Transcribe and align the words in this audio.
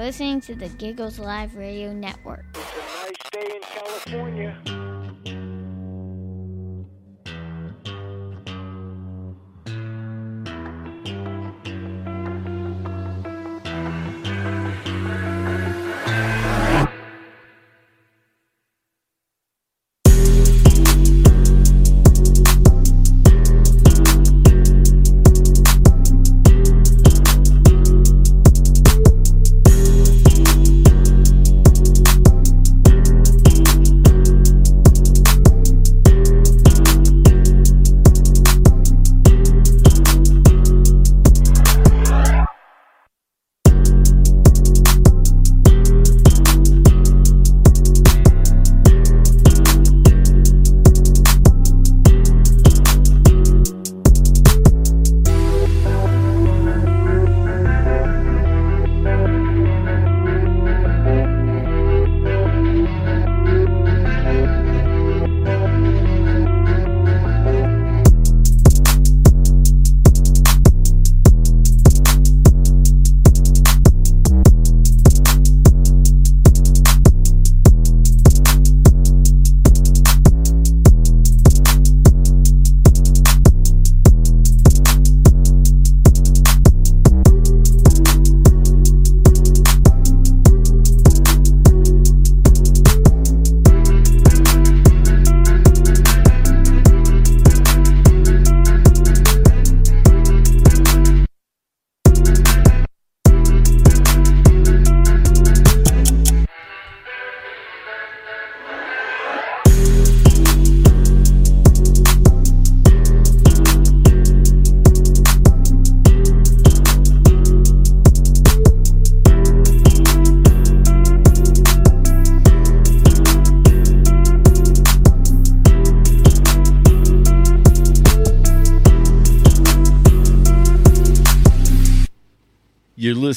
Listening 0.00 0.40
to 0.40 0.54
the 0.54 0.70
Giggles 0.70 1.18
Live 1.18 1.54
Radio 1.56 1.92
Network. 1.92 2.46
It's 2.54 2.72
a 2.72 3.04
nice 3.04 3.30
day 3.32 3.56
in 3.56 3.60
California. 3.60 4.79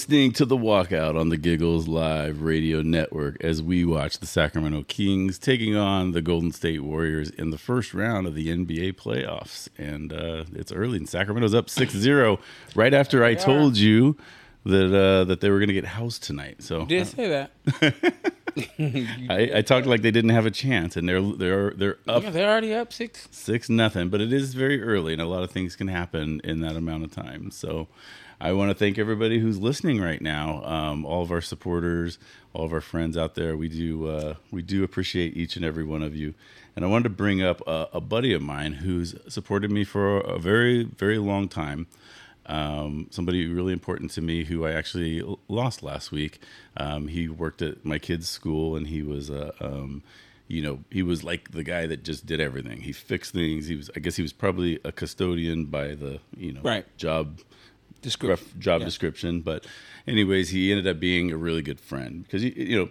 Listening 0.04 0.34
to 0.34 0.44
the 0.44 0.58
walkout 0.58 1.18
on 1.18 1.30
the 1.30 1.38
Giggles 1.38 1.88
Live 1.88 2.42
Radio 2.42 2.82
Network 2.82 3.42
as 3.42 3.64
we 3.64 3.86
watch 3.86 4.20
the 4.20 4.26
Sacramento 4.26 4.84
Kings 4.90 5.40
taking 5.40 5.78
on 5.78 6.12
the 6.12 6.22
Golden 6.22 6.52
State 6.52 6.84
Warriors 6.84 7.30
in 7.30 7.52
the 7.52 7.58
first 7.58 7.94
round 7.94 8.28
of 8.28 8.36
the 8.36 8.50
NBA 8.50 8.96
playoffs. 8.96 9.70
And 9.78 10.12
uh, 10.12 10.44
it's 10.52 10.74
early, 10.74 10.98
and 10.98 11.08
Sacramento's 11.08 11.54
up 11.54 11.70
6 11.70 11.94
0 11.94 12.38
right 12.76 12.94
after 12.94 13.24
I 13.24 13.34
told 13.34 13.78
you 13.78 14.18
that 14.66 14.94
uh, 14.94 15.24
that 15.24 15.40
they 15.40 15.50
were 15.50 15.60
going 15.60 15.70
to 15.70 15.74
get 15.74 15.86
housed 15.86 16.22
tonight. 16.22 16.62
So 16.62 16.84
Did 16.86 17.08
say 17.08 17.30
that? 17.30 17.52
I, 19.30 19.52
I 19.60 19.62
talked 19.62 19.88
like 19.88 20.02
they 20.02 20.12
didn't 20.12 20.32
have 20.32 20.46
a 20.46 20.52
chance, 20.52 20.98
and 20.98 21.08
they're 21.08 21.22
they're 21.22 21.72
they're 21.72 21.98
up 22.10 22.24
Yeah, 22.24 22.30
they're 22.30 22.52
already 22.52 22.74
up 22.74 22.92
six. 22.92 23.30
six 23.32 23.70
nothing 23.70 24.10
but 24.10 24.20
it 24.20 24.34
is 24.34 24.54
very 24.54 24.84
early 24.84 25.14
and 25.14 25.22
a 25.22 25.26
lot 25.28 25.44
of 25.44 25.52
things 25.52 25.78
can 25.78 25.88
happen 25.88 26.42
in 26.44 26.60
that 26.60 26.76
amount 26.76 27.06
of 27.06 27.12
time 27.12 27.50
so 27.52 27.88
i 28.44 28.52
want 28.52 28.70
to 28.70 28.76
thank 28.76 29.00
everybody 29.00 29.40
who's 29.40 29.58
listening 29.60 30.00
right 30.02 30.22
now 30.22 30.64
um, 30.66 31.06
all 31.06 31.24
of 31.24 31.32
our 31.32 31.42
supporters 31.42 32.20
all 32.54 32.66
of 32.66 32.74
our 32.74 32.82
friends 32.82 33.18
out 33.18 33.34
there 33.36 33.56
we 33.58 33.68
do 33.70 34.08
uh, 34.08 34.36
we 34.52 34.62
do 34.62 34.84
appreciate 34.84 35.36
each 35.36 35.56
and 35.56 35.66
every 35.66 35.84
one 35.84 36.04
of 36.04 36.16
you 36.16 36.34
and 36.76 36.84
i 36.86 36.88
wanted 36.88 37.04
to 37.06 37.10
bring 37.10 37.42
up 37.42 37.62
a, 37.68 37.88
a 37.94 38.02
buddy 38.02 38.34
of 38.34 38.42
mine 38.42 38.74
who's 38.74 39.16
supported 39.28 39.72
me 39.72 39.84
for 39.84 40.20
a 40.20 40.38
very 40.38 40.84
very 40.84 41.18
long 41.18 41.48
time 41.48 41.88
um, 42.46 43.08
somebody 43.10 43.48
really 43.48 43.72
important 43.72 44.12
to 44.12 44.22
me 44.22 44.44
who 44.44 44.66
I 44.66 44.74
actually 44.74 45.24
lost 45.48 45.82
last 45.82 46.12
week. 46.12 46.42
Um, 46.76 47.08
he 47.08 47.30
worked 47.30 47.62
at 47.62 47.86
my 47.86 48.00
kid's 48.00 48.28
school 48.28 48.76
and 48.76 48.88
he 48.88 49.02
was 49.02 49.30
a, 49.30 49.54
um, 49.66 50.04
you 50.50 50.62
know, 50.62 50.80
he 50.92 51.04
was 51.04 51.24
like 51.24 51.52
the 51.52 51.64
guy 51.64 51.86
that 51.88 52.04
just 52.04 52.26
did 52.26 52.42
everything. 52.42 52.82
He 52.82 52.92
fixed 52.92 53.32
things. 53.32 53.68
He 53.68 53.78
was, 53.78 53.90
I 53.96 54.02
guess 54.02 54.18
he 54.18 54.22
was 54.22 54.34
probably 54.34 54.78
a 54.84 54.92
custodian 54.92 55.68
by 55.68 55.96
the, 55.96 56.20
you 56.36 56.52
know, 56.52 56.60
Right. 56.62 56.86
job. 56.98 57.40
Rough 58.22 58.58
job 58.60 58.82
Yeah. 58.82 58.86
description. 58.86 59.42
But, 59.42 59.66
anyways, 60.08 60.50
he 60.50 60.72
ended 60.72 60.88
up 60.88 61.00
being 61.00 61.32
a 61.32 61.38
really 61.38 61.62
good 61.62 61.80
friend 61.80 62.24
because 62.24 62.44
you, 62.44 62.54
you 62.56 62.78
know, 62.78 62.90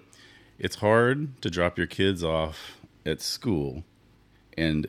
it's 0.59 0.77
hard 0.77 1.41
to 1.43 1.51
drop 1.51 1.79
your 1.79 1.87
kids 1.87 2.23
off 2.23 2.79
at 3.05 3.21
school 3.21 3.85
and 4.57 4.87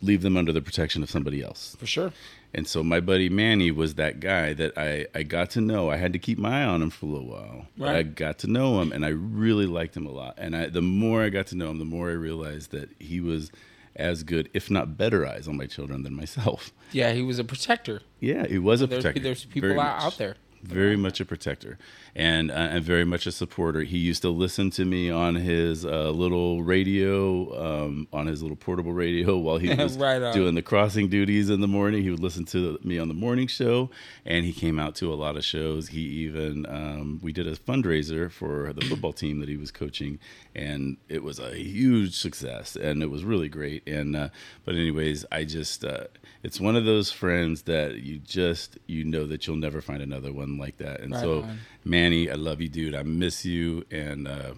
leave 0.00 0.22
them 0.22 0.36
under 0.36 0.52
the 0.52 0.60
protection 0.60 1.02
of 1.02 1.10
somebody 1.10 1.42
else. 1.42 1.76
For 1.78 1.86
sure. 1.86 2.12
And 2.54 2.66
so 2.66 2.82
my 2.82 3.00
buddy 3.00 3.28
Manny 3.28 3.70
was 3.70 3.94
that 3.96 4.20
guy 4.20 4.54
that 4.54 4.76
I, 4.78 5.06
I 5.14 5.22
got 5.22 5.50
to 5.50 5.60
know. 5.60 5.90
I 5.90 5.96
had 5.96 6.12
to 6.14 6.18
keep 6.18 6.38
my 6.38 6.62
eye 6.62 6.64
on 6.66 6.80
him 6.80 6.88
for 6.90 7.04
a 7.06 7.08
little 7.10 7.28
while. 7.28 7.66
But 7.76 7.94
I 7.94 8.02
got 8.04 8.38
to 8.40 8.46
know 8.46 8.80
him 8.80 8.90
and 8.92 9.04
I 9.04 9.08
really 9.08 9.66
liked 9.66 9.96
him 9.96 10.06
a 10.06 10.10
lot. 10.10 10.34
And 10.38 10.56
I 10.56 10.66
the 10.68 10.80
more 10.80 11.22
I 11.22 11.28
got 11.28 11.46
to 11.48 11.56
know 11.56 11.68
him, 11.70 11.78
the 11.78 11.84
more 11.84 12.08
I 12.08 12.14
realized 12.14 12.70
that 12.70 12.88
he 12.98 13.20
was 13.20 13.50
as 13.98 14.22
good, 14.22 14.48
if 14.54 14.70
not 14.70 14.96
better 14.96 15.26
eyes 15.26 15.48
on 15.48 15.56
my 15.56 15.66
children 15.66 16.02
than 16.04 16.14
myself. 16.14 16.72
Yeah, 16.92 17.12
he 17.12 17.22
was 17.22 17.38
a 17.38 17.44
protector. 17.44 18.00
Yeah, 18.20 18.46
he 18.46 18.58
was 18.58 18.80
a 18.80 18.86
There's, 18.86 19.02
protector. 19.02 19.22
there's 19.22 19.44
people 19.44 19.78
out, 19.80 20.02
out 20.02 20.16
there. 20.18 20.36
Very 20.62 20.96
much 20.96 21.20
a 21.20 21.24
protector, 21.24 21.78
and 22.18 22.50
I'm 22.50 22.82
very 22.82 23.04
much 23.04 23.28
a 23.28 23.32
supporter. 23.32 23.82
He 23.82 23.96
used 23.96 24.22
to 24.22 24.28
listen 24.28 24.70
to 24.72 24.84
me 24.84 25.08
on 25.08 25.36
his 25.36 25.86
uh, 25.86 26.10
little 26.10 26.64
radio, 26.64 27.86
um, 27.86 28.08
on 28.12 28.26
his 28.26 28.42
little 28.42 28.56
portable 28.56 28.92
radio 28.92 29.38
while 29.38 29.58
he 29.58 29.72
was 29.74 29.96
Right 29.96 30.32
doing 30.32 30.56
the 30.56 30.62
crossing 30.62 31.08
duties 31.08 31.48
in 31.48 31.60
the 31.60 31.68
morning. 31.68 32.02
He 32.02 32.10
would 32.10 32.18
listen 32.18 32.44
to 32.46 32.76
me 32.82 32.98
on 32.98 33.06
the 33.06 33.14
morning 33.14 33.46
show, 33.46 33.90
and 34.26 34.44
he 34.44 34.52
came 34.52 34.80
out 34.80 34.96
to 34.96 35.12
a 35.12 35.14
lot 35.14 35.36
of 35.36 35.44
shows. 35.44 35.88
He 35.88 36.00
even 36.00 36.66
um, 36.66 37.20
we 37.22 37.32
did 37.32 37.46
a 37.46 37.54
fundraiser 37.54 38.28
for 38.32 38.72
the 38.72 38.84
football 38.86 39.12
team 39.12 39.38
that 39.38 39.48
he 39.48 39.56
was 39.56 39.70
coaching, 39.70 40.18
and 40.56 40.96
it 41.08 41.22
was 41.22 41.38
a 41.38 41.54
huge 41.54 42.16
success, 42.16 42.74
and 42.74 43.00
it 43.00 43.10
was 43.10 43.22
really 43.22 43.48
great. 43.48 43.86
And 43.86 44.16
uh, 44.16 44.30
but 44.64 44.74
anyways, 44.74 45.24
I 45.30 45.44
just 45.44 45.84
uh, 45.84 46.08
it's 46.42 46.60
one 46.60 46.74
of 46.74 46.84
those 46.84 47.12
friends 47.12 47.62
that 47.62 47.98
you 47.98 48.18
just 48.18 48.76
you 48.88 49.04
know 49.04 49.24
that 49.26 49.46
you'll 49.46 49.54
never 49.54 49.80
find 49.80 50.02
another 50.02 50.32
one 50.32 50.58
like 50.58 50.78
that. 50.78 51.00
And 51.00 51.12
Right 51.12 51.22
so, 51.22 51.42
on. 51.42 51.60
Manny, 51.88 52.30
I 52.30 52.34
love 52.34 52.60
you, 52.60 52.68
dude. 52.68 52.94
I 52.94 53.02
miss 53.02 53.46
you, 53.46 53.82
and 53.90 54.28
uh, 54.28 54.52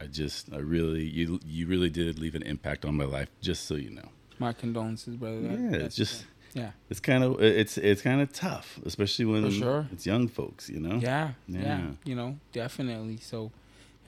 I 0.00 0.06
just 0.06 0.52
I 0.52 0.56
really 0.56 1.04
you 1.04 1.38
you 1.44 1.66
really 1.66 1.90
did 1.90 2.18
leave 2.18 2.34
an 2.34 2.42
impact 2.42 2.86
on 2.86 2.96
my 2.96 3.04
life. 3.04 3.28
Just 3.42 3.66
so 3.66 3.74
you 3.74 3.90
know. 3.90 4.08
My 4.38 4.54
condolences, 4.54 5.16
brother. 5.16 5.40
Yeah, 5.40 5.76
it's 5.76 5.94
just 5.94 6.24
yeah, 6.54 6.70
it's 6.88 6.98
kind 6.98 7.24
of 7.24 7.42
it's 7.42 7.76
it's 7.76 8.00
kind 8.00 8.22
of 8.22 8.32
tough, 8.32 8.80
especially 8.86 9.26
when 9.26 9.50
sure. 9.50 9.86
it's 9.92 10.06
young 10.06 10.28
folks. 10.28 10.70
You 10.70 10.80
know. 10.80 10.96
yeah, 10.96 11.32
yeah, 11.46 11.60
Yeah. 11.60 11.90
You 12.04 12.14
know, 12.16 12.38
definitely. 12.52 13.18
So, 13.18 13.52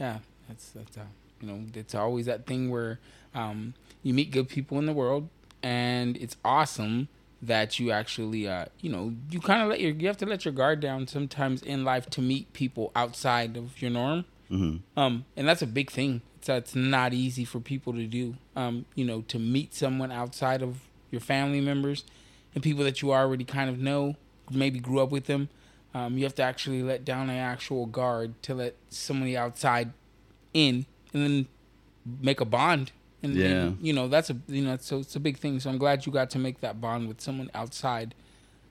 yeah, 0.01 0.21
that's 0.49 0.71
that's 0.71 0.97
uh, 0.97 1.03
you 1.43 1.49
know, 1.49 1.61
it's 1.75 1.95
always 1.95 2.25
that 2.27 2.47
thing 2.47 2.71
where 2.71 2.99
um, 3.35 3.75
you 4.03 4.15
meet 4.15 4.31
good 4.31 4.49
people 4.49 4.79
in 4.79 4.87
the 4.87 4.95
world, 4.95 5.29
and 5.63 6.17
it's 6.17 6.37
awesome 6.43 7.09
that 7.47 7.79
you 7.79 7.91
actually, 7.91 8.49
uh, 8.49 8.67
you 8.81 8.91
know, 8.91 9.13
you 9.31 9.41
kind 9.41 9.63
of 9.63 9.69
let 9.69 9.81
your 9.81 9.93
you 9.93 10.07
have 10.07 10.17
to 10.19 10.27
let 10.27 10.45
your 10.45 10.55
guard 10.55 10.81
down 10.81 11.07
sometimes 11.07 11.63
in 11.63 11.85
life 11.85 12.09
to 12.11 12.21
meet 12.21 12.53
people 12.53 12.91
outside 12.95 13.57
of 13.57 13.81
your 13.81 13.91
norm. 13.91 14.25
hmm 14.49 14.77
Um, 14.97 15.25
and 15.37 15.49
that's 15.49 15.63
a 15.63 15.67
big 15.67 15.91
thing. 15.91 16.23
It's, 16.39 16.49
it's 16.49 16.75
not 16.75 17.13
easy 17.13 17.45
for 17.45 17.61
people 17.61 17.93
to 17.95 18.07
do. 18.07 18.37
Um, 18.57 18.87
you 18.95 19.05
know, 19.05 19.23
to 19.23 19.39
meet 19.39 19.75
someone 19.75 20.13
outside 20.13 20.63
of 20.63 20.81
your 21.11 21.21
family 21.21 21.61
members 21.61 22.05
and 22.55 22.63
people 22.63 22.85
that 22.85 23.03
you 23.03 23.13
already 23.13 23.45
kind 23.45 23.71
of 23.71 23.79
know, 23.79 24.17
maybe 24.51 24.79
grew 24.79 25.01
up 25.01 25.11
with 25.11 25.25
them. 25.27 25.49
Um, 25.95 26.19
you 26.19 26.25
have 26.25 26.35
to 26.37 26.43
actually 26.43 26.83
let 26.83 27.05
down 27.05 27.31
an 27.31 27.37
actual 27.37 27.87
guard 27.87 28.43
to 28.43 28.55
let 28.55 28.75
somebody 28.91 29.37
outside 29.37 29.93
in, 30.53 30.87
and 31.13 31.23
then 31.23 31.47
make 32.21 32.41
a 32.41 32.45
bond. 32.45 32.93
And, 33.25 33.35
Yeah. 33.35 33.47
and, 33.47 33.79
you 33.81 33.93
know 33.93 34.07
that's 34.09 34.31
a 34.31 34.37
you 34.47 34.63
know 34.63 34.77
so 34.81 34.99
it's 34.99 35.17
a 35.17 35.21
big 35.21 35.39
thing. 35.39 35.59
So 35.61 35.71
I'm 35.71 35.79
glad 35.79 36.07
you 36.07 36.13
got 36.13 36.31
to 36.31 36.39
make 36.39 36.61
that 36.61 36.81
bond 36.81 37.09
with 37.09 37.21
someone 37.21 37.51
outside 37.55 38.15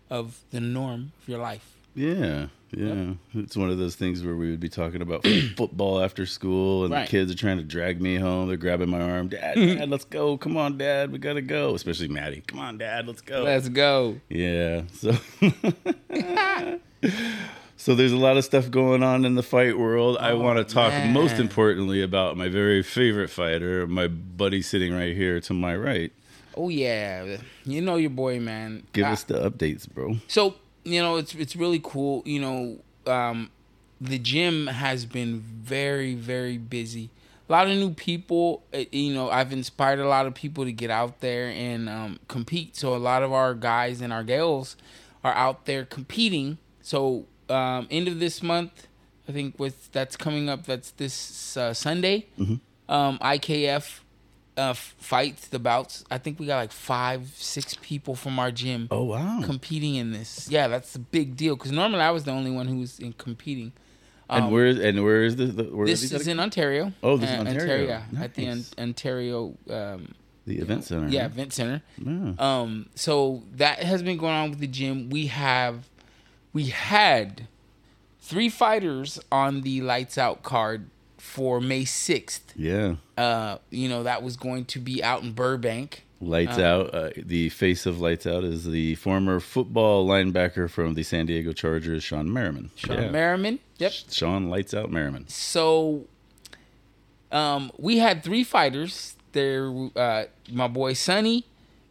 of 0.10 0.40
the 0.52 0.60
norm 0.62 1.12
of 1.22 1.28
your 1.28 1.40
life. 1.40 1.76
Yeah, 1.96 2.48
yeah. 2.72 3.14
It's 3.36 3.56
one 3.56 3.70
of 3.70 3.78
those 3.78 3.96
things 3.96 4.24
where 4.24 4.36
we 4.36 4.50
would 4.50 4.60
be 4.60 4.70
talking 4.70 5.02
about 5.04 5.26
football 5.58 6.02
after 6.02 6.26
school, 6.26 6.86
and 6.86 6.92
Right. 6.94 7.06
the 7.06 7.12
kids 7.12 7.32
are 7.32 7.36
trying 7.36 7.58
to 7.58 7.64
drag 7.64 8.02
me 8.02 8.16
home. 8.16 8.48
They're 8.48 8.58
grabbing 8.58 8.90
my 8.90 9.00
arm. 9.02 9.28
Dad, 9.28 9.56
Dad, 9.78 9.90
let's 9.90 10.06
go. 10.06 10.38
Come 10.38 10.58
on, 10.58 10.78
Dad, 10.80 11.12
we 11.12 11.20
gotta 11.20 11.42
go. 11.42 11.76
Especially 11.76 12.08
Maddie. 12.08 12.42
Come 12.48 12.60
on, 12.60 12.78
Dad, 12.80 13.06
let's 13.08 13.22
go. 13.22 13.44
Let's 13.44 13.70
go. 13.70 14.20
Yeah. 14.30 14.84
So. 14.92 15.16
So 17.84 17.96
there's 17.96 18.14
a 18.14 18.18
lot 18.18 18.38
of 18.38 18.46
stuff 18.46 18.72
going 18.72 19.04
on 19.04 19.26
in 19.26 19.36
the 19.36 19.44
fight 19.44 19.78
world. 19.78 20.16
I 20.18 20.36
want 20.36 20.58
to 20.58 20.74
talk 20.74 20.94
most 21.10 21.38
importantly 21.38 22.02
about 22.02 22.38
my 22.38 22.48
very 22.48 22.82
favorite 22.82 23.30
fighter, 23.30 23.86
my 23.88 24.08
buddy 24.08 24.62
sitting 24.62 24.96
right 24.96 25.14
here 25.14 25.42
to 25.42 25.54
my 25.54 25.76
right. 25.76 26.14
Oh 26.56 26.70
yeah, 26.70 27.40
you 27.66 27.82
know 27.82 27.98
your 27.98 28.10
boy, 28.10 28.40
man. 28.40 28.88
Give 28.94 29.06
us 29.08 29.24
the 29.24 29.34
updates, 29.34 29.86
bro. 29.86 30.16
So 30.30 30.56
you 30.86 31.02
know 31.02 31.18
it's 31.18 31.36
it's 31.36 31.58
really 31.58 31.82
cool. 31.84 32.24
You 32.26 32.40
know, 32.40 33.12
um, 33.12 33.52
the 34.00 34.18
gym 34.18 34.68
has 34.68 35.06
been 35.06 35.42
very 35.42 36.16
very 36.16 36.58
busy. 36.58 37.10
A 37.50 37.52
lot 37.52 37.68
of 37.68 37.76
new 37.76 37.94
people. 37.94 38.64
uh, 38.74 38.86
You 38.94 39.14
know, 39.14 39.30
I've 39.30 39.52
inspired 39.52 40.00
a 40.00 40.08
lot 40.08 40.26
of 40.26 40.34
people 40.34 40.64
to 40.64 40.72
get 40.72 40.90
out 40.90 41.20
there 41.20 41.50
and 41.50 41.90
um, 41.90 42.20
compete. 42.30 42.78
So 42.78 42.96
a 42.96 43.02
lot 43.12 43.24
of 43.24 43.34
our 43.34 43.54
guys 43.54 44.00
and 44.00 44.14
our 44.14 44.24
gals 44.24 44.78
are 45.22 45.34
out 45.34 45.66
there 45.66 45.84
competing. 45.84 46.60
So 46.82 47.26
um, 47.50 47.88
end 47.92 48.08
of 48.08 48.20
this 48.20 48.42
month, 48.44 48.88
I 49.28 49.32
think 49.32 49.58
with 49.60 49.92
that's 49.92 50.16
coming 50.18 50.50
up. 50.50 50.66
That's 50.66 50.92
this 50.92 51.56
uh, 51.58 51.74
Sunday. 51.74 52.28
Um, 52.90 53.18
IKF 53.20 54.00
uh, 54.58 54.74
fights 54.74 55.48
the 55.48 55.60
bouts. 55.60 56.04
I 56.12 56.18
think 56.18 56.40
we 56.40 56.46
got 56.46 56.58
like 56.58 56.72
five, 56.72 57.32
six 57.38 57.76
people 57.82 58.16
from 58.16 58.38
our 58.40 58.52
gym 58.52 58.88
Oh 58.92 59.04
wow. 59.06 59.42
competing 59.44 59.96
in 59.96 60.12
this. 60.12 60.48
Yeah, 60.50 60.68
that's 60.68 60.96
a 60.96 61.00
big 61.00 61.36
deal 61.38 61.56
because 61.56 61.72
normally 61.72 62.02
I 62.02 62.12
was 62.12 62.24
the 62.26 62.32
only 62.32 62.52
one 62.52 62.68
who 62.68 62.78
was 62.80 63.00
in 63.00 63.14
competing. 63.14 63.72
and 64.30 64.52
where 64.52 64.66
is 64.68 64.80
and 64.80 65.04
where 65.04 65.24
is 65.24 65.36
the, 65.38 65.46
the 65.46 65.64
where 65.64 65.82
Um, 65.84 65.86
This 65.88 66.02
these 66.02 66.14
is 66.14 66.28
in 66.28 66.40
Ontario. 66.40 66.92
Oh, 67.02 67.18
this 67.18 67.30
is 67.30 67.36
Uh, 67.38 67.40
Ontario. 67.50 67.88
yeah, 67.88 68.22
at 68.24 68.34
the 68.36 68.50
on- 68.50 68.66
Ontario. 68.78 69.56
Um, 69.70 70.14
the 70.46 70.58
event 70.60 70.84
center? 70.84 71.08
yeah, 71.08 71.22
right? 71.22 71.32
event 71.32 71.54
center. 71.54 71.82
Yeah. 71.98 72.34
Um, 72.38 72.88
so 72.96 73.44
that 73.56 73.80
has 73.84 74.04
been 74.04 74.18
going 74.18 74.34
on 74.34 74.50
with 74.50 74.60
the 74.60 74.68
gym. 74.68 75.10
We 75.10 75.28
have, 75.28 75.88
we 76.54 76.66
had 76.68 77.48
three 78.22 78.48
fighters 78.50 79.20
on 79.32 79.62
the 79.62 79.82
lights 79.82 80.18
out 80.18 80.44
card 80.44 80.90
for 81.18 81.60
May 81.60 81.86
sixth. 81.86 82.54
yeah. 82.56 82.96
Uh, 83.18 83.58
you 83.70 83.88
know 83.90 84.04
that 84.04 84.24
was 84.24 84.38
going 84.38 84.66
to 84.66 84.80
be 84.80 85.04
out 85.04 85.24
in 85.24 85.34
Burbank. 85.34 86.06
Lights 86.22 86.58
Um, 86.58 86.64
out. 86.64 86.94
Uh, 86.94 87.10
the 87.18 87.50
face 87.50 87.86
of 87.86 88.00
Lights 88.00 88.26
Out 88.26 88.46
is 88.46 88.64
the 88.64 88.96
former 88.96 89.42
football 89.42 90.08
linebacker 90.08 90.70
from 90.70 90.94
the 90.94 91.04
San 91.04 91.26
Diego 91.26 91.52
Chargers, 91.52 92.02
Shawne 92.02 92.28
Merriman. 92.28 92.72
Shawne 92.78 93.02
Yeah. 93.04 93.10
Merriman. 93.10 93.60
Yep. 93.78 93.92
Shawne 93.92 94.50
Lights 94.50 94.74
Out 94.74 94.90
Merriman. 94.90 95.28
So, 95.28 96.06
um, 97.32 97.72
we 97.78 97.98
had 97.98 98.24
three 98.24 98.44
fighters. 98.46 99.16
There, 99.34 99.70
uh, 99.98 100.26
my 100.52 100.68
boy 100.70 100.94
Sonny. 100.94 101.46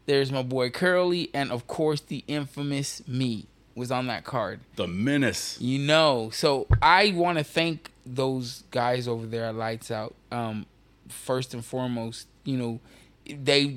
There's 0.07 0.33
my 0.33 0.43
boy 0.43 0.71
Curly, 0.71 1.29
and 1.35 1.53
of 1.53 1.67
course 1.67 2.01
the 2.01 2.25
infamous 2.27 3.07
me 3.07 3.47
was 3.75 3.91
on 3.91 4.07
that 4.09 4.25
card. 4.25 4.61
The 4.77 4.87
menace. 4.87 5.61
You 5.61 5.79
know, 5.79 6.31
so 6.33 6.67
I 6.81 7.13
want 7.15 7.39
to 7.39 7.45
thank 7.45 7.91
those 8.05 8.65
guys 8.71 9.07
over 9.09 9.27
there 9.27 9.45
at 9.47 9.55
Lights 9.55 9.91
Out. 9.91 10.15
Um, 10.31 10.67
first 11.09 11.55
and 11.55 11.65
foremost, 11.65 12.27
you 12.45 12.57
know, 12.57 12.81
they 13.27 13.77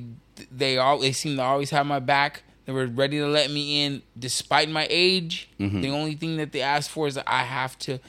they 0.52 0.78
all 0.78 1.00
they 1.00 1.12
seem 1.12 1.38
to 1.38 1.44
always 1.44 1.70
have 1.70 1.86
my 1.86 2.00
back. 2.00 2.44
They 2.66 2.74
were 2.74 2.88
ready 2.88 3.20
to 3.20 3.28
let 3.28 3.52
me 3.52 3.84
in 3.84 4.02
despite 4.18 4.70
my 4.70 4.88
age. 4.90 5.50
The 5.60 5.90
only 5.90 6.16
thing 6.16 6.38
that 6.38 6.52
they 6.52 6.62
asked 6.62 6.90
for 6.90 7.08
is 7.08 7.14
that 7.16 7.26
I 7.28 7.44
have 7.44 7.78
to 7.80 8.00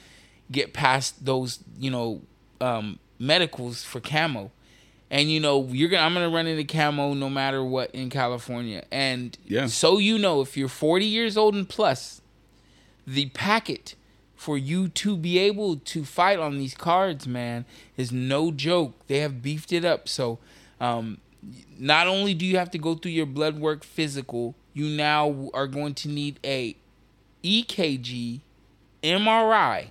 get 0.50 0.72
past 0.72 1.24
those, 1.26 1.58
you 1.78 1.90
know, 1.90 2.22
um, 2.60 2.98
medicals 3.18 3.84
for 3.84 4.00
CAMO. 4.00 4.50
And 5.10 5.30
you 5.30 5.38
know, 5.40 5.64
you're 5.70 5.88
gonna 5.88 6.02
I'm 6.02 6.14
gonna 6.14 6.28
run 6.30 6.46
into 6.46 6.64
CAMO 6.64 7.14
no 7.16 7.30
matter 7.30 7.62
what 7.64 7.90
in 7.92 8.10
California. 8.10 8.84
And 8.90 9.36
Yeah. 9.46 9.66
so 9.66 9.98
you 9.98 10.18
know, 10.18 10.40
if 10.40 10.56
you're 10.56 10.68
40 10.68 11.04
years 11.06 11.36
old 11.36 11.54
and 11.54 11.68
plus, 11.68 12.20
the 13.06 13.26
packet 13.30 13.94
for 14.34 14.58
you 14.58 14.88
to 14.88 15.16
be 15.16 15.38
able 15.38 15.76
to 15.76 16.04
fight 16.04 16.38
on 16.38 16.58
these 16.58 16.74
cards, 16.74 17.26
man, 17.26 17.64
is 17.96 18.10
no 18.12 18.50
joke. 18.50 18.94
They 19.06 19.18
have 19.20 19.42
beefed 19.42 19.72
it 19.72 19.84
up. 19.84 20.08
So, 20.08 20.38
um, 20.80 21.18
not 21.78 22.06
only 22.08 22.34
do 22.34 22.44
you 22.44 22.56
have 22.58 22.70
to 22.72 22.78
go 22.78 22.94
through 22.96 23.12
your 23.12 23.26
blood 23.26 23.58
work 23.58 23.84
physical, 23.84 24.54
you 24.74 24.88
now 24.88 25.48
are 25.54 25.66
going 25.68 25.94
to 25.94 26.08
need 26.08 26.38
a 26.44 26.76
EKG, 27.44 28.40
MRI. 29.02 29.90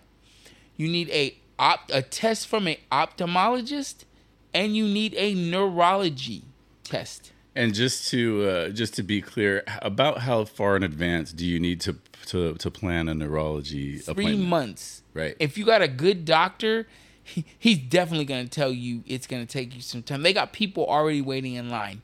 You 0.78 0.88
need 0.90 1.10
a 1.10 1.36
op- 1.58 1.90
a 1.92 2.02
test 2.02 2.48
from 2.48 2.68
an 2.68 2.76
ophthalmologist, 2.92 4.04
and 4.56 4.76
you 4.76 4.88
need 4.88 5.14
a 5.16 5.34
neurology 5.36 6.44
test. 6.84 7.32
And 7.56 7.74
just 7.74 8.10
to 8.10 8.44
uh, 8.50 8.70
just 8.70 8.94
to 8.96 9.04
be 9.04 9.22
clear, 9.22 9.64
about 9.82 10.20
how 10.20 10.44
far 10.46 10.76
in 10.76 10.84
advance 10.84 11.32
do 11.32 11.46
you 11.46 11.60
need 11.60 11.80
to 11.82 11.96
to, 12.28 12.56
to 12.56 12.72
plan 12.72 13.08
a 13.08 13.14
neurology 13.14 13.98
Three 14.00 14.12
appointment? 14.12 14.50
months. 14.50 15.04
Right. 15.14 15.36
If 15.40 15.58
you 15.58 15.64
got 15.66 15.82
a 15.82 15.88
good 15.88 16.26
doctor, 16.26 16.86
he, 17.24 17.46
he's 17.58 17.78
definitely 17.78 18.26
going 18.26 18.44
to 18.44 18.50
tell 18.50 18.72
you 18.72 19.04
it's 19.08 19.28
going 19.28 19.46
to 19.46 19.52
take 19.52 19.74
you 19.76 19.82
some 19.82 20.04
time. 20.04 20.22
They 20.24 20.34
got 20.34 20.52
people 20.52 20.86
already 20.86 21.22
waiting 21.22 21.54
in 21.54 21.70
line, 21.70 22.02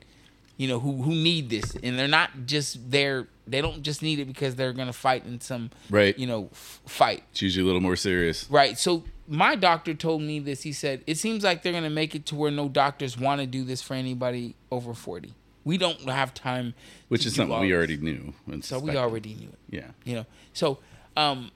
you 0.58 0.68
know, 0.70 0.80
who 0.80 1.02
who 1.02 1.12
need 1.12 1.50
this, 1.50 1.76
and 1.84 2.00
they're 2.00 2.08
not 2.08 2.30
just 2.46 2.90
there. 2.92 3.28
They 3.46 3.60
don't 3.60 3.82
just 3.84 4.02
need 4.02 4.20
it 4.20 4.26
because 4.26 4.56
they're 4.56 4.72
going 4.72 4.88
to 4.88 4.94
fight 4.94 5.26
in 5.26 5.42
some, 5.42 5.72
Right. 5.90 6.18
you 6.18 6.28
know, 6.28 6.48
f- 6.54 6.80
fight. 6.86 7.24
It's 7.32 7.42
usually 7.42 7.64
a 7.64 7.66
little 7.66 7.82
more 7.82 7.98
serious. 7.98 8.50
Right. 8.50 8.78
So 8.78 9.04
my 9.32 9.56
doctor 9.56 9.94
told 9.94 10.22
me 10.22 10.40
this. 10.40 10.62
He 10.64 10.74
said 10.74 11.04
it 11.08 11.18
seems 11.18 11.44
like 11.44 11.64
they're 11.64 11.72
going 11.72 11.86
to 11.86 11.90
make 11.90 12.14
it 12.16 12.26
to 12.28 12.36
where 12.36 12.52
no 12.52 12.68
doctors 12.68 13.18
want 13.18 13.40
to 13.42 13.48
do 13.48 13.64
this 13.64 13.82
for 13.82 13.94
anybody 13.94 14.56
over 14.70 14.94
forty. 14.94 15.34
We 15.64 15.78
don't 15.78 16.02
have 16.10 16.34
time. 16.34 16.74
Which 17.08 17.26
is 17.26 17.36
something 17.36 17.60
we 17.60 17.74
already 17.74 17.98
knew. 17.98 18.34
and 18.48 18.64
So 18.64 18.80
we 18.80 18.98
already 18.98 19.36
knew 19.36 19.50
it 19.50 19.60
Yeah. 19.70 19.88
you 20.04 20.16
know 20.16 20.26
so 20.54 20.80
um 21.16 21.52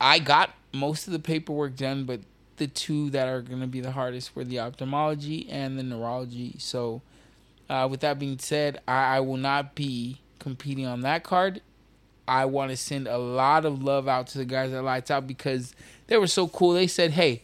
i 0.00 0.18
got 0.18 0.50
most 0.72 1.06
of 1.06 1.12
the 1.12 1.18
paperwork 1.18 1.76
done 1.76 2.04
but 2.04 2.20
the 2.56 2.66
two 2.66 3.10
that 3.10 3.28
are 3.28 3.40
going 3.42 3.60
to 3.60 3.66
be 3.66 3.80
the 3.80 3.92
hardest 3.92 4.34
were 4.34 4.44
the 4.44 4.58
ophthalmology 4.60 5.48
and 5.50 5.78
the 5.78 5.82
neurology 5.82 6.54
so 6.58 7.02
uh, 7.70 7.86
with 7.90 8.00
that 8.00 8.18
being 8.18 8.38
said 8.38 8.80
I, 8.88 9.16
I 9.16 9.20
will 9.20 9.36
not 9.36 9.74
be 9.74 10.20
competing 10.38 10.86
on 10.86 11.00
that 11.02 11.22
card 11.24 11.60
i 12.40 12.44
want 12.56 12.70
to 12.70 12.76
send 12.76 13.06
a 13.06 13.18
lot 13.18 13.64
of 13.64 13.82
love 13.82 14.06
out 14.14 14.26
to 14.26 14.38
the 14.38 14.44
guys 14.44 14.72
at 14.72 14.82
lights 14.84 15.10
out 15.10 15.26
because 15.26 15.74
they 16.08 16.16
were 16.16 16.26
so 16.38 16.48
cool 16.48 16.72
they 16.72 16.86
said 16.86 17.10
hey 17.12 17.42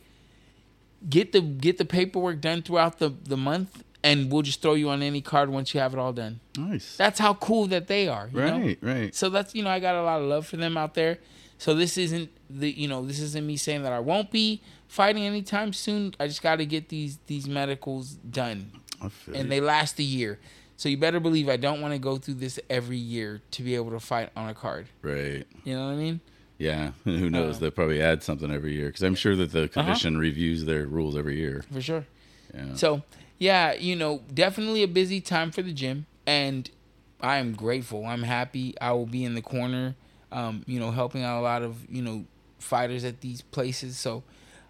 get 1.08 1.32
the 1.32 1.40
get 1.40 1.78
the 1.78 1.84
paperwork 1.84 2.40
done 2.40 2.62
throughout 2.62 2.98
the 2.98 3.08
the 3.24 3.36
month 3.36 3.84
and 4.02 4.30
we'll 4.32 4.42
just 4.42 4.62
throw 4.62 4.74
you 4.74 4.88
on 4.88 5.02
any 5.02 5.20
card 5.20 5.48
once 5.50 5.74
you 5.74 5.80
have 5.80 5.92
it 5.92 5.98
all 5.98 6.12
done 6.12 6.40
Nice. 6.56 6.96
that's 6.96 7.18
how 7.18 7.34
cool 7.34 7.66
that 7.66 7.86
they 7.88 8.08
are 8.08 8.28
you 8.32 8.40
know? 8.40 8.58
right. 8.60 8.78
Right. 8.80 9.14
So 9.14 9.28
that's 9.30 9.54
you 9.54 9.62
know 9.62 9.70
I 9.70 9.80
got 9.80 9.94
a 9.94 10.02
lot 10.02 10.20
of 10.20 10.26
love 10.28 10.46
for 10.46 10.56
them 10.56 10.76
out 10.76 10.94
there. 10.94 11.18
So 11.60 11.74
this 11.74 11.98
isn't 11.98 12.30
the 12.48 12.70
you 12.70 12.86
know 12.88 13.04
this 13.04 13.18
isn't 13.20 13.44
me 13.46 13.56
saying 13.56 13.82
that 13.82 13.92
I 13.92 13.98
won't 14.00 14.30
be 14.30 14.62
fighting 14.86 15.24
anytime 15.24 15.72
soon. 15.72 16.14
I 16.20 16.26
just 16.28 16.42
got 16.42 16.56
to 16.56 16.66
get 16.66 16.88
these 16.88 17.18
these 17.26 17.48
medicals 17.48 18.12
done, 18.38 18.70
I 19.02 19.08
feel 19.08 19.34
and 19.34 19.44
you. 19.44 19.50
they 19.50 19.60
last 19.60 19.98
a 19.98 20.02
year. 20.04 20.38
So 20.78 20.88
you 20.88 20.96
better 20.96 21.20
believe 21.20 21.48
I 21.48 21.56
don't 21.56 21.80
want 21.82 21.92
to 21.92 21.98
go 21.98 22.16
through 22.16 22.34
this 22.34 22.58
every 22.70 22.96
year 22.96 23.42
to 23.50 23.62
be 23.62 23.74
able 23.74 23.90
to 23.90 24.00
fight 24.00 24.30
on 24.36 24.48
a 24.48 24.54
card. 24.54 24.86
right. 25.02 25.44
You 25.64 25.74
know 25.74 25.86
what 25.86 25.92
I 25.92 25.96
mean? 25.96 26.20
Yeah. 26.56 26.92
Who 27.04 27.28
knows? 27.28 27.56
Uh, 27.56 27.60
They'll 27.60 27.70
probably 27.72 28.00
add 28.00 28.22
something 28.22 28.50
every 28.50 28.74
year 28.74 28.86
because 28.86 29.02
I'm 29.02 29.14
sure 29.16 29.36
that 29.36 29.52
the 29.52 29.68
commission 29.68 30.16
reviews 30.16 30.64
their 30.64 30.86
rules 30.86 31.16
every 31.16 31.36
year. 31.36 31.64
For 31.72 31.80
sure. 31.82 32.06
Yeah. 32.54 32.74
So 32.74 33.02
yeah, 33.38 33.74
you 33.74 33.96
know, 33.96 34.22
definitely 34.32 34.82
a 34.84 34.88
busy 34.88 35.20
time 35.20 35.50
for 35.50 35.62
the 35.62 35.72
gym, 35.72 36.06
and 36.26 36.70
I 37.20 37.38
am 37.38 37.54
grateful. 37.54 38.06
I'm 38.06 38.22
happy. 38.22 38.74
I 38.80 38.92
will 38.92 39.06
be 39.06 39.24
in 39.24 39.34
the 39.34 39.42
corner, 39.42 39.94
um, 40.32 40.62
you 40.66 40.80
know, 40.80 40.90
helping 40.92 41.22
out 41.24 41.40
a 41.40 41.42
lot 41.42 41.62
of 41.62 41.88
you 41.90 42.02
know 42.02 42.24
fighters 42.60 43.04
at 43.04 43.20
these 43.20 43.42
places. 43.42 43.98
So 43.98 44.22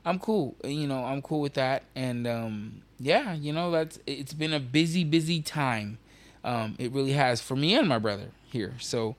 I'm 0.04 0.18
cool. 0.18 0.56
You 0.64 0.86
know, 0.86 1.04
I'm 1.04 1.22
cool 1.22 1.40
with 1.40 1.54
that. 1.54 1.82
And 1.94 2.26
um, 2.26 2.82
yeah, 2.98 3.34
you 3.34 3.52
know, 3.52 3.70
that's 3.70 3.98
it's 4.06 4.34
been 4.34 4.52
a 4.52 4.60
busy, 4.60 5.04
busy 5.04 5.40
time. 5.42 5.98
Um, 6.44 6.76
it 6.78 6.92
really 6.92 7.12
has 7.12 7.40
for 7.40 7.56
me 7.56 7.74
and 7.74 7.88
my 7.88 7.98
brother 7.98 8.28
here. 8.50 8.74
So 8.78 9.16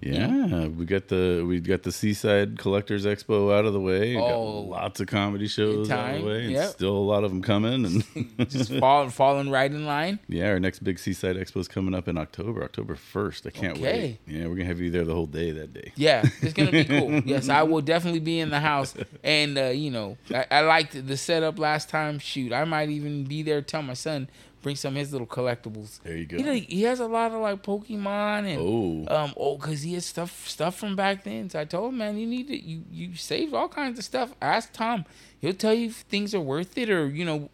Yeah, 0.00 0.66
we 0.68 0.84
got 0.84 1.08
the 1.08 1.42
we 1.48 1.58
got 1.58 1.82
the 1.82 1.90
Seaside 1.90 2.58
Collectors 2.58 3.06
Expo 3.06 3.52
out 3.56 3.64
of 3.64 3.72
the 3.72 3.80
way. 3.80 4.10
We 4.14 4.20
got 4.20 4.30
Oh. 4.32 4.60
lots 4.60 5.00
of 5.00 5.06
comedy 5.06 5.46
shows 5.48 5.90
out 5.90 6.14
of 6.16 6.20
the 6.20 6.26
way. 6.26 6.42
And 6.44 6.52
yep. 6.52 6.68
still 6.70 6.94
a 6.96 6.98
lot 6.98 7.24
of 7.24 7.30
them 7.30 7.40
coming. 7.42 7.86
And 7.86 8.04
Just 8.50 8.72
fall, 8.74 9.08
falling 9.08 9.50
right 9.50 9.70
in 9.70 9.86
line. 9.86 10.18
yeah, 10.28 10.48
our 10.50 10.60
next 10.60 10.84
big 10.84 10.98
Seaside 10.98 11.36
Expo 11.36 11.56
is 11.60 11.66
coming 11.68 11.94
up 11.94 12.08
in 12.08 12.18
October, 12.18 12.62
October 12.62 12.94
first. 12.94 13.46
I 13.46 13.50
can't 13.50 13.78
Okay. 13.78 14.18
wait. 14.26 14.34
Yeah, 14.36 14.46
we're 14.46 14.54
gonna 14.56 14.66
have 14.66 14.80
you 14.80 14.90
there 14.90 15.04
the 15.04 15.14
whole 15.14 15.26
day 15.26 15.50
that 15.52 15.72
day. 15.72 15.92
Yeah, 15.96 16.24
it's 16.42 16.52
gonna 16.52 16.70
be 16.72 16.84
cool. 16.84 17.22
Yes, 17.26 17.48
I 17.48 17.62
will 17.62 17.80
definitely 17.80 18.20
be 18.20 18.38
in 18.38 18.50
the 18.50 18.60
house. 18.60 18.94
And 19.24 19.56
uh, 19.58 19.64
you 19.68 19.90
know, 19.90 20.18
I, 20.32 20.46
I 20.50 20.60
liked 20.60 21.06
the 21.06 21.16
setup 21.16 21.58
last 21.58 21.88
time. 21.88 22.18
Shoot, 22.18 22.52
I 22.52 22.64
might 22.64 22.90
even 22.90 23.24
be 23.24 23.42
there. 23.42 23.62
Tell 23.62 23.82
my 23.82 23.94
son 23.94 24.28
bring 24.66 24.74
some 24.74 24.94
of 24.94 24.98
his 24.98 25.12
little 25.12 25.28
collectibles. 25.28 26.00
There 26.02 26.16
you 26.16 26.26
go. 26.26 26.38
You 26.38 26.42
know, 26.44 26.52
he 26.52 26.82
has 26.82 26.98
a 26.98 27.06
lot 27.06 27.30
of 27.30 27.40
like 27.40 27.62
Pokemon 27.62 28.46
and 28.52 28.58
Oh. 28.60 29.16
um 29.16 29.32
oh, 29.36 29.56
cause 29.58 29.82
he 29.82 29.94
has 29.94 30.04
stuff 30.04 30.48
stuff 30.48 30.76
from 30.76 30.96
back 30.96 31.22
then. 31.22 31.48
So 31.50 31.60
I 31.60 31.64
told 31.64 31.92
him, 31.92 31.98
man, 31.98 32.18
you 32.18 32.26
need 32.26 32.48
to 32.48 32.56
you 32.56 32.82
you 32.90 33.14
saved 33.14 33.54
all 33.54 33.68
kinds 33.68 33.96
of 34.00 34.04
stuff. 34.04 34.34
Ask 34.42 34.72
Tom, 34.72 35.04
he'll 35.40 35.54
tell 35.54 35.72
you 35.72 35.86
if 35.90 35.98
things 36.14 36.34
are 36.34 36.40
worth 36.40 36.76
it 36.76 36.90
or 36.90 37.06
you 37.08 37.24
know. 37.24 37.48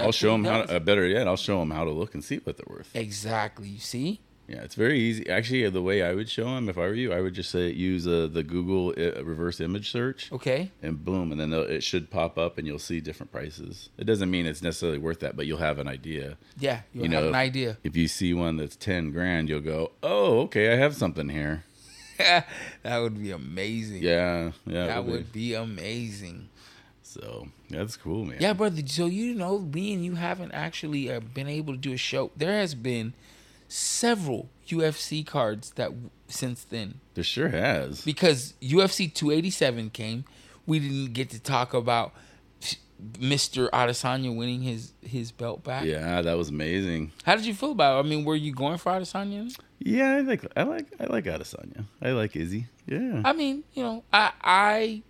I'll 0.00 0.12
show 0.12 0.34
him 0.34 0.44
he 0.44 0.50
how. 0.50 0.62
To, 0.62 0.76
uh, 0.76 0.78
better 0.80 1.06
yet, 1.06 1.28
I'll 1.28 1.36
show 1.36 1.60
him 1.62 1.70
how 1.70 1.84
to 1.84 1.90
look 1.90 2.14
and 2.14 2.24
see 2.24 2.38
what 2.38 2.56
they're 2.56 2.74
worth. 2.74 2.90
exactly. 2.94 3.68
You 3.68 3.78
see. 3.80 4.20
Yeah, 4.48 4.62
it's 4.62 4.76
very 4.76 5.00
easy. 5.00 5.28
Actually, 5.28 5.68
the 5.70 5.82
way 5.82 6.02
I 6.02 6.14
would 6.14 6.28
show 6.28 6.44
them, 6.44 6.68
if 6.68 6.78
I 6.78 6.82
were 6.82 6.94
you, 6.94 7.12
I 7.12 7.20
would 7.20 7.34
just 7.34 7.50
say 7.50 7.68
use 7.70 8.06
uh, 8.06 8.28
the 8.30 8.44
Google 8.44 8.94
uh, 8.96 9.24
reverse 9.24 9.60
image 9.60 9.90
search. 9.90 10.30
Okay. 10.30 10.70
and 10.82 11.04
boom, 11.04 11.32
and 11.32 11.40
then 11.40 11.52
it 11.52 11.82
should 11.82 12.10
pop 12.10 12.38
up, 12.38 12.56
and 12.56 12.64
you'll 12.66 12.78
see 12.78 13.00
different 13.00 13.32
prices. 13.32 13.88
It 13.98 14.04
doesn't 14.04 14.30
mean 14.30 14.46
it's 14.46 14.62
necessarily 14.62 14.98
worth 14.98 15.18
that, 15.20 15.36
but 15.36 15.46
you'll 15.46 15.58
have 15.58 15.80
an 15.80 15.88
idea. 15.88 16.36
Yeah, 16.58 16.82
you'll 16.94 17.06
You 17.06 17.10
have 17.12 17.22
know, 17.24 17.28
an 17.30 17.34
idea. 17.34 17.78
If 17.82 17.96
you 17.96 18.06
see 18.06 18.34
one 18.34 18.56
that's 18.56 18.76
ten 18.76 19.10
grand, 19.10 19.48
you'll 19.48 19.60
go, 19.60 19.90
"Oh, 20.02 20.40
okay, 20.42 20.72
I 20.72 20.76
have 20.76 20.94
something 20.94 21.28
here." 21.28 21.64
that 22.18 22.98
would 22.98 23.20
be 23.20 23.30
amazing. 23.32 24.02
Yeah, 24.02 24.52
yeah, 24.66 24.86
That 24.86 25.04
be- 25.06 25.10
would 25.12 25.32
be 25.32 25.54
amazing. 25.54 26.48
So 27.02 27.48
that's 27.70 27.96
cool, 27.96 28.24
man. 28.24 28.36
Yeah, 28.40 28.52
brother. 28.52 28.82
So 28.86 29.06
you 29.06 29.34
know, 29.34 29.58
me 29.58 29.92
and 29.92 30.04
you 30.04 30.14
haven't 30.14 30.52
actually 30.52 31.10
uh, 31.10 31.20
been 31.20 31.48
able 31.48 31.72
to 31.74 31.78
do 31.78 31.92
a 31.92 31.96
show. 31.96 32.30
There 32.36 32.52
has 32.58 32.74
been 32.74 33.12
several 33.68 34.48
UFC 34.68 35.26
cards 35.26 35.70
that 35.72 35.92
since 36.28 36.64
then 36.64 37.00
there 37.14 37.24
sure 37.24 37.48
has. 37.48 38.02
because 38.02 38.54
UFC 38.60 39.12
287 39.12 39.90
came. 39.90 40.24
We 40.66 40.78
didn't 40.80 41.12
get 41.12 41.30
to 41.30 41.38
talk 41.40 41.72
about 41.74 42.12
Mr. 43.18 43.68
Adesanya 43.70 44.34
winning 44.34 44.62
his 44.62 44.92
his 45.02 45.30
belt 45.30 45.62
back. 45.62 45.84
Yeah, 45.84 46.22
that 46.22 46.36
was 46.36 46.48
amazing. 46.48 47.12
How 47.24 47.36
did 47.36 47.44
you 47.44 47.54
feel 47.54 47.72
about 47.72 47.96
it? 47.98 48.06
I 48.06 48.08
mean, 48.08 48.24
were 48.24 48.34
you 48.34 48.52
going 48.54 48.78
for 48.78 48.90
Adesanya? 48.92 49.54
Yeah, 49.78 50.16
I 50.16 50.20
like, 50.20 50.44
I 50.56 50.62
like, 50.62 50.86
I 50.98 51.04
like 51.04 51.24
Adesanya. 51.26 51.84
I 52.00 52.12
like 52.12 52.34
Izzy. 52.34 52.66
Yeah, 52.86 53.20
I 53.24 53.32
mean, 53.34 53.64
you 53.74 53.82
know, 53.82 54.02
I 54.12 54.32
I 54.42 55.02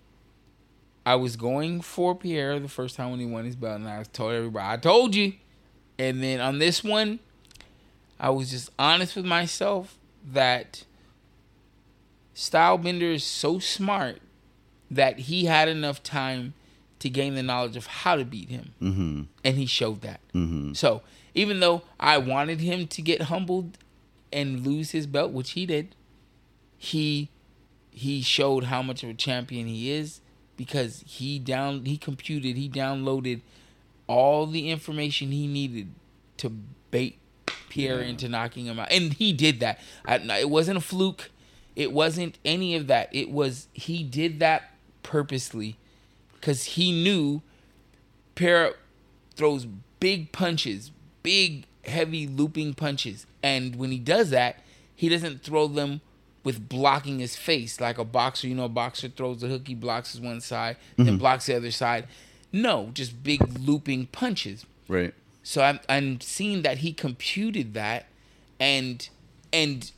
I 1.06 1.14
was 1.14 1.36
going 1.36 1.80
for 1.80 2.16
Pierre 2.16 2.58
the 2.58 2.68
first 2.68 2.96
time 2.96 3.10
when 3.12 3.20
he 3.20 3.26
won 3.26 3.44
his 3.44 3.54
belt, 3.56 3.76
and 3.76 3.88
I 3.88 4.02
told 4.02 4.32
everybody, 4.34 4.66
I 4.66 4.76
told 4.76 5.14
you. 5.14 5.34
And 5.98 6.22
then 6.22 6.40
on 6.40 6.58
this 6.58 6.82
one, 6.84 7.20
I 8.18 8.30
was 8.30 8.50
just 8.50 8.70
honest 8.78 9.16
with 9.16 9.24
myself 9.24 9.98
that 10.24 10.84
Stylebender 12.34 13.14
is 13.14 13.24
so 13.24 13.58
smart 13.58 14.20
that 14.90 15.20
he 15.20 15.46
had 15.46 15.68
enough 15.68 16.02
time 16.02 16.54
to 16.98 17.10
gain 17.10 17.34
the 17.34 17.42
knowledge 17.42 17.76
of 17.76 17.86
how 17.86 18.16
to 18.16 18.24
beat 18.24 18.48
him, 18.48 18.72
mm-hmm, 18.80 19.22
and 19.44 19.56
he 19.56 19.66
showed 19.66 20.00
that. 20.02 20.20
mm-hmm. 20.34 20.72
So 20.72 21.02
even 21.34 21.60
though 21.60 21.82
I 22.00 22.18
wanted 22.18 22.60
him 22.60 22.86
to 22.88 23.02
get 23.02 23.22
humbled 23.22 23.78
and 24.32 24.66
lose 24.66 24.92
his 24.92 25.06
belt, 25.06 25.32
which 25.32 25.52
he 25.52 25.66
did, 25.66 25.94
he 26.78 27.30
he 27.90 28.22
showed 28.22 28.64
how 28.64 28.82
much 28.82 29.02
of 29.02 29.10
a 29.10 29.14
champion 29.14 29.66
he 29.66 29.90
is 29.90 30.20
because 30.56 31.02
he 31.06 31.38
down 31.38 31.84
he 31.84 31.96
computed 31.96 32.56
he 32.56 32.68
downloaded 32.68 33.40
all 34.06 34.46
the 34.46 34.70
information 34.70 35.32
he 35.32 35.46
needed 35.46 35.88
to 36.36 36.50
bait 36.90 37.18
Pierre 37.76 38.00
into 38.00 38.26
knocking 38.26 38.64
him 38.64 38.78
out, 38.78 38.90
and 38.90 39.12
he 39.12 39.34
did 39.34 39.60
that. 39.60 39.78
I, 40.06 40.16
it 40.40 40.48
wasn't 40.48 40.78
a 40.78 40.80
fluke. 40.80 41.30
It 41.74 41.92
wasn't 41.92 42.38
any 42.42 42.74
of 42.74 42.86
that. 42.86 43.14
It 43.14 43.30
was 43.30 43.68
he 43.74 44.02
did 44.02 44.40
that 44.40 44.70
purposely 45.02 45.76
because 46.32 46.64
he 46.64 46.90
knew 46.90 47.42
Pierre 48.34 48.76
throws 49.34 49.66
big 50.00 50.32
punches, 50.32 50.90
big 51.22 51.66
heavy 51.84 52.26
looping 52.26 52.72
punches, 52.72 53.26
and 53.42 53.76
when 53.76 53.90
he 53.90 53.98
does 53.98 54.30
that, 54.30 54.62
he 54.94 55.10
doesn't 55.10 55.42
throw 55.42 55.66
them 55.66 56.00
with 56.44 56.70
blocking 56.70 57.18
his 57.18 57.36
face 57.36 57.78
like 57.78 57.98
a 57.98 58.04
boxer. 58.04 58.48
You 58.48 58.54
know, 58.54 58.64
a 58.64 58.70
boxer 58.70 59.08
throws 59.08 59.42
the 59.42 59.48
hook, 59.48 59.68
he 59.68 59.74
blocks 59.74 60.12
his 60.12 60.20
one 60.22 60.40
side, 60.40 60.78
then 60.96 61.06
mm-hmm. 61.06 61.16
blocks 61.18 61.44
the 61.44 61.56
other 61.56 61.70
side. 61.70 62.06
No, 62.52 62.88
just 62.94 63.22
big 63.22 63.42
looping 63.58 64.06
punches. 64.06 64.64
Right. 64.88 65.12
So 65.46 65.62
I'm 65.62 65.78
I'm 65.88 66.20
seeing 66.20 66.62
that 66.62 66.78
he 66.78 66.92
computed 66.92 67.74
that 67.74 68.06
and 68.58 69.08
and 69.52 69.92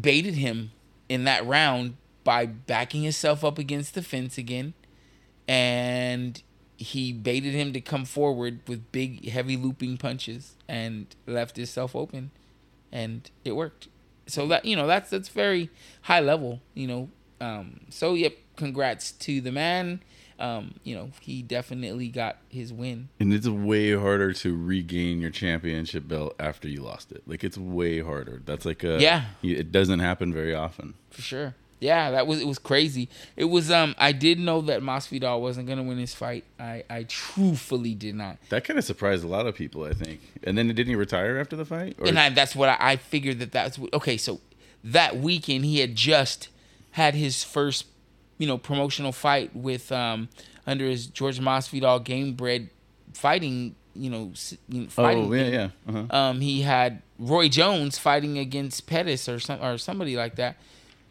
baited 0.00 0.34
him 0.34 0.70
in 1.08 1.24
that 1.24 1.44
round 1.44 1.96
by 2.22 2.46
backing 2.46 3.02
himself 3.02 3.42
up 3.42 3.58
against 3.58 3.96
the 3.96 4.02
fence 4.02 4.38
again 4.38 4.74
and 5.48 6.40
he 6.76 7.12
baited 7.12 7.54
him 7.54 7.72
to 7.72 7.80
come 7.80 8.04
forward 8.04 8.60
with 8.68 8.92
big 8.92 9.28
heavy 9.30 9.56
looping 9.56 9.96
punches 9.96 10.54
and 10.68 11.16
left 11.26 11.56
himself 11.56 11.96
open 11.96 12.30
and 12.92 13.32
it 13.44 13.56
worked. 13.56 13.88
So 14.28 14.46
that 14.46 14.64
you 14.64 14.76
know 14.76 14.86
that's 14.86 15.10
that's 15.10 15.28
very 15.28 15.70
high 16.02 16.20
level, 16.20 16.60
you 16.74 16.86
know. 16.86 17.10
Um 17.40 17.80
so 17.90 18.14
yep, 18.14 18.36
congrats 18.54 19.10
to 19.10 19.40
the 19.40 19.50
man. 19.50 20.02
Um, 20.38 20.74
you 20.82 20.94
know, 20.94 21.10
he 21.20 21.42
definitely 21.42 22.08
got 22.08 22.38
his 22.48 22.72
win. 22.72 23.08
And 23.20 23.32
it's 23.32 23.48
way 23.48 23.94
harder 23.94 24.32
to 24.32 24.56
regain 24.56 25.20
your 25.20 25.30
championship 25.30 26.08
belt 26.08 26.34
after 26.40 26.68
you 26.68 26.82
lost 26.82 27.12
it. 27.12 27.22
Like 27.26 27.44
it's 27.44 27.58
way 27.58 28.00
harder. 28.00 28.42
That's 28.44 28.64
like 28.64 28.82
a 28.84 29.00
Yeah. 29.00 29.24
It 29.42 29.70
doesn't 29.72 30.00
happen 30.00 30.32
very 30.32 30.54
often. 30.54 30.94
for 31.10 31.22
sure. 31.22 31.54
Yeah, 31.80 32.12
that 32.12 32.28
was 32.28 32.40
it 32.40 32.46
was 32.46 32.60
crazy. 32.60 33.08
It 33.36 33.46
was 33.46 33.68
um 33.70 33.96
I 33.98 34.12
did 34.12 34.38
know 34.38 34.60
that 34.62 34.82
Masvidal 34.82 35.40
wasn't 35.40 35.66
gonna 35.66 35.82
win 35.82 35.98
his 35.98 36.14
fight. 36.14 36.44
I 36.58 36.84
I 36.88 37.02
truthfully 37.04 37.94
did 37.94 38.14
not, 38.14 38.38
That 38.50 38.62
kind 38.62 38.78
of 38.78 38.84
surprised 38.84 39.24
a 39.24 39.26
lot 39.26 39.46
of 39.48 39.56
people, 39.56 39.82
I 39.84 39.92
think. 39.92 40.20
And 40.44 40.56
then 40.56 40.68
didn't 40.68 40.86
he 40.86 40.94
retire 40.94 41.38
after 41.38 41.56
the 41.56 41.64
fight? 41.64 41.96
Or 41.98 42.06
and 42.06 42.18
I, 42.20 42.28
that's 42.30 42.54
what 42.54 42.68
I, 42.68 42.76
I 42.78 42.96
figured 42.96 43.40
that 43.40 43.50
that's 43.50 43.78
what, 43.80 43.92
okay. 43.94 44.16
So 44.16 44.40
that 44.84 45.16
weekend 45.16 45.64
he 45.64 45.80
had 45.80 45.96
just 45.96 46.48
had 46.92 47.14
his 47.16 47.42
first 47.42 47.86
you 48.38 48.46
know 48.46 48.58
promotional 48.58 49.12
fight 49.12 49.54
with 49.54 49.90
um 49.92 50.28
under 50.66 50.84
his 50.84 51.06
George 51.06 51.40
Masvidal 51.40 52.04
Gamebred 52.04 52.68
fighting 53.12 53.74
you 53.94 54.10
know, 54.10 54.32
know 54.68 54.86
fighting. 54.88 55.30
oh 55.30 55.34
yeah, 55.34 55.48
yeah. 55.48 55.68
Uh-huh. 55.88 56.16
um, 56.16 56.40
he 56.40 56.62
had 56.62 57.02
Roy 57.18 57.48
Jones 57.48 57.98
fighting 57.98 58.38
against 58.38 58.86
Pettis 58.86 59.28
or 59.28 59.38
some 59.38 59.62
or 59.62 59.78
somebody 59.78 60.16
like 60.16 60.36
that, 60.36 60.56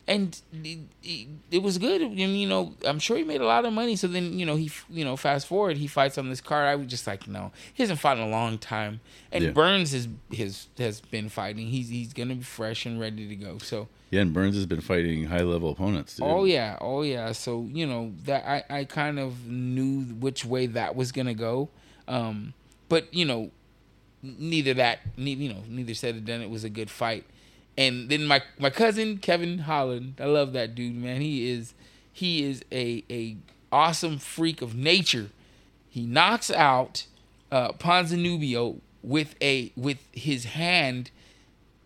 and 0.07 0.39
it, 0.63 0.79
it, 1.03 1.27
it 1.51 1.63
was 1.63 1.77
good. 1.77 2.01
And 2.01 2.17
you 2.17 2.47
know, 2.47 2.73
I'm 2.85 2.99
sure 2.99 3.17
he 3.17 3.23
made 3.23 3.41
a 3.41 3.45
lot 3.45 3.65
of 3.65 3.73
money. 3.73 3.95
So 3.95 4.07
then, 4.07 4.37
you 4.37 4.45
know, 4.45 4.55
he 4.55 4.71
you 4.89 5.05
know, 5.05 5.15
fast 5.15 5.47
forward, 5.47 5.77
he 5.77 5.87
fights 5.87 6.17
on 6.17 6.29
this 6.29 6.41
card. 6.41 6.67
I 6.67 6.75
was 6.75 6.87
just 6.87 7.05
like, 7.05 7.27
no, 7.27 7.51
he 7.73 7.83
hasn't 7.83 7.99
fought 7.99 8.17
in 8.17 8.23
a 8.23 8.29
long 8.29 8.57
time. 8.57 8.99
And 9.31 9.43
Yeah. 9.43 9.51
Burns 9.51 9.91
has 9.91 10.07
has 10.35 10.67
has 10.77 11.01
been 11.01 11.29
fighting. 11.29 11.67
He's 11.67 11.89
he's 11.89 12.13
gonna 12.13 12.35
be 12.35 12.43
fresh 12.43 12.85
and 12.85 12.99
ready 12.99 13.27
to 13.27 13.35
go. 13.35 13.57
So. 13.59 13.87
Yeah, 14.11 14.19
and 14.21 14.33
Burns 14.33 14.55
has 14.55 14.65
been 14.65 14.81
fighting 14.81 15.25
high 15.25 15.41
level 15.41 15.71
opponents. 15.71 16.19
Oh 16.21 16.43
yeah, 16.43 16.77
oh 16.81 17.01
yeah. 17.01 17.31
So 17.31 17.67
you 17.71 17.87
know 17.87 18.11
that 18.25 18.45
I 18.45 18.79
I 18.79 18.83
kind 18.83 19.17
of 19.17 19.47
knew 19.47 20.01
which 20.03 20.43
way 20.43 20.67
that 20.67 20.97
was 20.97 21.13
gonna 21.13 21.33
go, 21.33 21.69
um, 22.09 22.53
but 22.89 23.11
you 23.13 23.23
know, 23.23 23.51
neither 24.21 24.73
that 24.73 24.99
ne- 25.15 25.31
you 25.31 25.53
know 25.53 25.63
neither 25.65 25.93
said 25.93 26.17
it 26.17 26.25
done. 26.25 26.41
It 26.41 26.49
was 26.49 26.65
a 26.65 26.69
good 26.69 26.89
fight, 26.89 27.25
and 27.77 28.09
then 28.09 28.27
my 28.27 28.43
my 28.59 28.69
cousin 28.69 29.17
Kevin 29.17 29.59
Holland. 29.59 30.15
I 30.19 30.25
love 30.25 30.51
that 30.53 30.75
dude, 30.75 30.93
man. 30.93 31.21
He 31.21 31.49
is 31.49 31.73
he 32.11 32.43
is 32.43 32.65
a 32.69 33.05
a 33.09 33.37
awesome 33.71 34.17
freak 34.17 34.61
of 34.61 34.75
nature. 34.75 35.29
He 35.87 36.05
knocks 36.05 36.51
out 36.51 37.05
uh, 37.49 37.71
Ponzinibbio 37.73 38.81
with 39.01 39.35
a 39.41 39.71
with 39.77 39.99
his 40.11 40.45
hand 40.45 41.11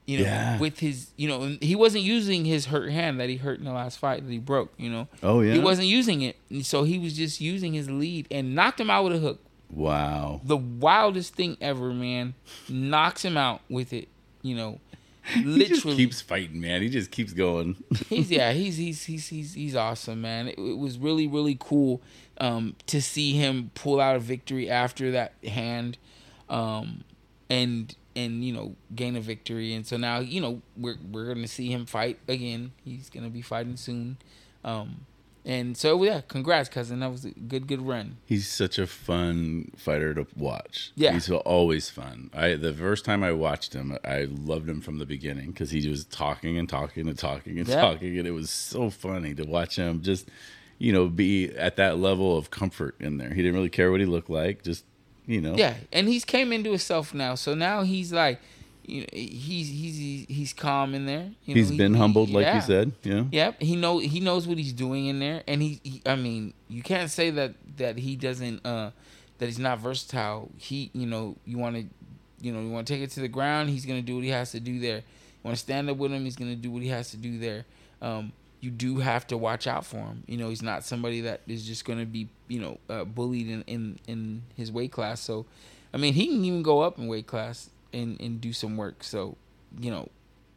you 0.05 0.19
know, 0.19 0.24
Yeah. 0.25 0.59
with 0.59 0.79
his, 0.79 1.07
you 1.17 1.27
know, 1.27 1.57
he 1.62 1.75
wasn't 1.75 2.03
using 2.03 2.45
his 2.45 2.67
hurt 2.67 2.91
hand 2.91 3.19
that 3.19 3.29
he 3.29 3.38
hurt 3.38 3.59
in 3.59 3.65
the 3.65 3.71
last 3.74 3.97
fight 4.00 4.24
that 4.25 4.31
he 4.31 4.38
broke, 4.39 4.74
you 4.77 4.89
know. 4.89 5.07
Oh 5.24 5.41
yeah. 5.41 5.53
He 5.53 5.59
wasn't 5.59 5.88
using 5.88 6.21
it. 6.21 6.35
And 6.50 6.65
so 6.65 6.83
he 6.83 7.00
was 7.00 7.15
just 7.17 7.41
using 7.41 7.74
his 7.74 7.89
lead 7.89 8.27
and 8.29 8.53
knocked 8.55 8.79
him 8.79 8.89
out 8.89 9.03
with 9.05 9.13
a 9.15 9.19
hook. 9.19 9.39
Wow. 9.71 10.41
The 10.43 10.57
wildest 10.57 11.33
thing 11.35 11.57
ever, 11.59 11.91
man. 11.91 12.35
Knocks 12.69 13.25
him 13.25 13.35
out 13.35 13.62
with 13.69 13.93
it, 13.93 14.07
you 14.41 14.55
know. 14.55 14.79
He 15.33 15.41
just 15.41 15.85
Literally. 15.85 15.97
keeps 15.97 16.21
fighting, 16.21 16.62
man. 16.62 16.83
He 16.83 16.89
just 16.89 17.09
keeps 17.09 17.33
going. 17.33 17.83
he's 18.09 18.29
yeah, 18.29 18.51
he's 18.62 18.77
he's 18.77 19.03
he's 19.05 19.27
he's 19.27 19.53
he's 19.55 19.75
awesome, 19.75 20.21
man. 20.21 20.50
It, 20.50 20.59
it 20.59 20.77
was 20.77 21.00
really 21.00 21.25
really 21.25 21.57
cool 21.59 22.00
um, 22.39 22.75
to 22.85 23.01
see 23.01 23.33
him 23.33 23.71
pull 23.74 24.00
out 24.00 24.15
a 24.15 24.19
victory 24.19 24.69
after 24.69 25.09
that 25.13 25.33
hand, 25.43 25.97
um, 26.47 27.03
and 27.50 27.95
and 28.15 28.43
you 28.43 28.53
know 28.53 28.75
gain 28.95 29.15
a 29.15 29.22
victory. 29.22 29.74
And 29.74 29.86
so 29.86 29.98
now 29.98 30.19
you 30.19 30.41
know 30.41 30.62
we're 30.77 30.98
we're 31.12 31.34
gonna 31.34 31.48
see 31.48 31.72
him 31.72 31.86
fight 31.86 32.19
again. 32.27 32.72
He's 32.84 33.10
gonna 33.10 33.29
be 33.29 33.41
fighting 33.41 33.77
soon. 33.77 34.17
Um, 34.63 35.05
and 35.48 35.77
so 35.77 36.03
yeah, 36.03 36.22
congrats, 36.27 36.69
cousin. 36.69 37.01
That 37.01 37.12
was 37.12 37.24
a 37.25 37.29
good 37.31 37.67
good 37.67 37.81
run. 37.81 38.17
He's 38.25 38.48
such 38.48 38.79
a 38.79 38.88
fun 38.88 39.72
fighter 39.77 40.13
to 40.15 40.25
watch. 40.36 40.91
Yeah. 40.95 41.12
he's 41.13 41.29
always 41.29 41.88
fun. 41.89 42.31
I 42.34 42.55
the 42.55 42.74
first 42.74 43.05
time 43.05 43.24
I 43.24 43.31
watched 43.31 43.74
him, 43.74 43.95
I 44.03 44.24
loved 44.24 44.67
him 44.67 44.81
from 44.81 44.98
the 44.98 45.05
beginning 45.05 45.51
because 45.51 45.69
he 45.69 45.88
was 45.88 46.05
talking 46.05 46.57
and 46.57 46.67
talking 46.67 47.07
and 47.07 47.17
talking 47.17 47.60
and 47.60 47.67
Yeah. 47.67 47.79
talking, 47.81 48.17
and 48.17 48.27
it 48.27 48.31
was 48.31 48.50
so 48.50 48.89
funny 48.89 49.36
to 49.36 49.43
watch 49.43 49.75
him 49.75 50.01
just, 50.01 50.29
you 50.79 50.91
know, 50.91 51.07
be 51.10 51.51
at 51.55 51.75
that 51.75 52.00
level 52.00 52.36
of 52.36 52.50
comfort 52.50 52.95
in 53.00 53.17
there. 53.17 53.29
He 53.29 53.43
didn't 53.43 53.53
really 53.53 53.69
care 53.69 53.91
what 53.91 54.00
he 54.00 54.07
looked 54.07 54.31
like, 54.31 54.63
just 54.63 54.84
you 55.27 55.41
know. 55.41 55.55
Yeah, 55.55 55.75
and 55.91 56.08
he's 56.08 56.25
came 56.25 56.51
into 56.53 56.70
himself 56.70 57.13
now. 57.13 57.36
So 57.36 57.53
now 57.55 57.84
he's 57.84 58.12
like, 58.13 58.39
you 58.86 59.01
know, 59.01 59.08
he's 59.13 59.67
he's 59.70 60.25
he's 60.27 60.53
calm 60.53 60.94
in 60.96 61.05
there. 61.05 61.32
You 61.46 61.55
know, 61.55 61.60
He's 61.60 61.70
he- 61.70 61.77
been 61.77 61.94
he- 61.94 62.00
humbled, 62.00 62.29
like 62.29 62.46
yeah. 62.46 62.55
you 62.55 62.62
said. 62.62 62.91
Yeah. 63.03 63.24
Yep, 63.32 63.62
he 63.62 63.75
know 63.75 63.98
he 64.00 64.20
knows 64.20 64.48
what 64.48 64.58
he's 64.58 64.74
doing 64.74 65.08
in 65.08 65.20
there, 65.20 65.44
and 65.48 65.62
he, 65.62 65.79
he 65.84 66.01
I 66.05 66.15
mean, 66.15 66.53
you 66.70 66.82
can't 66.84 67.10
say 67.10 67.29
that 67.32 67.53
that 67.77 67.98
he 67.98 68.15
doesn't 68.15 68.65
uh 68.65 68.91
that 69.39 69.46
he's 69.48 69.60
not 69.60 69.79
versatile. 69.79 70.50
He, 70.58 70.91
you 70.94 71.05
know, 71.08 71.36
you 71.46 71.58
want 71.58 71.75
to, 71.75 71.86
you 72.41 72.51
know, 72.53 72.62
you 72.62 72.70
want 72.70 72.88
to 72.88 72.94
take 72.94 73.01
it 73.01 73.10
to 73.12 73.20
the 73.20 73.27
ground. 73.27 73.70
He's 73.70 73.86
gonna 73.86 74.01
do 74.01 74.15
what 74.15 74.24
he 74.24 74.29
has 74.29 74.51
to 74.51 74.60
do 74.60 74.79
there. 74.79 74.98
You 74.98 75.03
want 75.44 75.58
to 75.58 75.62
stand 75.62 75.89
up 75.89 75.98
with 75.98 76.12
him. 76.12 76.24
He's 76.24 76.36
gonna 76.36 76.55
do 76.55 76.72
what 76.72 76.82
he 76.84 76.89
has 76.89 77.10
to 77.12 77.17
do 77.17 77.38
there. 77.39 77.65
Um, 78.01 78.32
you 78.65 78.72
do 78.72 78.98
have 78.98 79.27
to 79.27 79.38
watch 79.38 79.67
out 79.67 79.86
for 79.86 79.98
him. 79.98 80.24
You 80.27 80.38
know, 80.38 80.50
he's 80.50 80.62
not 80.63 80.84
somebody 80.84 81.22
that 81.22 81.41
is 81.48 81.65
just 81.65 81.86
gonna 81.86 82.05
be, 82.05 82.27
you 82.48 82.60
know, 82.60 82.79
uh, 82.89 83.03
bullied 83.05 83.48
in, 83.48 83.62
in 83.67 84.00
in 84.07 84.41
his 84.55 84.72
weight 84.72 84.91
class. 84.91 85.22
So, 85.22 85.45
I 85.93 85.98
mean, 85.98 86.13
he 86.13 86.27
can 86.27 86.43
even 86.43 86.63
go 86.63 86.81
up 86.81 86.98
in 86.98 87.07
weight 87.07 87.27
class 87.27 87.69
and 87.93 88.19
and 88.19 88.41
do 88.41 88.51
some 88.53 88.75
work. 88.77 89.03
So, 89.03 89.38
you 89.79 89.91
know, 89.91 90.10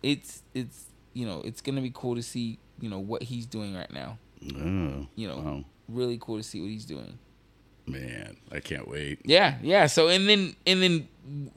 it's 0.02 0.42
it's 0.54 0.86
you 1.12 1.26
know 1.26 1.42
it's 1.44 1.60
gonna 1.60 1.82
be 1.82 1.92
cool 1.94 2.14
to 2.16 2.22
see 2.22 2.58
you 2.80 2.88
know 2.88 2.98
what 2.98 3.22
he's 3.24 3.44
doing 3.46 3.74
right 3.74 3.92
now. 3.92 4.18
Oh, 4.56 5.06
You 5.16 5.28
know, 5.28 5.36
wow. 5.38 5.64
really 5.88 6.16
cool 6.20 6.36
to 6.38 6.42
see 6.42 6.60
what 6.60 6.70
he's 6.70 6.84
doing. 6.84 7.18
man, 7.86 8.36
I 8.52 8.60
can't 8.60 8.86
wait. 8.88 9.20
Yeah, 9.24 9.56
yeah. 9.62 9.86
So 9.86 10.08
and 10.08 10.28
then 10.28 10.54
and 10.66 10.82
then 10.82 11.08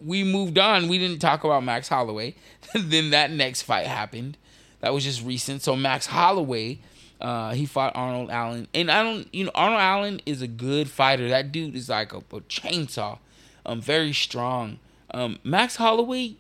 we 0.04 0.24
moved 0.24 0.58
on. 0.58 0.88
We 0.90 0.98
didn't 0.98 1.20
talk 1.20 1.44
about 1.44 1.64
Max 1.64 1.88
Holloway. 1.90 2.36
then 2.76 3.12
that 3.12 3.32
next 3.32 3.62
fight 3.64 3.86
happened. 3.88 4.38
That 4.82 4.94
was 4.94 5.04
just 5.04 5.24
recent. 5.24 5.62
So 5.62 5.76
Max 5.76 6.08
Holloway, 6.08 6.80
uh, 7.20 7.54
he 7.54 7.66
fought 7.66 7.94
Arnold 7.96 8.30
Allen, 8.30 8.68
and 8.74 8.92
I 8.92 9.04
don't, 9.04 9.34
you 9.34 9.46
know, 9.46 9.52
Arnold 9.56 9.82
Allen 9.82 10.22
is 10.26 10.42
a 10.42 10.48
good 10.48 10.90
fighter. 10.90 11.30
That 11.30 11.52
dude 11.52 11.76
is 11.76 11.90
like 11.90 12.14
a, 12.14 12.18
a 12.18 12.42
chainsaw, 12.42 13.20
um, 13.66 13.82
very 13.82 14.14
strong. 14.14 14.80
Um, 15.12 15.40
Max 15.44 15.76
Holloway, 15.76 16.36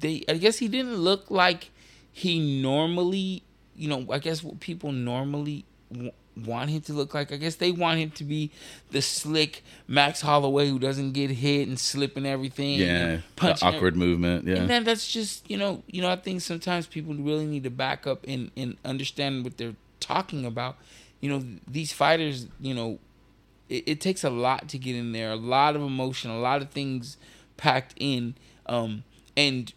they, 0.00 0.24
I 0.28 0.34
guess 0.34 0.58
he 0.58 0.68
didn't 0.68 0.96
look 0.96 1.30
like 1.30 1.70
he 2.12 2.60
normally, 2.62 3.42
you 3.76 3.88
know, 3.88 4.06
I 4.10 4.18
guess 4.18 4.42
what 4.42 4.60
people 4.60 4.92
normally 4.92 5.64
want 6.36 6.70
him 6.70 6.80
to 6.82 6.92
look 6.92 7.14
like. 7.14 7.32
I 7.32 7.36
guess 7.36 7.56
they 7.56 7.70
want 7.70 7.98
him 7.98 8.10
to 8.12 8.24
be 8.24 8.50
the 8.90 9.02
slick 9.02 9.64
Max 9.86 10.20
Holloway 10.20 10.68
who 10.68 10.78
doesn't 10.78 11.12
get 11.12 11.30
hit 11.30 11.68
and 11.68 11.78
slip 11.78 12.16
and 12.16 12.26
everything. 12.26 12.80
Yeah, 12.80 13.18
the 13.36 13.58
awkward 13.62 13.96
movement. 13.96 14.46
Yeah, 14.46 14.56
and 14.56 14.70
then 14.70 14.84
that's 14.84 15.10
just 15.10 15.48
you 15.50 15.56
know 15.56 15.82
you 15.86 16.02
know 16.02 16.10
I 16.10 16.16
think 16.16 16.40
sometimes 16.40 16.86
people 16.86 17.14
really 17.14 17.46
need 17.46 17.64
to 17.64 17.70
back 17.70 18.06
up 18.06 18.24
and 18.26 18.50
and 18.56 18.76
understand 18.84 19.44
what 19.44 19.56
they're 19.56 19.76
talking 20.00 20.44
about. 20.44 20.76
You 21.20 21.30
know 21.30 21.44
these 21.66 21.92
fighters, 21.92 22.48
you 22.60 22.74
know, 22.74 22.98
it, 23.68 23.84
it 23.86 24.00
takes 24.00 24.24
a 24.24 24.30
lot 24.30 24.68
to 24.70 24.78
get 24.78 24.96
in 24.96 25.12
there, 25.12 25.30
a 25.30 25.36
lot 25.36 25.76
of 25.76 25.82
emotion, 25.82 26.30
a 26.30 26.38
lot 26.38 26.62
of 26.62 26.70
things 26.70 27.16
packed 27.56 27.94
in, 27.96 28.34
um, 28.66 29.04
and 29.36 29.72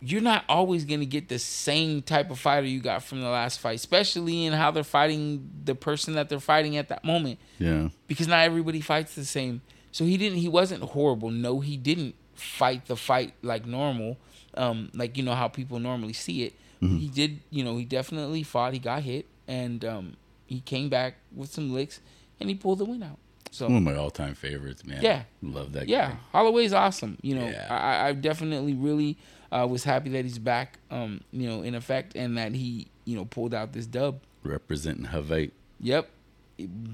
you're 0.00 0.22
not 0.22 0.44
always 0.48 0.84
gonna 0.84 1.04
get 1.04 1.28
the 1.28 1.38
same 1.38 2.02
type 2.02 2.30
of 2.30 2.38
fighter 2.38 2.66
you 2.66 2.80
got 2.80 3.02
from 3.02 3.20
the 3.20 3.28
last 3.28 3.60
fight, 3.60 3.76
especially 3.76 4.46
in 4.46 4.52
how 4.52 4.70
they're 4.70 4.82
fighting 4.82 5.50
the 5.64 5.74
person 5.74 6.14
that 6.14 6.28
they're 6.28 6.40
fighting 6.40 6.76
at 6.76 6.88
that 6.88 7.04
moment 7.04 7.38
yeah. 7.58 7.88
because 8.06 8.26
not 8.26 8.40
everybody 8.40 8.80
fights 8.80 9.14
the 9.14 9.24
same. 9.24 9.60
So 9.92 10.04
he 10.04 10.16
didn't. 10.16 10.38
He 10.38 10.48
wasn't 10.48 10.82
horrible. 10.82 11.30
No, 11.30 11.60
he 11.60 11.76
didn't 11.76 12.14
fight 12.34 12.86
the 12.86 12.96
fight 12.96 13.34
like 13.42 13.66
normal, 13.66 14.16
um, 14.54 14.90
like 14.94 15.16
you 15.16 15.22
know 15.22 15.34
how 15.34 15.48
people 15.48 15.78
normally 15.78 16.12
see 16.12 16.44
it. 16.44 16.54
He 16.80 17.08
did. 17.08 17.40
You 17.50 17.64
know, 17.64 17.76
he 17.76 17.84
definitely 17.84 18.42
fought. 18.42 18.72
He 18.72 18.78
got 18.78 19.02
hit, 19.02 19.26
and 19.46 19.84
um, 19.84 20.16
he 20.46 20.60
came 20.60 20.88
back 20.88 21.16
with 21.34 21.52
some 21.52 21.74
licks, 21.74 22.00
and 22.38 22.48
he 22.48 22.54
pulled 22.54 22.78
the 22.78 22.84
win 22.84 23.02
out. 23.02 23.18
So 23.50 23.66
One 23.66 23.76
of 23.78 23.82
my 23.82 23.96
all-time 23.96 24.34
favorites, 24.34 24.84
man. 24.84 25.02
Yeah. 25.02 25.22
love 25.42 25.72
that. 25.72 25.88
yeah, 25.88 26.10
guy. 26.12 26.16
Holloway's 26.32 26.72
awesome. 26.72 27.18
You 27.22 27.34
know, 27.34 27.48
Yeah. 27.48 27.66
I, 27.68 28.08
I 28.08 28.12
definitely 28.12 28.74
really 28.74 29.18
uh, 29.50 29.66
was 29.68 29.82
happy 29.84 30.10
that 30.10 30.24
he's 30.24 30.38
back. 30.38 30.78
Um, 30.90 31.20
you 31.32 31.48
know, 31.48 31.62
in 31.62 31.74
effect, 31.74 32.14
and 32.14 32.38
that 32.38 32.54
he 32.54 32.88
you 33.04 33.16
know 33.16 33.24
pulled 33.24 33.52
out 33.52 33.72
this 33.72 33.86
dub. 33.86 34.20
representing 34.44 35.06
Hawaii, 35.06 35.50
Yep, 35.80 36.08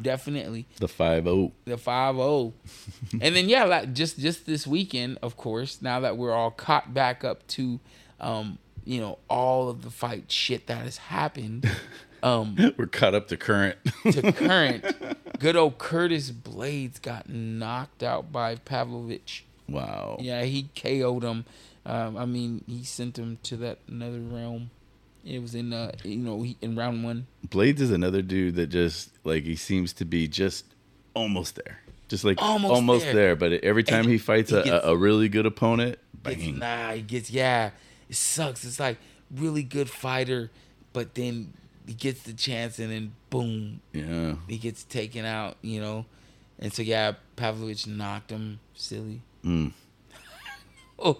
definitely. 0.03 0.67
the 0.79 0.89
five 0.89 1.27
oh. 1.27 1.53
the 1.65 1.77
five 1.77 2.15
zero, 2.17 2.53
and 3.21 3.37
then 3.37 3.49
yeah, 3.49 3.65
like 3.65 3.93
just 3.93 4.19
just 4.19 4.47
this 4.47 4.67
weekend, 4.67 5.19
of 5.23 5.37
course. 5.37 5.83
Now 5.83 6.01
that 6.01 6.17
we're 6.17 6.33
all 6.33 6.51
caught 6.51 6.95
back 6.95 7.25
up 7.25 7.47
to, 7.49 7.81
um, 8.21 8.59
you 8.85 9.01
know, 9.01 9.19
all 9.29 9.69
of 9.69 9.83
the 9.83 9.91
fight 9.91 10.31
shit 10.33 10.67
that 10.69 10.79
has 10.85 10.97
happened, 10.97 11.71
um, 12.23 12.57
We're 12.79 12.87
caught 12.87 13.15
up 13.15 13.29
to 13.29 13.37
current. 13.37 13.77
to 14.11 14.33
current, 14.33 14.85
good 15.39 15.57
old 15.57 15.79
Curtis 15.79 16.31
Blaydes 16.31 17.01
got 17.01 17.29
knocked 17.29 18.03
out 18.03 18.33
by 18.33 18.57
Pavlovich. 18.57 19.45
wow. 19.69 20.17
Yeah, 20.21 20.43
he 20.45 20.69
KO'd 20.75 21.23
him. 21.25 21.45
Um, 21.85 22.17
I 22.17 22.25
mean, 22.27 22.65
he 22.67 22.83
sent 22.85 23.19
him 23.19 23.39
to 23.45 23.57
that 23.59 23.79
another 23.89 24.19
realm. 24.21 24.71
It 25.25 25.41
was 25.43 25.55
in, 25.55 25.73
uh, 25.73 25.93
you 26.05 26.17
know, 26.19 26.43
he, 26.43 26.57
in 26.61 26.77
round 26.77 27.03
one. 27.05 27.27
Blaydes 27.49 27.81
is 27.81 27.91
another 27.91 28.23
dude 28.23 28.55
that 28.57 28.69
just 28.69 29.11
like 29.25 29.45
he 29.45 29.57
seems 29.57 29.93
to 29.95 30.05
be 30.05 30.29
just 30.29 30.65
almost 31.15 31.57
there, 31.57 31.81
just 32.09 32.25
like 32.25 32.41
Almost 32.41 32.73
almost, 32.75 33.05
there. 33.07 33.15
there. 33.15 33.37
But 33.37 33.53
every 33.65 33.83
time 33.83 34.05
he- 34.05 34.13
he 34.13 34.19
fights 34.19 34.51
he 34.51 34.57
a, 34.57 34.63
gets- 34.65 34.85
a, 34.87 34.97
really 34.97 35.29
good 35.29 35.47
opponent, 35.47 35.99
bang. 36.23 36.59
nah, 36.59 36.93
he 36.93 37.03
gets 37.03 37.31
yeah. 37.31 37.71
It 38.09 38.15
sucks. 38.17 38.65
It's 38.65 38.79
like 38.79 38.99
really 39.35 39.65
good 39.65 39.91
fighter, 39.91 40.51
but 40.93 41.15
then 41.15 41.53
he 41.87 41.95
gets 41.95 42.23
the 42.25 42.33
chance 42.33 42.79
and 42.79 42.91
then 42.91 43.13
boom, 43.31 43.81
Yeah, 43.93 44.35
he 44.49 44.59
gets 44.59 44.85
taken 44.85 45.25
out. 45.25 45.57
You 45.63 45.81
know, 45.81 46.07
and 46.59 46.73
so 46.73 46.83
yeah, 46.83 47.13
Pavlovich 47.37 47.87
knocked 47.87 48.31
him 48.31 48.61
silly. 48.75 49.23
Mm. 49.45 49.73
Oh, 50.99 51.19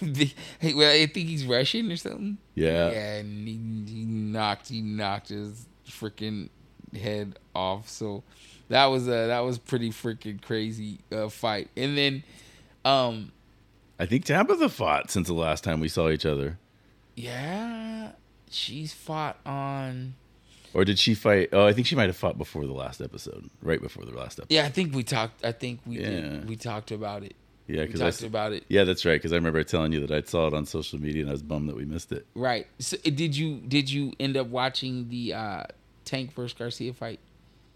hey, 0.00 0.72
well, 0.72 0.90
I 0.90 1.04
think 1.04 1.28
he's 1.28 1.44
Russian 1.44 1.92
or 1.92 1.96
something. 1.96 2.38
yeah, 2.54 2.90
Yeah, 2.90 3.16
and 3.18 3.46
he, 3.46 3.92
he 3.92 4.04
knocked 4.06 4.68
he 4.70 4.80
knocked 4.80 5.28
his 5.28 5.66
freaking 5.86 6.48
head 6.98 7.38
off. 7.54 7.86
So 7.90 8.22
that 8.68 8.86
was 8.86 9.06
a 9.08 9.26
that 9.26 9.40
was 9.40 9.58
pretty 9.58 9.90
freaking 9.90 10.40
crazy 10.40 11.00
uh, 11.12 11.28
fight. 11.28 11.68
And 11.76 11.98
then, 11.98 12.24
um, 12.86 13.32
I 13.98 14.06
think 14.06 14.24
Tabitha 14.24 14.70
fought 14.70 15.10
since 15.10 15.26
the 15.26 15.34
last 15.34 15.64
time 15.64 15.80
we 15.80 15.88
saw 15.88 16.08
each 16.08 16.24
other, 16.24 16.58
yeah, 17.14 18.12
she's 18.50 18.92
fought 18.92 19.38
on. 19.46 20.14
or 20.74 20.84
did 20.84 20.98
she 20.98 21.14
fight? 21.14 21.48
Oh, 21.52 21.66
I 21.66 21.72
think 21.72 21.86
she 21.86 21.96
might 21.96 22.06
have 22.08 22.16
fought 22.16 22.36
before 22.38 22.66
the 22.66 22.72
last 22.72 23.00
episode, 23.00 23.48
right 23.62 23.80
before 23.80 24.04
the 24.04 24.12
last 24.12 24.38
episode. 24.38 24.54
Yeah, 24.54 24.64
I 24.66 24.68
think 24.70 24.94
we 24.94 25.02
talked. 25.02 25.44
I 25.44 25.52
think 25.52 25.80
we 25.86 25.98
Yeah. 26.00 26.10
did, 26.10 26.48
we 26.48 26.56
talked 26.56 26.90
about 26.90 27.22
it. 27.24 27.34
Yeah, 27.66 27.84
because 27.84 28.00
talked 28.00 28.14
s- 28.14 28.22
about 28.24 28.52
it. 28.52 28.64
yeah, 28.68 28.82
that's 28.84 29.04
right. 29.04 29.14
Because 29.14 29.32
I 29.32 29.36
remember 29.36 29.62
telling 29.64 29.92
you 29.92 30.04
that 30.06 30.10
I 30.10 30.22
saw 30.28 30.48
it 30.48 30.54
on 30.54 30.66
social 30.66 31.00
media 31.00 31.22
and 31.22 31.30
I 31.30 31.32
was 31.32 31.42
bummed 31.42 31.68
that 31.68 31.76
we 31.76 31.84
missed 31.84 32.10
it. 32.12 32.26
Right. 32.34 32.66
So 32.80 32.96
uh, 33.06 33.10
did 33.10 33.36
you 33.36 33.58
did 33.60 33.90
you 33.90 34.12
end 34.18 34.36
up 34.36 34.48
watching 34.48 35.08
the 35.08 35.34
uh, 35.34 35.64
Tank 36.04 36.34
versus 36.34 36.56
Garcia 36.58 36.92
fight? 36.92 37.20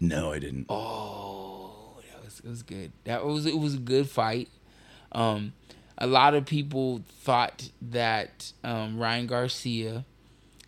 No, 0.01 0.33
I 0.33 0.39
didn't. 0.39 0.65
Oh, 0.69 1.93
that 2.11 2.23
was 2.25 2.39
it 2.39 2.47
was 2.49 2.63
good. 2.63 2.91
That 3.05 3.25
was 3.25 3.45
it 3.45 3.57
was 3.57 3.75
a 3.75 3.79
good 3.79 4.09
fight. 4.09 4.49
Um, 5.13 5.53
a 5.97 6.07
lot 6.07 6.33
of 6.33 6.45
people 6.45 7.01
thought 7.21 7.69
that 7.81 8.51
um, 8.65 8.97
Ryan 8.99 9.27
Garcia 9.27 10.03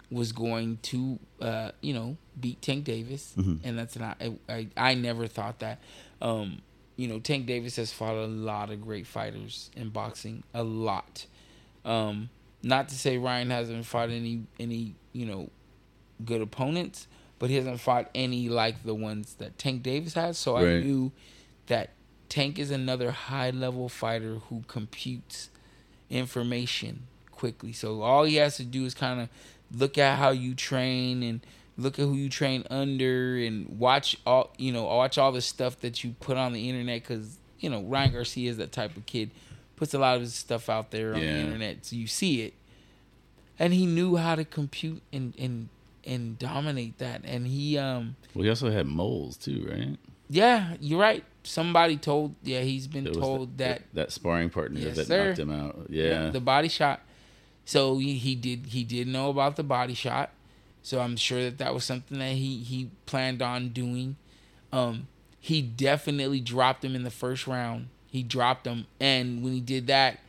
was 0.09 0.31
going 0.31 0.79
to, 0.83 1.19
uh, 1.41 1.71
you 1.81 1.93
know, 1.93 2.17
beat 2.39 2.61
Tank 2.61 2.83
Davis, 2.85 3.33
and 3.63 3.77
that's 3.77 3.97
not. 3.97 4.17
I, 4.21 4.33
I 4.49 4.67
I 4.77 4.93
never 4.93 5.27
thought 5.27 5.59
that. 5.59 5.79
Um, 6.21 6.61
you 6.95 7.07
know, 7.07 7.19
Tank 7.19 7.45
Davis 7.45 7.75
has 7.75 7.91
fought 7.91 8.15
a 8.15 8.25
lot 8.25 8.71
of 8.71 8.81
great 8.81 9.05
fighters 9.05 9.69
in 9.75 9.89
boxing, 9.89 10.43
a 10.53 10.63
lot. 10.63 11.25
Um, 11.85 12.29
not 12.63 12.89
to 12.89 12.95
say 12.95 13.17
Ryan 13.17 13.49
hasn't 13.49 13.85
fought 13.85 14.09
any 14.09 14.43
any 14.59 14.95
you 15.13 15.25
know 15.25 15.49
good 16.25 16.41
opponents, 16.41 17.07
but 17.39 17.49
he 17.49 17.55
hasn't 17.55 17.79
fought 17.79 18.09
any 18.15 18.49
like 18.49 18.83
the 18.83 18.95
ones 18.95 19.35
that 19.35 19.57
Tank 19.57 19.83
Davis 19.83 20.13
has. 20.15 20.37
So 20.37 20.55
I 20.57 20.63
knew 20.83 21.11
that 21.67 21.91
Tank 22.29 22.57
is 22.57 22.71
another 22.71 23.11
high 23.11 23.51
level 23.51 23.89
fighter 23.89 24.35
who 24.49 24.63
computes 24.67 25.49
information 26.09 27.03
quickly. 27.31 27.71
So 27.73 28.01
all 28.01 28.23
he 28.23 28.35
has 28.35 28.57
to 28.57 28.63
do 28.63 28.85
is 28.85 28.93
kind 28.93 29.21
of 29.21 29.29
look 29.75 29.97
at 29.97 30.17
how 30.17 30.29
you 30.31 30.55
train 30.55 31.23
and 31.23 31.41
look 31.77 31.99
at 31.99 32.03
who 32.03 32.13
you 32.13 32.29
train 32.29 32.63
under 32.69 33.37
and 33.37 33.79
watch 33.79 34.17
all 34.25 34.51
you 34.57 34.71
know 34.71 34.83
watch 34.85 35.17
all 35.17 35.31
the 35.31 35.41
stuff 35.41 35.79
that 35.81 36.03
you 36.03 36.15
put 36.19 36.37
on 36.37 36.53
the 36.53 36.69
internet 36.69 37.01
because 37.03 37.37
you 37.59 37.69
know 37.69 37.81
Ryan 37.83 38.13
Garcia 38.13 38.49
is 38.49 38.57
that 38.57 38.71
type 38.71 38.95
of 38.97 39.05
kid 39.05 39.31
puts 39.75 39.93
a 39.93 39.99
lot 39.99 40.15
of 40.15 40.21
his 40.21 40.33
stuff 40.33 40.69
out 40.69 40.89
there 40.91 41.13
on 41.13 41.19
the 41.19 41.25
internet, 41.27 41.85
so 41.85 41.95
you 41.95 42.07
see 42.07 42.41
it. 42.41 42.53
And 43.59 43.73
he 43.73 43.85
knew 43.85 44.15
how 44.15 44.35
to 44.35 44.45
compute 44.45 45.01
and 45.11 45.33
and 45.37 45.69
and 46.03 46.37
dominate 46.39 46.97
that. 46.99 47.21
And 47.25 47.45
he 47.47 47.77
um 47.77 48.15
Well, 48.33 48.43
he 48.43 48.49
also 48.49 48.71
had 48.71 48.87
moles 48.87 49.37
too, 49.37 49.67
right? 49.69 49.97
yeah, 50.29 50.75
you're 50.79 50.99
right. 50.99 51.23
Somebody 51.43 51.97
told 51.97 52.35
yeah, 52.43 52.61
he's 52.61 52.87
been 52.87 53.05
told 53.05 53.57
that 53.57 53.83
that 53.93 54.11
sparring 54.11 54.49
partner 54.49 54.79
Yes, 54.79 54.95
that 54.97 55.07
sir. 55.07 55.27
knocked 55.29 55.39
him 55.39 55.51
out. 55.51 55.87
Yeah, 55.89 56.29
the 56.29 56.39
body 56.41 56.67
shot. 56.69 57.01
So 57.67 57.97
he, 57.97 58.13
he 58.13 58.33
did 58.33 58.67
he 58.67 58.85
did 58.85 59.09
know 59.09 59.29
about 59.29 59.57
the 59.57 59.63
body 59.63 59.93
shot. 59.93 60.31
So 60.83 61.01
I'm 61.01 61.17
sure 61.17 61.43
that 61.43 61.57
that 61.57 61.73
was 61.73 61.83
something 61.83 62.17
that 62.17 62.31
he 62.31 62.59
he 62.59 62.89
planned 63.05 63.41
on 63.41 63.69
doing. 63.69 64.15
Um, 64.71 65.07
he 65.37 65.61
definitely 65.61 66.39
dropped 66.39 66.85
him 66.85 66.95
in 66.95 67.03
the 67.03 67.11
first 67.11 67.45
round. 67.45 67.89
He 68.09 68.23
dropped 68.23 68.65
him, 68.65 68.87
and 69.01 69.43
when 69.43 69.51
he 69.51 69.59
did 69.59 69.87
that, 69.87 70.19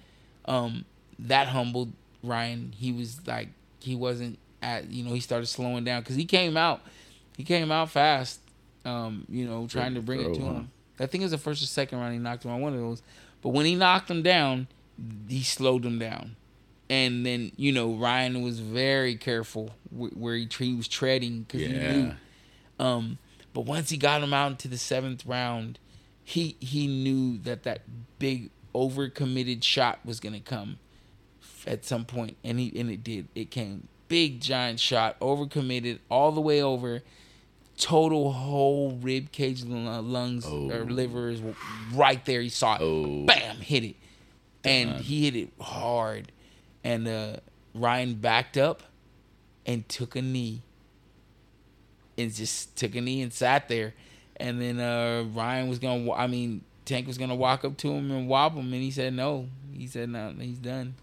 um, 0.46 0.84
that 1.20 1.46
humbled 1.46 1.92
Ryan. 2.24 2.74
He 2.76 2.90
was 2.90 3.24
like 3.24 3.50
he 3.78 3.94
wasn't 3.94 4.40
at 4.60 4.90
you 4.90 5.04
know 5.04 5.14
he 5.14 5.20
started 5.20 5.46
slowing 5.46 5.84
down 5.84 6.02
because 6.02 6.16
he 6.16 6.24
came 6.24 6.56
out 6.56 6.80
he 7.36 7.44
came 7.44 7.70
out 7.70 7.88
fast. 7.90 8.40
Um, 8.84 9.26
you 9.28 9.46
know, 9.46 9.68
trying 9.68 9.94
to 9.94 10.02
bring 10.02 10.20
it 10.22 10.34
to 10.34 10.40
him. 10.40 10.70
I 10.98 11.06
think 11.06 11.22
it 11.22 11.26
was 11.26 11.30
the 11.30 11.38
first 11.38 11.62
or 11.62 11.66
second 11.66 12.00
round 12.00 12.14
he 12.14 12.18
knocked 12.18 12.44
him 12.44 12.50
on 12.50 12.60
one 12.60 12.74
of 12.74 12.80
those. 12.80 13.00
But 13.42 13.50
when 13.50 13.64
he 13.64 13.76
knocked 13.76 14.10
him 14.10 14.22
down, 14.22 14.66
he 15.28 15.44
slowed 15.44 15.84
him 15.84 16.00
down. 16.00 16.34
And 16.90 17.24
then 17.26 17.52
you 17.56 17.72
know 17.72 17.92
Ryan 17.94 18.42
was 18.42 18.60
very 18.60 19.14
careful 19.16 19.74
wh- 19.90 20.16
where 20.16 20.36
he, 20.36 20.48
he 20.58 20.74
was 20.74 20.88
treading 20.88 21.42
because 21.42 21.60
he 21.62 21.68
knew. 21.68 22.12
Um, 22.78 23.18
but 23.52 23.62
once 23.62 23.90
he 23.90 23.96
got 23.96 24.22
him 24.22 24.32
out 24.32 24.52
into 24.52 24.68
the 24.68 24.78
seventh 24.78 25.26
round, 25.26 25.78
he 26.24 26.56
he 26.60 26.86
knew 26.86 27.38
that 27.38 27.64
that 27.64 27.82
big 28.18 28.50
overcommitted 28.74 29.62
shot 29.62 29.98
was 30.04 30.20
gonna 30.20 30.40
come 30.40 30.78
at 31.66 31.84
some 31.84 32.04
point, 32.04 32.36
and 32.44 32.58
he 32.58 32.72
and 32.78 32.90
it 32.90 33.02
did. 33.04 33.28
It 33.34 33.50
came 33.50 33.88
big 34.08 34.40
giant 34.40 34.80
shot, 34.80 35.18
overcommitted 35.20 35.98
all 36.10 36.32
the 36.32 36.40
way 36.40 36.62
over. 36.62 37.02
Total 37.76 38.32
whole 38.32 38.98
rib 39.02 39.30
cage, 39.30 39.62
lungs 39.64 40.44
Oh. 40.46 40.68
or 40.70 40.84
liver 40.84 41.28
is 41.28 41.40
right 41.92 42.24
there. 42.24 42.40
He 42.40 42.48
saw 42.48 42.74
it. 42.74 42.80
Oh. 42.82 43.24
Bam! 43.24 43.56
Hit 43.58 43.84
it, 43.84 43.96
and 44.64 44.96
he 45.00 45.26
hit 45.26 45.36
it 45.36 45.50
hard. 45.60 46.32
And 46.88 47.06
uh, 47.06 47.36
Ryan 47.74 48.14
backed 48.14 48.56
up 48.56 48.82
and 49.66 49.86
took 49.88 50.16
a 50.16 50.22
knee, 50.22 50.62
and 52.16 52.32
just 52.32 52.76
took 52.76 52.94
a 52.94 53.00
knee 53.00 53.20
and 53.20 53.32
sat 53.32 53.68
there. 53.68 53.94
And 54.36 54.60
then 54.60 54.78
uh, 54.80 55.24
Ryan 55.34 55.68
was 55.68 55.78
gonna, 55.78 56.10
I 56.12 56.26
mean, 56.28 56.62
Tank 56.86 57.06
was 57.06 57.18
gonna 57.18 57.34
walk 57.34 57.64
up 57.64 57.76
to 57.78 57.92
him 57.92 58.10
and 58.10 58.28
whop 58.28 58.54
him, 58.54 58.72
and 58.72 58.82
he 58.82 58.90
said 58.90 59.12
no. 59.12 59.48
He 59.72 59.86
said 59.86 60.08
no. 60.08 60.34
He's 60.40 60.58
done. 60.58 60.94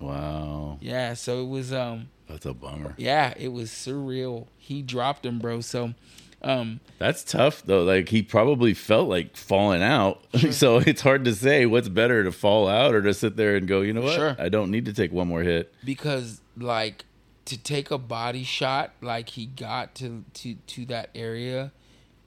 wow, 0.00 0.78
Yeah. 0.80 1.14
So 1.14 1.42
it 1.42 1.48
was. 1.48 1.72
Um. 1.72 2.08
that's 2.28 2.44
a 2.46 2.52
bummer. 2.52 2.94
Yeah, 2.98 3.32
it 3.36 3.48
was 3.48 3.70
surreal. 3.70 4.46
He 4.58 4.82
dropped 4.82 5.24
him, 5.24 5.38
bro. 5.38 5.60
So, 5.60 5.94
um, 6.42 6.80
That's 6.98 7.24
tough 7.24 7.62
though. 7.64 7.82
Like 7.84 8.08
he 8.08 8.22
probably 8.22 8.74
felt 8.74 9.08
like 9.08 9.36
falling 9.36 9.82
out. 9.82 10.22
so 10.50 10.78
it's 10.78 11.00
hard 11.02 11.24
to 11.24 11.34
say 11.34 11.66
what's 11.66 11.88
better 11.88 12.24
to 12.24 12.32
fall 12.32 12.68
out 12.68 12.94
or 12.94 13.02
to 13.02 13.14
sit 13.14 13.36
there 13.36 13.56
and 13.56 13.68
go, 13.68 13.80
you 13.80 13.92
know 13.92 14.02
what? 14.02 14.14
Sure. 14.14 14.36
I 14.38 14.48
don't 14.48 14.70
need 14.70 14.84
to 14.86 14.92
take 14.92 15.12
one 15.12 15.28
more 15.28 15.42
hit. 15.42 15.72
because 15.84 16.40
like 16.56 17.04
to 17.44 17.58
take 17.58 17.90
a 17.90 17.98
body 17.98 18.44
shot 18.44 18.92
like 19.00 19.30
he 19.30 19.46
got 19.46 19.94
to 19.96 20.24
to 20.34 20.54
to 20.54 20.84
that 20.86 21.10
area, 21.14 21.72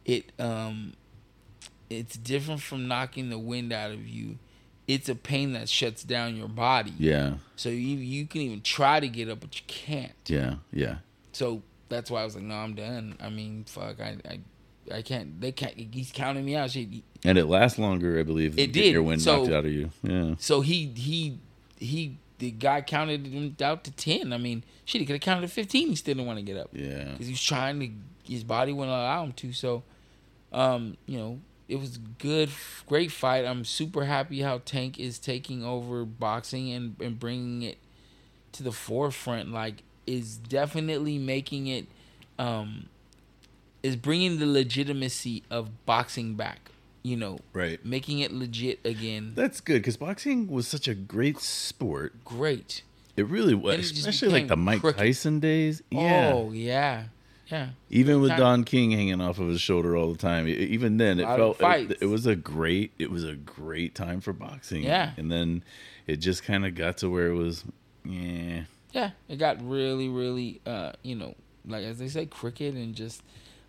it 0.04 0.32
um, 0.40 0.94
it's 1.90 2.18
different 2.18 2.62
from 2.62 2.88
knocking 2.88 3.30
the 3.30 3.40
wind 3.40 3.72
out 3.72 3.92
of 3.92 4.08
you. 4.08 4.38
It's 4.88 5.10
a 5.10 5.16
pain 5.16 5.54
that 5.54 5.68
shuts 5.68 6.04
down 6.04 6.36
your 6.36 6.48
body. 6.48 6.94
Yeah. 6.98 7.36
So 7.56 7.70
you 7.70 7.98
you 7.98 8.28
can 8.28 8.42
even 8.42 8.62
try 8.62 9.00
to 9.00 9.08
get 9.08 9.30
up, 9.30 9.40
but 9.40 9.56
you 9.56 9.66
can't. 9.68 10.14
Yeah. 10.28 10.56
Yeah. 10.72 10.98
So 11.32 11.64
that's 11.90 12.10
why 12.12 12.22
I 12.22 12.26
was 12.26 12.36
like, 12.36 12.44
no, 12.44 12.56
I'm 12.56 12.74
done. 12.76 13.16
I 13.22 13.30
mean, 13.30 13.64
fuck, 13.66 14.00
I 14.00 14.18
I, 14.30 14.40
I 14.94 15.02
can't. 15.02 15.40
They 15.42 15.52
can't. 15.52 15.74
He's 15.76 16.12
counting 16.12 16.46
me 16.46 16.56
out. 16.56 16.72
Shit. 16.72 16.88
And 17.24 17.38
it 17.38 17.46
lasts 17.46 17.80
longer, 17.80 18.20
I 18.20 18.24
believe. 18.24 18.54
It 18.60 18.74
than 18.74 18.84
did. 18.84 18.94
Your 18.94 19.04
wind 19.04 19.22
So- 19.22 19.38
knocked 19.44 19.52
out 19.54 19.66
of 19.66 19.72
you. 19.72 19.90
Yeah. 20.04 20.36
So 20.40 20.62
he 20.62 20.88
he 20.96 21.40
he 21.80 22.18
the 22.38 22.52
guy 22.52 22.82
counted 22.82 23.26
him 23.28 23.56
out 23.62 23.84
to 23.86 23.92
ten. 23.92 24.34
I 24.34 24.38
mean, 24.38 24.64
shit, 24.86 25.00
he 25.02 25.06
could 25.08 25.14
have 25.14 25.22
counted 25.22 25.42
to 25.42 25.48
fifteen. 25.48 25.90
He 25.90 25.96
still 25.96 26.14
didn't 26.16 26.28
want 26.28 26.40
to 26.40 26.44
get 26.44 26.58
up 26.58 26.70
Yeah. 26.74 27.06
because 27.12 27.28
he 27.28 27.34
was 27.34 27.42
trying 27.44 27.80
to. 27.80 27.90
His 28.32 28.44
body 28.44 28.74
wouldn't 28.74 28.92
allow 28.96 29.24
him 29.24 29.34
to. 29.34 29.54
So, 29.54 29.84
um, 30.52 30.98
you 31.06 31.18
know, 31.18 31.40
it 31.68 31.80
was 31.80 31.98
good, 32.20 32.50
great 32.88 33.12
fight. 33.12 33.46
I'm 33.46 33.64
super 33.66 34.06
happy 34.06 34.42
how 34.42 34.60
Tank 34.66 35.00
is 35.00 35.20
taking 35.20 35.64
over 35.64 36.06
boxing 36.06 36.72
and 36.72 36.96
and 37.02 37.20
bringing 37.20 37.62
it 37.64 37.78
to 38.54 38.64
the 38.64 38.72
forefront. 38.72 39.52
Like, 39.52 39.84
is 40.08 40.38
definitely 40.38 41.18
making 41.18 41.68
it, 41.68 41.88
um, 42.40 42.88
is 43.84 43.96
bringing 43.96 44.40
the 44.40 44.46
legitimacy 44.46 45.44
of 45.50 45.86
boxing 45.86 46.36
back. 46.36 46.72
You 47.04 47.16
know, 47.18 47.38
Right. 47.54 47.84
making 47.86 48.18
it 48.20 48.32
legit 48.32 48.80
again. 48.84 49.34
That's 49.36 49.62
good 49.62 49.76
because 49.76 49.96
boxing 49.98 50.48
was 50.48 50.68
such 50.68 50.88
a 50.88 50.96
great 50.96 51.40
sport. 51.40 52.14
Great. 52.26 52.82
It 53.16 53.28
really 53.28 53.54
was, 53.54 53.92
it 53.92 53.98
especially 53.98 54.30
like 54.30 54.48
the 54.48 54.58
Mike 54.58 54.82
crooked. 54.82 54.98
Tyson 54.98 55.40
days. 55.40 55.84
Yeah. 55.92 56.32
Oh 56.34 56.52
yeah, 56.52 57.04
yeah. 57.48 57.70
Even 57.92 58.22
with 58.22 58.36
Don 58.36 58.64
King 58.64 58.90
hanging 58.90 59.22
off 59.22 59.38
of 59.38 59.48
his 59.50 59.62
shoulder 59.62 59.96
all 59.96 60.12
the 60.12 60.18
time, 60.18 60.48
even 60.48 60.98
then 60.98 61.20
it 61.20 61.26
felt 61.28 61.62
it, 61.62 62.00
it 62.02 62.08
was 62.08 62.26
a 62.26 62.36
great 62.36 62.92
it 62.98 63.12
was 63.12 63.24
a 63.24 63.36
great 63.36 63.94
time 63.94 64.20
for 64.20 64.34
boxing. 64.34 64.84
Yeah. 64.84 65.12
and 65.16 65.32
then 65.32 65.64
it 66.08 66.18
just 66.18 66.42
kind 66.44 66.66
of 66.66 66.74
got 66.74 66.98
to 66.98 67.10
where 67.10 67.28
it 67.28 67.36
was, 67.36 67.64
yeah, 68.04 68.64
Yeah, 68.96 69.12
it 69.28 69.36
got 69.40 69.62
really, 69.62 70.08
really, 70.08 70.62
uh, 70.66 70.94
you 71.04 71.16
know, 71.16 71.36
like 71.68 71.84
as 71.84 72.00
they 72.00 72.08
say, 72.08 72.28
cricket, 72.28 72.76
and 72.76 72.96
just, 72.96 73.22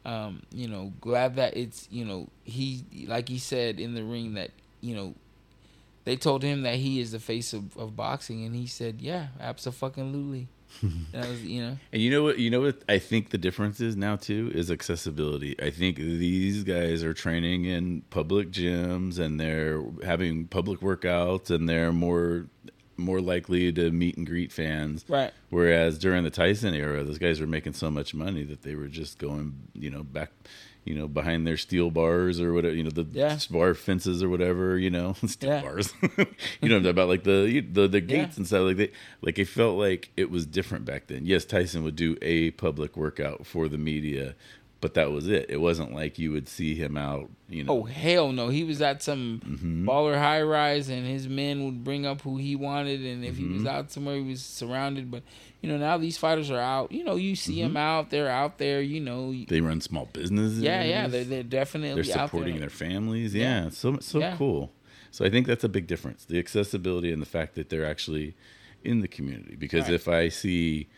um, 0.04 0.42
you 0.54 0.68
know, 0.68 0.92
glad 1.00 1.34
that 1.34 1.56
it's, 1.56 1.88
you 1.90 2.04
know, 2.04 2.28
he, 2.44 2.84
like 3.08 3.28
he 3.28 3.38
said 3.38 3.80
in 3.80 3.94
the 3.94 4.04
ring 4.04 4.34
that, 4.34 4.52
you 4.80 4.94
know, 4.94 5.16
they 6.04 6.14
told 6.14 6.44
him 6.44 6.62
that 6.62 6.76
he 6.76 7.00
is 7.00 7.10
the 7.10 7.18
face 7.18 7.52
of, 7.52 7.76
of 7.76 7.96
boxing, 7.96 8.44
and 8.44 8.54
he 8.54 8.68
said, 8.68 9.02
yeah, 9.02 9.26
absolutely. 9.40 10.46
that 11.12 11.28
was, 11.28 11.42
you 11.42 11.60
know, 11.60 11.78
And 11.92 12.00
you 12.00 12.10
know 12.12 12.22
what? 12.22 12.38
You 12.38 12.50
know 12.50 12.60
what? 12.60 12.84
I 12.88 12.98
think 13.00 13.30
the 13.30 13.38
difference 13.38 13.80
is 13.80 13.96
now 13.96 14.14
too 14.14 14.52
is 14.54 14.70
accessibility. 14.70 15.60
I 15.60 15.70
think 15.70 15.96
these 15.96 16.62
guys 16.62 17.02
are 17.02 17.14
training 17.14 17.64
in 17.64 18.02
public 18.10 18.50
gyms 18.52 19.18
and 19.18 19.40
they're 19.40 19.82
having 20.04 20.46
public 20.46 20.80
workouts 20.80 21.50
and 21.50 21.68
they're 21.68 21.92
more 21.92 22.46
more 22.96 23.20
likely 23.20 23.72
to 23.72 23.90
meet 23.90 24.16
and 24.16 24.26
greet 24.26 24.52
fans. 24.52 25.04
right. 25.08 25.32
Whereas 25.50 25.98
during 25.98 26.24
the 26.24 26.30
Tyson 26.30 26.74
era, 26.74 27.04
those 27.04 27.18
guys 27.18 27.40
were 27.40 27.46
making 27.46 27.74
so 27.74 27.90
much 27.90 28.14
money 28.14 28.42
that 28.44 28.62
they 28.62 28.74
were 28.74 28.88
just 28.88 29.18
going, 29.18 29.54
you 29.74 29.90
know, 29.90 30.02
back, 30.02 30.30
you 30.84 30.94
know, 30.94 31.06
behind 31.08 31.46
their 31.46 31.56
steel 31.56 31.90
bars 31.90 32.40
or 32.40 32.52
whatever, 32.52 32.74
you 32.74 32.84
know, 32.84 32.90
the 32.90 33.06
Yeah. 33.12 33.38
bar 33.50 33.74
fences 33.74 34.22
or 34.22 34.28
whatever, 34.28 34.78
you 34.78 34.90
know, 34.90 35.14
steel 35.26 35.50
Yeah. 35.50 35.62
bars. 35.62 35.92
you 36.62 36.68
know, 36.68 36.88
about 36.88 37.08
like 37.08 37.24
the 37.24 37.60
the 37.60 37.86
the 37.88 38.00
gates 38.00 38.36
Yeah. 38.36 38.38
and 38.38 38.46
stuff 38.46 38.62
like 38.62 38.76
they 38.76 38.90
like 39.22 39.38
it 39.38 39.46
felt 39.48 39.78
like 39.78 40.10
it 40.16 40.30
was 40.30 40.46
different 40.46 40.84
back 40.84 41.06
then. 41.08 41.26
Yes, 41.26 41.44
Tyson 41.44 41.82
would 41.84 41.96
do 41.96 42.16
a 42.22 42.50
public 42.52 42.96
workout 42.96 43.46
for 43.46 43.68
the 43.68 43.78
media, 43.78 44.34
but 44.80 44.94
that 44.94 45.10
was 45.10 45.26
it. 45.26 45.46
It 45.48 45.56
wasn't 45.56 45.92
like 45.94 46.18
you 46.18 46.32
would 46.32 46.48
see 46.48 46.74
him 46.74 46.96
out, 46.96 47.30
you 47.48 47.64
know. 47.64 47.72
Oh 47.80 47.82
hell 47.84 48.30
no! 48.32 48.48
He 48.48 48.62
was 48.62 48.80
at 48.82 49.02
some 49.02 49.40
Mm-hmm. 49.44 49.88
baller 49.88 50.16
high 50.18 50.42
rise, 50.42 50.88
and 50.88 51.06
his 51.06 51.28
men 51.28 51.64
would 51.64 51.82
bring 51.82 52.04
up 52.06 52.20
who 52.22 52.36
he 52.36 52.54
wanted, 52.56 53.00
and 53.00 53.24
if 53.24 53.36
he 53.36 53.44
Mm-hmm. 53.44 53.54
was 53.58 53.66
out 53.66 53.90
somewhere, 53.90 54.16
he 54.16 54.22
was 54.22 54.42
surrounded. 54.42 55.10
But 55.10 55.22
you 55.62 55.68
know 55.70 55.78
now 55.78 55.96
these 55.96 56.18
fighters 56.18 56.50
are 56.50 56.60
out. 56.60 56.92
You 56.92 57.04
know 57.04 57.16
you 57.16 57.34
see 57.36 57.54
Mm-hmm. 57.54 57.62
them 57.62 57.76
out. 57.78 58.10
They're 58.10 58.28
out 58.28 58.58
there. 58.58 58.82
You 58.82 59.00
know. 59.00 59.32
They 59.48 59.60
run 59.60 59.80
small 59.80 60.08
businesses. 60.12 60.60
Yeah, 60.60 60.82
yeah. 60.84 61.08
They're 61.08 61.24
they're 61.24 61.42
definitely 61.42 62.02
they're 62.02 62.12
supporting 62.12 62.60
their 62.60 62.68
families. 62.70 63.34
Yeah. 63.34 63.64
Yeah, 63.64 63.70
so 63.70 63.98
so 64.00 64.18
Yeah. 64.18 64.36
cool. 64.36 64.72
So 65.10 65.24
I 65.24 65.30
think 65.30 65.46
that's 65.46 65.64
a 65.64 65.68
big 65.70 65.86
difference: 65.86 66.26
the 66.26 66.38
accessibility 66.38 67.10
and 67.10 67.22
the 67.22 67.26
fact 67.26 67.54
that 67.54 67.70
they're 67.70 67.86
actually 67.86 68.34
in 68.84 69.00
the 69.00 69.08
community. 69.08 69.56
Because 69.56 69.84
Right. 69.84 69.94
if 69.94 70.06
I 70.06 70.28
see, 70.28 70.88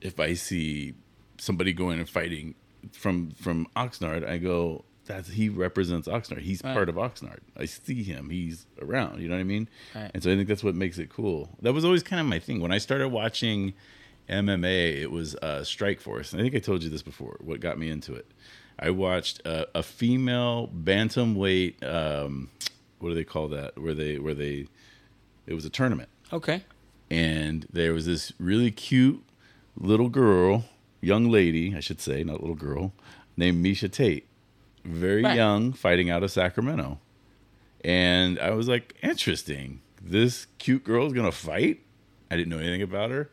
if 0.00 0.18
I 0.18 0.32
see 0.34 0.94
somebody 1.38 1.72
going 1.72 1.98
and 1.98 2.08
fighting 2.08 2.54
from 2.92 3.30
from 3.32 3.66
Oxnard, 3.76 4.26
I 4.28 4.38
go, 4.38 4.84
"That's 5.06 5.30
he 5.30 5.48
represents 5.48 6.08
Oxnard. 6.08 6.40
He's 6.40 6.62
Right. 6.64 6.74
part 6.74 6.88
of 6.88 6.94
Oxnard. 6.96 7.38
I 7.56 7.64
see 7.66 8.02
him. 8.02 8.30
He's 8.30 8.66
around. 8.80 9.20
You 9.20 9.28
know 9.28 9.34
what 9.34 9.40
I 9.40 9.44
mean?" 9.44 9.68
Right. 9.94 10.10
And 10.14 10.22
so 10.22 10.32
I 10.32 10.36
think 10.36 10.48
that's 10.48 10.64
what 10.64 10.74
makes 10.74 10.98
it 10.98 11.08
cool. 11.10 11.56
That 11.62 11.72
was 11.72 11.84
always 11.84 12.02
kind 12.02 12.20
of 12.20 12.26
my 12.26 12.38
thing 12.38 12.60
when 12.60 12.72
I 12.72 12.78
started 12.78 13.08
watching 13.08 13.74
MMA. 14.28 15.00
It 15.02 15.10
was 15.10 15.34
uh, 15.36 15.60
Strikeforce. 15.64 16.32
And 16.32 16.40
I 16.40 16.44
think 16.44 16.54
I 16.54 16.58
told 16.60 16.82
you 16.82 16.90
this 16.90 17.02
before. 17.02 17.36
What 17.40 17.60
got 17.60 17.78
me 17.78 17.90
into 17.90 18.14
it? 18.14 18.26
I 18.78 18.90
watched 18.90 19.40
uh, 19.44 19.66
a 19.74 19.82
female 19.82 20.68
bantamweight. 20.68 21.84
Um, 21.84 22.50
what 22.98 23.10
do 23.10 23.14
they 23.14 23.24
call 23.24 23.48
that? 23.48 23.76
Where 23.78 23.94
they 23.94 24.18
where 24.18 24.34
they? 24.34 24.66
It 25.46 25.54
was 25.54 25.64
a 25.64 25.70
tournament, 25.70 26.08
Okay. 26.32 26.62
and 27.10 27.66
there 27.72 27.92
was 27.92 28.06
this 28.06 28.32
really 28.38 28.70
cute 28.70 29.22
little 29.76 30.08
girl, 30.08 30.64
young 31.00 31.30
lady, 31.30 31.74
I 31.76 31.80
should 31.80 32.00
say, 32.00 32.22
not 32.24 32.38
a 32.38 32.40
little 32.40 32.54
girl, 32.56 32.92
named 33.36 33.64
Miesha 33.64 33.90
Tate, 33.90 34.26
very 34.84 35.22
Right. 35.22 35.36
young, 35.36 35.72
fighting 35.72 36.10
out 36.10 36.22
of 36.22 36.30
Sacramento. 36.30 36.98
And 37.84 38.38
I 38.38 38.50
was 38.50 38.68
like, 38.68 38.94
interesting. 39.02 39.80
This 40.02 40.46
cute 40.58 40.84
girl 40.84 41.06
is 41.06 41.12
gonna 41.12 41.32
fight. 41.32 41.80
I 42.30 42.36
didn't 42.36 42.48
know 42.50 42.58
anything 42.58 42.82
about 42.82 43.10
her. 43.10 43.30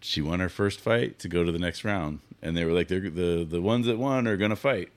She 0.00 0.20
won 0.20 0.40
her 0.40 0.48
first 0.48 0.80
fight 0.80 1.18
to 1.20 1.28
go 1.28 1.44
to 1.44 1.52
the 1.52 1.58
next 1.58 1.84
round, 1.84 2.20
and 2.40 2.56
they 2.56 2.64
were 2.64 2.72
like, 2.72 2.88
"They're 2.88 3.08
the 3.10 3.46
the 3.48 3.60
ones 3.62 3.86
that 3.86 3.98
won 3.98 4.26
are 4.26 4.36
gonna 4.36 4.56
fight." 4.56 4.88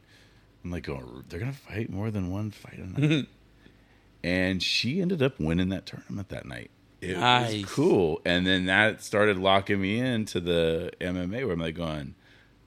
I'm 0.63 0.71
like, 0.71 0.89
"Oh, 0.89 1.21
they're 1.29 1.39
gonna 1.39 1.53
fight 1.53 1.91
more 1.91 2.09
than 2.09 2.31
one 2.31 2.49
fight 2.49 2.79
a 2.79 2.99
night." 2.99 3.27
and 4.23 4.63
she 4.63 5.01
ended 5.01 5.21
up 5.21 5.39
winning 5.39 5.69
that 5.69 5.85
tournament 5.85 6.29
that 6.29 6.47
night. 6.47 6.71
It 7.11 7.17
Nice. 7.17 7.53
was 7.63 7.65
cool, 7.71 8.21
and 8.25 8.45
then 8.45 8.65
that 8.65 9.01
started 9.01 9.37
locking 9.37 9.81
me 9.81 9.99
into 9.99 10.39
the 10.39 10.91
MMA 10.99 11.43
where 11.43 11.53
I'm 11.53 11.59
like 11.59 11.75
going, 11.75 12.15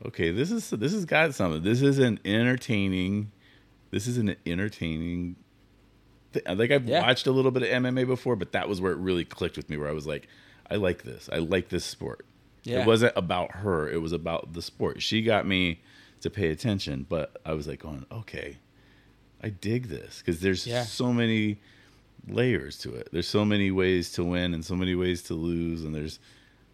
"Okay, 0.07 0.31
this 0.31 0.51
is 0.51 0.71
this 0.71 0.93
has 0.93 1.05
got 1.05 1.35
something. 1.35 1.63
This 1.63 1.83
is 1.83 1.99
an 1.99 2.19
entertaining. 2.25 3.33
This 3.91 4.07
is 4.07 4.19
an 4.19 4.37
entertaining." 4.47 5.37
Th- 6.33 6.45
like 6.47 6.71
I've 6.71 6.87
Yeah. 6.89 7.01
watched 7.03 7.27
a 7.27 7.33
little 7.33 7.51
bit 7.51 7.63
of 7.63 7.69
MMA 7.71 8.05
before, 8.07 8.37
but 8.37 8.53
that 8.53 8.69
was 8.69 8.81
where 8.81 8.93
it 8.93 8.99
really 8.99 9.25
clicked 9.25 9.57
with 9.57 9.71
me. 9.71 9.77
Where 9.77 9.89
I 9.89 9.93
was 9.93 10.07
like, 10.07 10.29
"I 10.71 10.77
like 10.77 11.03
this. 11.03 11.29
I 11.33 11.39
like 11.39 11.69
this 11.71 11.85
sport." 11.85 12.25
Yeah. 12.65 12.83
It 12.83 12.87
wasn't 12.87 13.15
about 13.17 13.53
her. 13.57 13.89
It 13.89 14.03
was 14.03 14.13
about 14.13 14.53
the 14.53 14.61
sport. 14.63 15.01
She 15.03 15.23
got 15.23 15.47
me 15.47 15.81
to 16.21 16.29
pay 16.29 16.51
attention, 16.51 17.07
but 17.09 17.41
I 17.47 17.53
was 17.55 17.67
like 17.69 17.79
going, 17.81 18.05
okay, 18.11 18.59
I 19.43 19.49
dig 19.51 19.87
this 19.87 20.19
because 20.19 20.41
there's 20.41 20.67
Yeah. 20.67 20.83
so 20.83 21.13
many 21.13 21.61
layers 22.31 22.79
to 22.79 22.95
it. 22.95 23.09
There's 23.13 23.29
so 23.29 23.45
many 23.45 23.71
ways 23.71 24.13
to 24.13 24.25
win 24.25 24.55
and 24.55 24.65
so 24.65 24.75
many 24.77 24.95
ways 24.95 25.23
to 25.25 25.35
lose, 25.35 25.85
and 25.85 25.95
there's 25.95 26.19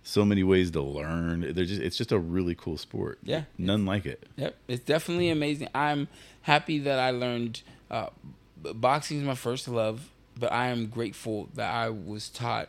so 0.03 0.25
many 0.25 0.43
ways 0.43 0.71
to 0.73 0.83
learn. 0.83 1.53
There's 1.55 1.69
just 1.69 1.81
it's 1.81 1.97
just 1.97 2.13
a 2.13 2.19
really 2.19 2.55
cool 2.55 2.77
sport. 2.77 3.19
Yeah. 3.23 3.45
none 3.59 3.87
like 3.87 4.07
it. 4.07 4.27
Yep, 4.37 4.55
it's 4.69 4.85
definitely 4.85 5.31
amazing. 5.31 5.69
I'm 5.75 6.09
happy 6.43 6.79
that 6.81 6.99
I 6.99 7.11
learned 7.11 7.63
uh, 7.91 8.09
boxing 8.57 9.19
is 9.19 9.25
my 9.25 9.35
first 9.35 9.69
love, 9.69 10.11
but 10.39 10.53
I 10.53 10.69
am 10.69 10.87
grateful 10.87 11.49
that 11.55 11.73
I 11.73 11.89
was 11.89 12.29
taught 12.29 12.69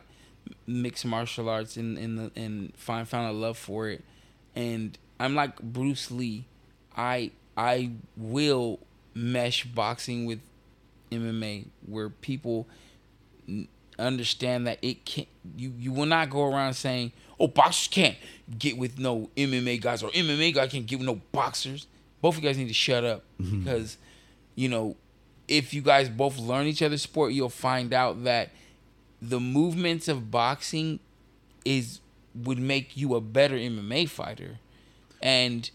mixed 0.66 1.04
martial 1.04 1.48
arts 1.48 1.76
and 1.76 1.98
in 1.98 2.16
the 2.16 2.30
and 2.36 2.72
find 2.76 3.08
found 3.08 3.28
a 3.28 3.32
love 3.32 3.58
for 3.58 3.88
it. 3.88 4.04
And 4.54 4.96
I'm 5.20 5.34
like 5.34 5.60
Bruce 5.60 6.10
Lee. 6.10 6.46
I 6.96 7.32
I 7.56 7.92
will 8.16 8.80
mesh 9.14 9.64
boxing 9.64 10.26
with 10.26 10.40
MMA 11.10 11.66
where 11.86 12.08
people 12.08 12.68
understand 13.98 14.66
that 14.66 14.78
it 14.82 15.04
can't 15.04 15.28
you 15.56 15.72
you 15.78 15.90
will 15.90 16.06
not 16.06 16.28
go 16.28 16.44
around 16.44 16.74
saying 16.74 17.12
oh 17.40 17.48
boxers 17.48 17.88
can't 17.88 18.16
get 18.58 18.76
with 18.76 18.98
no 18.98 19.30
MMA 19.36 19.80
guys 19.80 20.02
or 20.02 20.10
MMA 20.10 20.54
guy 20.54 20.66
can't 20.66 20.86
get 20.86 20.98
with 20.98 21.06
no 21.06 21.20
boxers. 21.32 21.86
Both 22.20 22.36
of 22.36 22.42
you 22.42 22.48
guys 22.48 22.58
need 22.58 22.68
to 22.68 22.74
shut 22.74 23.04
up 23.04 23.22
mm-hmm. 23.40 23.60
because 23.60 23.96
you 24.54 24.68
know 24.68 24.96
if 25.48 25.72
you 25.72 25.80
guys 25.80 26.08
both 26.08 26.38
learn 26.38 26.66
each 26.66 26.82
other's 26.82 27.02
sport 27.02 27.32
you'll 27.32 27.48
find 27.48 27.94
out 27.94 28.24
that 28.24 28.50
the 29.22 29.40
movements 29.40 30.08
of 30.08 30.30
boxing 30.30 31.00
is 31.64 32.00
would 32.34 32.58
make 32.58 32.96
you 32.96 33.14
a 33.14 33.20
better 33.20 33.56
MMA 33.56 34.08
fighter. 34.08 34.58
And 35.22 35.70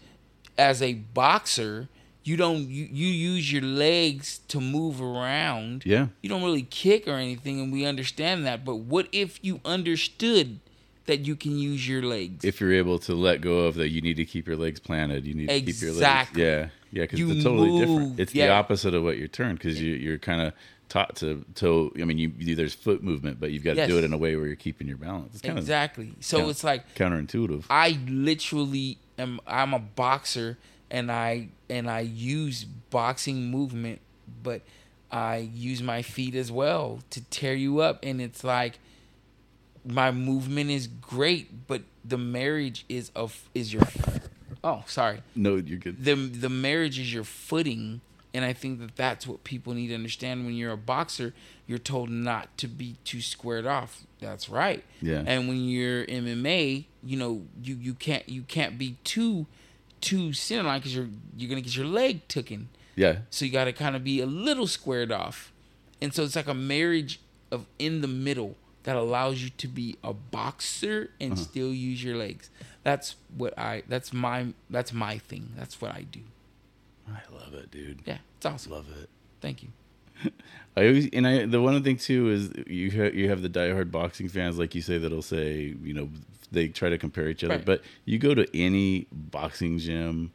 as 0.56 0.80
a 0.80 0.94
boxer 0.94 1.88
you 2.24 2.36
don't 2.36 2.68
you, 2.68 2.88
you 2.90 3.06
use 3.06 3.52
your 3.52 3.62
legs 3.62 4.40
to 4.48 4.60
move 4.60 5.00
around 5.00 5.84
Yeah, 5.84 6.08
you 6.20 6.28
don't 6.28 6.42
really 6.42 6.62
kick 6.62 7.08
or 7.08 7.14
anything 7.14 7.60
and 7.60 7.72
we 7.72 7.84
understand 7.84 8.46
that 8.46 8.64
but 8.64 8.76
what 8.76 9.08
if 9.12 9.42
you 9.42 9.60
understood 9.64 10.60
that 11.06 11.26
you 11.26 11.34
can 11.34 11.58
use 11.58 11.88
your 11.88 12.02
legs 12.02 12.44
if 12.44 12.60
you're 12.60 12.72
able 12.72 12.98
to 13.00 13.14
let 13.14 13.40
go 13.40 13.60
of 13.60 13.74
that, 13.74 13.88
you 13.88 14.00
need 14.00 14.16
to 14.16 14.24
keep 14.24 14.46
your 14.46 14.56
legs 14.56 14.80
planted. 14.80 15.26
You 15.26 15.34
need 15.34 15.48
to 15.48 15.60
keep 15.60 15.80
your 15.80 15.90
legs. 15.90 15.98
Exactly. 15.98 16.42
Yeah, 16.42 16.68
yeah, 16.90 17.02
because 17.02 17.20
it's 17.20 17.44
totally 17.44 17.70
move, 17.70 17.80
different. 17.80 18.20
It's 18.20 18.32
the 18.32 18.48
opposite 18.48 18.94
of 18.94 19.02
what 19.02 19.18
you're 19.18 19.28
turned 19.28 19.58
because 19.58 19.80
you, 19.80 19.94
you're 19.94 20.18
kind 20.18 20.42
of 20.42 20.52
taught 20.88 21.16
to 21.16 21.44
to. 21.56 21.92
I 22.00 22.04
mean, 22.04 22.18
you, 22.18 22.32
you 22.38 22.54
there's 22.54 22.74
foot 22.74 23.02
movement, 23.02 23.40
but 23.40 23.50
you've 23.50 23.64
got 23.64 23.74
to 23.74 23.86
do 23.86 23.98
it 23.98 24.04
in 24.04 24.12
a 24.12 24.18
way 24.18 24.36
where 24.36 24.46
you're 24.46 24.56
keeping 24.56 24.86
your 24.86 24.98
balance. 24.98 25.34
It's 25.34 25.42
kind 25.42 25.58
exactly 25.58 26.14
so 26.20 26.38
yeah. 26.38 26.48
it's 26.48 26.64
like 26.64 26.94
counterintuitive. 26.94 27.64
I 27.68 27.98
literally 28.06 28.98
am 29.18 29.40
I'm 29.46 29.74
a 29.74 29.78
boxer 29.78 30.58
and 30.92 31.10
I 31.10 31.48
and 31.68 31.90
I 31.90 32.00
use 32.00 32.62
boxing 32.64 33.50
movement 33.50 34.00
but 34.42 34.60
I 35.10 35.38
use 35.52 35.82
my 35.82 36.02
feet 36.02 36.34
as 36.36 36.52
well 36.52 37.00
to 37.10 37.20
tear 37.24 37.54
you 37.54 37.80
up 37.80 37.98
and 38.04 38.20
it's 38.20 38.44
like 38.44 38.78
my 39.84 40.12
movement 40.12 40.70
is 40.70 40.86
great 40.86 41.66
but 41.66 41.82
the 42.04 42.18
marriage 42.18 42.84
is 42.88 43.10
of 43.16 43.48
is 43.54 43.72
your 43.72 43.82
Oh, 44.64 44.84
sorry. 44.86 45.22
no, 45.34 45.56
you're 45.56 45.78
good. 45.80 46.04
The 46.04 46.14
the 46.14 46.48
marriage 46.48 46.98
is 47.00 47.12
your 47.12 47.24
footing 47.24 48.00
and 48.34 48.44
I 48.44 48.52
think 48.52 48.78
that 48.78 48.94
that's 48.96 49.26
what 49.26 49.42
people 49.44 49.74
need 49.74 49.88
to 49.88 49.94
understand 49.94 50.46
when 50.46 50.54
you're 50.54 50.72
a 50.72 50.76
boxer 50.76 51.34
you're 51.66 51.78
told 51.78 52.10
not 52.10 52.56
to 52.58 52.68
be 52.68 52.96
too 53.04 53.20
squared 53.20 53.66
off. 53.66 54.02
That's 54.20 54.48
right. 54.48 54.84
Yeah. 55.00 55.22
And 55.26 55.48
when 55.48 55.68
you're 55.68 56.04
MMA, 56.06 56.84
you 57.02 57.16
know, 57.16 57.42
you 57.62 57.74
you 57.76 57.94
can't 57.94 58.28
you 58.28 58.42
can't 58.42 58.78
be 58.78 58.96
too 59.04 59.46
too 60.02 60.34
center 60.34 60.64
line 60.64 60.80
because 60.80 60.94
you're 60.94 61.08
you're 61.36 61.48
gonna 61.48 61.62
get 61.62 61.74
your 61.74 61.86
leg 61.86 62.28
taken. 62.28 62.68
Yeah, 62.94 63.20
So 63.30 63.46
you 63.46 63.50
got 63.50 63.64
to 63.64 63.72
kind 63.72 63.96
of 63.96 64.04
be 64.04 64.20
a 64.20 64.26
little 64.26 64.66
squared 64.66 65.10
off, 65.10 65.50
and 66.02 66.12
so 66.12 66.24
it's 66.24 66.36
like 66.36 66.46
a 66.46 66.52
marriage 66.52 67.20
of 67.50 67.64
in 67.78 68.02
the 68.02 68.06
middle 68.08 68.56
that 68.82 68.96
allows 68.96 69.42
you 69.42 69.48
to 69.48 69.66
be 69.66 69.96
a 70.04 70.12
boxer 70.12 71.10
and 71.18 71.32
Uh-huh. 71.32 71.42
still 71.42 71.72
use 71.72 72.04
your 72.04 72.16
legs. 72.16 72.50
That's 72.82 73.16
what 73.34 73.58
I. 73.58 73.82
That's 73.88 74.12
my. 74.12 74.48
That's 74.68 74.92
my 74.92 75.16
thing. 75.18 75.52
That's 75.56 75.80
what 75.80 75.94
I 75.94 76.02
do. 76.02 76.20
I 77.08 77.20
love 77.34 77.54
it, 77.54 77.70
dude. 77.70 78.02
Yeah, 78.04 78.18
it's 78.36 78.44
awesome. 78.44 78.72
Love 78.72 78.86
it. 79.02 79.08
Thank 79.40 79.62
you. 79.62 79.70
I 80.76 80.86
always 80.88 81.08
and 81.14 81.26
I 81.26 81.46
the 81.46 81.62
one 81.62 81.82
thing 81.82 81.96
too 81.96 82.28
is 82.30 82.50
you 82.66 82.90
ha- 82.90 83.14
you 83.16 83.28
have 83.30 83.40
the 83.42 83.48
diehard 83.48 83.90
boxing 83.90 84.28
fans 84.28 84.58
like 84.58 84.74
you 84.74 84.82
say 84.82 84.98
that'll 84.98 85.22
say 85.22 85.74
you 85.82 85.94
know 85.94 86.08
they 86.52 86.68
try 86.68 86.88
to 86.90 86.98
compare 86.98 87.28
each 87.28 87.42
other, 87.44 87.56
Right. 87.56 87.64
but 87.64 87.82
you 88.04 88.18
go 88.18 88.34
to 88.34 88.46
any 88.56 89.06
boxing 89.10 89.78
gym, 89.78 90.32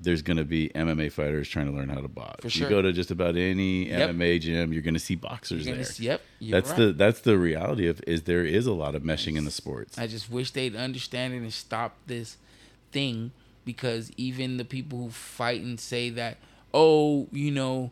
there's 0.00 0.22
going 0.22 0.36
to 0.36 0.44
be 0.44 0.68
MMA 0.74 1.10
fighters 1.10 1.48
trying 1.48 1.66
to 1.66 1.72
learn 1.72 1.88
how 1.88 2.00
to 2.00 2.08
box. 2.08 2.52
For 2.52 2.58
You 2.58 2.68
go 2.68 2.82
to 2.82 2.92
just 2.92 3.10
about 3.10 3.36
any 3.36 3.88
Yep. 3.88 4.10
MMA 4.10 4.38
gym, 4.40 4.72
you're 4.72 4.82
going 4.82 4.94
to 4.94 5.00
see 5.00 5.14
boxers 5.14 5.64
there. 5.64 5.74
gonna 5.76 5.86
yep. 5.98 6.20
That's 6.42 6.70
right. 6.70 6.78
the 6.78 6.92
that's 6.92 7.20
the 7.20 7.38
reality 7.38 7.86
of 7.86 8.02
is 8.06 8.22
there 8.24 8.44
is 8.44 8.66
a 8.66 8.72
lot 8.72 8.94
of 8.94 9.02
meshing 9.02 9.36
in 9.36 9.44
the 9.44 9.50
sports. 9.50 9.96
I 9.98 10.06
just 10.06 10.30
wish 10.30 10.50
they'd 10.50 10.76
understand 10.76 11.32
it 11.34 11.38
and 11.38 11.52
stop 11.52 11.96
this 12.06 12.36
thing 12.92 13.30
because 13.64 14.10
even 14.18 14.58
the 14.58 14.64
people 14.64 14.98
who 14.98 15.10
fight 15.10 15.62
and 15.62 15.80
say 15.80 16.10
that, 16.10 16.36
oh, 16.74 17.28
you 17.32 17.50
know, 17.50 17.90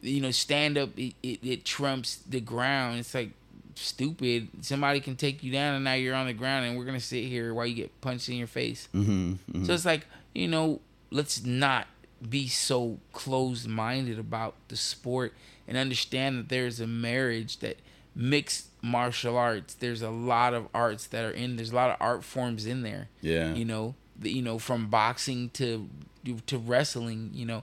you 0.00 0.20
know, 0.20 0.32
stand 0.32 0.76
up 0.76 0.98
it, 0.98 1.14
it, 1.22 1.44
it 1.44 1.64
trumps 1.64 2.16
the 2.16 2.40
ground. 2.40 2.98
It's 2.98 3.14
like 3.14 3.30
stupid. 3.74 4.48
Somebody 4.60 5.00
can 5.00 5.16
take 5.16 5.42
you 5.42 5.52
down 5.52 5.74
and 5.74 5.84
now 5.84 5.94
you're 5.94 6.14
on 6.14 6.26
the 6.26 6.32
ground 6.32 6.66
and 6.66 6.76
we're 6.76 6.84
gonna 6.84 7.00
sit 7.00 7.24
here 7.24 7.52
while 7.54 7.66
you 7.66 7.74
get 7.74 8.00
punched 8.00 8.28
in 8.28 8.36
your 8.36 8.46
face. 8.46 8.88
mm-hmm, 8.94 9.64
So 9.64 9.72
it's 9.74 9.84
like, 9.84 10.06
you 10.34 10.48
know, 10.48 10.80
let's 11.10 11.44
not 11.44 11.86
be 12.28 12.46
so 12.48 12.98
closed 13.12 13.66
minded 13.68 14.18
about 14.18 14.54
the 14.68 14.76
sport 14.76 15.34
and 15.66 15.76
understand 15.76 16.38
that 16.38 16.48
there's 16.48 16.80
a 16.80 16.86
marriage 16.86 17.58
that 17.58 17.78
mixed 18.14 18.66
martial 18.82 19.36
arts. 19.36 19.74
There's 19.74 20.02
a 20.02 20.10
lot 20.10 20.54
of 20.54 20.68
arts 20.74 21.06
that 21.08 21.24
are 21.24 21.30
in 21.30 21.56
there's 21.56 21.72
a 21.72 21.74
lot 21.74 21.90
of 21.90 21.96
art 22.00 22.24
forms 22.24 22.66
in 22.66 22.82
there. 22.82 23.08
Yeah. 23.20 23.54
You 23.54 23.64
know, 23.64 23.94
the, 24.18 24.30
you 24.30 24.42
know, 24.42 24.58
from 24.58 24.88
boxing 24.88 25.50
to 25.50 25.88
to 26.46 26.58
wrestling, 26.58 27.30
you 27.34 27.46
know. 27.46 27.62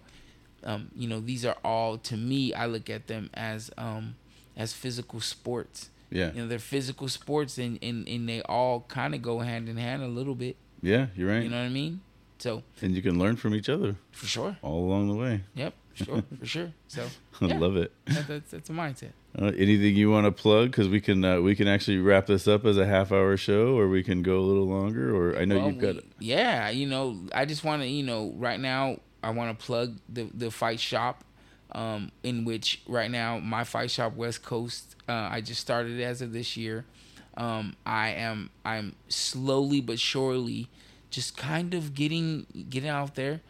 Um, 0.62 0.92
you 0.94 1.08
know, 1.08 1.22
these 1.22 1.46
are 1.46 1.56
all 1.64 1.98
to 2.00 2.18
me 2.18 2.54
I 2.54 2.66
look 2.66 2.90
at 2.90 3.08
them 3.08 3.30
as 3.34 3.72
um 3.78 4.16
as 4.58 4.74
physical 4.74 5.22
sports. 5.22 5.90
Yeah. 6.12 6.32
You 6.34 6.42
know, 6.42 6.48
they're 6.48 6.60
physical 6.60 7.08
sports 7.08 7.58
and, 7.58 7.78
and, 7.82 8.08
and 8.08 8.28
they 8.28 8.42
all 8.44 8.82
kind 8.88 9.14
of 9.16 9.22
go 9.22 9.40
hand 9.40 9.70
in 9.70 9.78
hand 9.78 10.04
a 10.04 10.08
little 10.08 10.36
bit. 10.36 10.56
Yeah, 10.82 11.08
you're 11.16 11.30
right. 11.30 11.44
You 11.44 11.50
know 11.50 11.58
what 11.58 11.66
I 11.66 11.70
mean? 11.70 12.02
So 12.40 12.64
and 12.82 12.96
you 12.96 13.02
can 13.02 13.20
learn 13.20 13.36
from 13.36 13.54
each 13.54 13.68
other 13.70 13.96
for 14.12 14.26
sure. 14.26 14.58
all 14.62 14.86
along 14.86 15.10
the 15.10 15.16
way. 15.16 15.42
Yep, 15.56 15.74
sure, 15.94 16.24
for 16.40 16.46
sure. 16.46 16.72
So 16.88 17.06
I 17.42 17.48
love 17.48 17.76
it. 17.76 17.92
that, 18.06 18.28
that's 18.28 18.52
that's 18.52 18.70
a 18.70 18.74
mindset. 18.74 19.12
Uh, 19.38 19.52
anything 19.58 19.96
you 19.96 20.10
want 20.10 20.26
to 20.26 20.32
plug? 20.32 20.72
Because 20.72 20.88
we 20.88 21.02
can 21.02 21.24
uh, 21.26 21.42
we 21.42 21.54
can 21.54 21.68
actually 21.68 21.98
wrap 21.98 22.28
this 22.28 22.48
up 22.48 22.66
as 22.66 22.78
a 22.78 22.86
half 22.86 23.12
hour 23.12 23.36
show, 23.36 23.78
or 23.78 23.90
we 23.90 24.04
can 24.04 24.24
go 24.24 24.40
a 24.40 24.46
little 24.46 24.66
longer. 24.68 25.14
Or 25.14 25.38
I 25.38 25.44
know 25.44 25.58
Well, 25.58 25.68
you've 25.68 25.80
got 25.80 25.96
we- 25.96 26.04
yeah, 26.20 26.70
you 26.70 26.88
know, 26.88 27.20
I 27.34 27.44
just 27.44 27.64
want 27.66 27.82
to, 27.82 27.88
you 27.88 28.04
know, 28.04 28.34
right 28.38 28.60
now 28.60 29.00
I 29.22 29.32
want 29.32 29.58
to 29.60 29.66
plug 29.66 29.98
the 30.08 30.30
the 30.34 30.50
fight 30.50 30.80
shop, 30.80 31.26
um, 31.74 32.10
in 32.24 32.46
which 32.46 32.82
right 32.88 33.12
now 33.12 33.38
my 33.38 33.66
fight 33.66 33.92
shop 33.92 34.16
West 34.16 34.44
Coast. 34.44 34.96
Uh, 35.10 35.28
I 35.32 35.42
just 35.42 35.60
started 35.60 36.00
as 36.00 36.22
of 36.22 36.34
this 36.34 36.56
year. 36.56 36.86
Um, 37.36 37.76
I 37.86 38.10
am 38.10 38.52
I'm 38.64 38.96
slowly 39.08 39.82
but 39.82 40.00
surely 40.00 40.68
just 41.10 41.36
kind 41.36 41.74
of 41.74 41.96
getting 41.96 42.46
getting 42.70 42.90
out 42.90 43.16
there. 43.16 43.42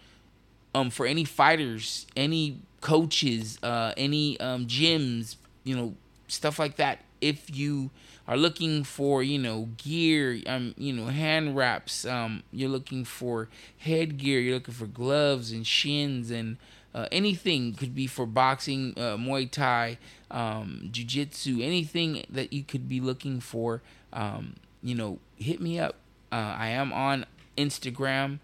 Um, 0.73 0.89
for 0.89 1.05
any 1.05 1.25
fighters, 1.25 2.05
any 2.15 2.59
coaches, 2.79 3.57
uh, 3.63 3.91
any 3.97 4.39
um, 4.39 4.67
gyms, 4.67 5.35
you 5.63 5.75
know, 5.75 5.95
stuff 6.27 6.59
like 6.59 6.77
that. 6.77 6.99
If 7.21 7.53
you 7.53 7.89
are 8.27 8.37
looking 8.37 8.83
for, 8.83 9.23
you 9.23 9.39
know, 9.39 9.69
gear, 9.77 10.39
um, 10.45 10.75
you 10.77 10.93
know, 10.93 11.07
hand 11.07 11.55
wraps, 11.57 12.05
um, 12.05 12.43
you're 12.51 12.69
looking 12.69 13.03
for 13.03 13.49
headgear, 13.79 14.39
you're 14.39 14.53
looking 14.53 14.75
for 14.75 14.85
gloves 14.85 15.51
and 15.51 15.65
shins 15.65 16.29
and 16.31 16.57
uh, 16.93 17.07
anything 17.11 17.73
could 17.73 17.93
be 17.93 18.07
for 18.07 18.25
boxing, 18.25 18.93
uh, 18.97 19.15
Muay 19.17 19.49
Thai, 19.49 19.97
um, 20.31 20.89
Jiu 20.91 21.05
Jitsu, 21.05 21.59
anything 21.61 22.25
that 22.29 22.51
you 22.51 22.63
could 22.63 22.89
be 22.89 22.99
looking 22.99 23.39
for. 23.39 23.81
Um, 24.11 24.55
you 24.81 24.95
know, 24.95 25.19
hit 25.37 25.61
me 25.61 25.79
up. 25.79 25.95
Uh, 26.31 26.55
I 26.57 26.69
am 26.69 26.91
on 26.91 27.25
Instagram 27.57 28.39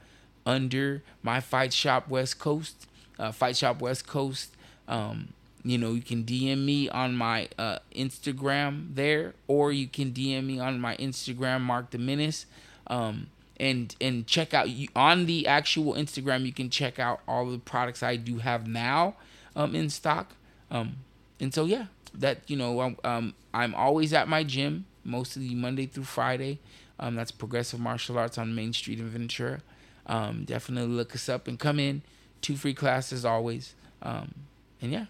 under 0.46 1.02
my 1.24 1.40
Fight 1.40 1.74
Shop 1.74 2.08
West 2.08 2.40
Coast, 2.40 2.88
uh, 3.18 3.32
Fight 3.32 3.58
Shop 3.58 3.82
West 3.82 4.08
Coast. 4.08 4.56
Um, 4.88 5.30
you 5.64 5.80
know, 5.80 5.94
you 5.94 6.02
can 6.02 6.24
DM 6.24 6.64
me 6.64 6.88
on 6.90 7.16
my 7.16 7.50
uh, 7.58 7.80
Instagram 7.96 8.94
there, 8.94 9.34
or 9.48 9.72
you 9.72 9.88
can 9.88 10.12
DM 10.12 10.46
me 10.46 10.60
on 10.60 10.80
my 10.80 10.96
Instagram, 10.98 11.62
Mark 11.62 11.90
the 11.90 11.98
Menace. 11.98 12.46
Um, 12.86 13.28
and 13.58 13.96
and 14.02 14.28
check 14.28 14.54
out 14.54 14.70
you, 14.70 14.88
on 14.96 15.26
the 15.26 15.48
actual 15.48 15.94
Instagram. 15.94 16.46
You 16.46 16.54
can 16.54 16.70
check 16.70 17.00
out 17.00 17.22
all 17.28 17.50
the 17.50 17.58
products 17.58 18.04
I 18.04 18.16
do 18.16 18.40
have 18.40 18.68
now 18.68 19.16
um, 19.56 19.76
in 19.76 19.90
stock. 19.90 20.36
Um, 20.70 20.98
and 21.40 21.54
so 21.54 21.66
yeah, 21.66 21.86
that 22.14 22.40
you 22.48 22.58
know, 22.58 22.96
um, 23.04 23.34
I'm 23.54 23.76
always 23.76 24.14
at 24.14 24.28
my 24.28 24.44
gym, 24.44 24.86
mostly 25.04 25.54
Monday 25.54 25.86
through 25.86 26.04
Friday. 26.04 26.60
Um, 27.00 27.16
that's 27.16 27.32
Progressive 27.32 27.80
Martial 27.80 28.18
Arts 28.18 28.38
on 28.38 28.56
Main 28.56 28.74
Street 28.74 29.00
in 29.00 29.10
Ventura. 29.10 29.62
Um, 30.06 30.46
definitely 30.46 30.94
look 30.96 31.14
us 31.14 31.28
up 31.28 31.48
and 31.48 31.60
come 31.60 31.80
in. 31.80 32.04
Two 32.42 32.56
free 32.56 32.74
classes 32.74 33.26
always. 33.26 33.74
Um, 34.02 34.34
and 34.82 34.92
yeah, 34.92 35.06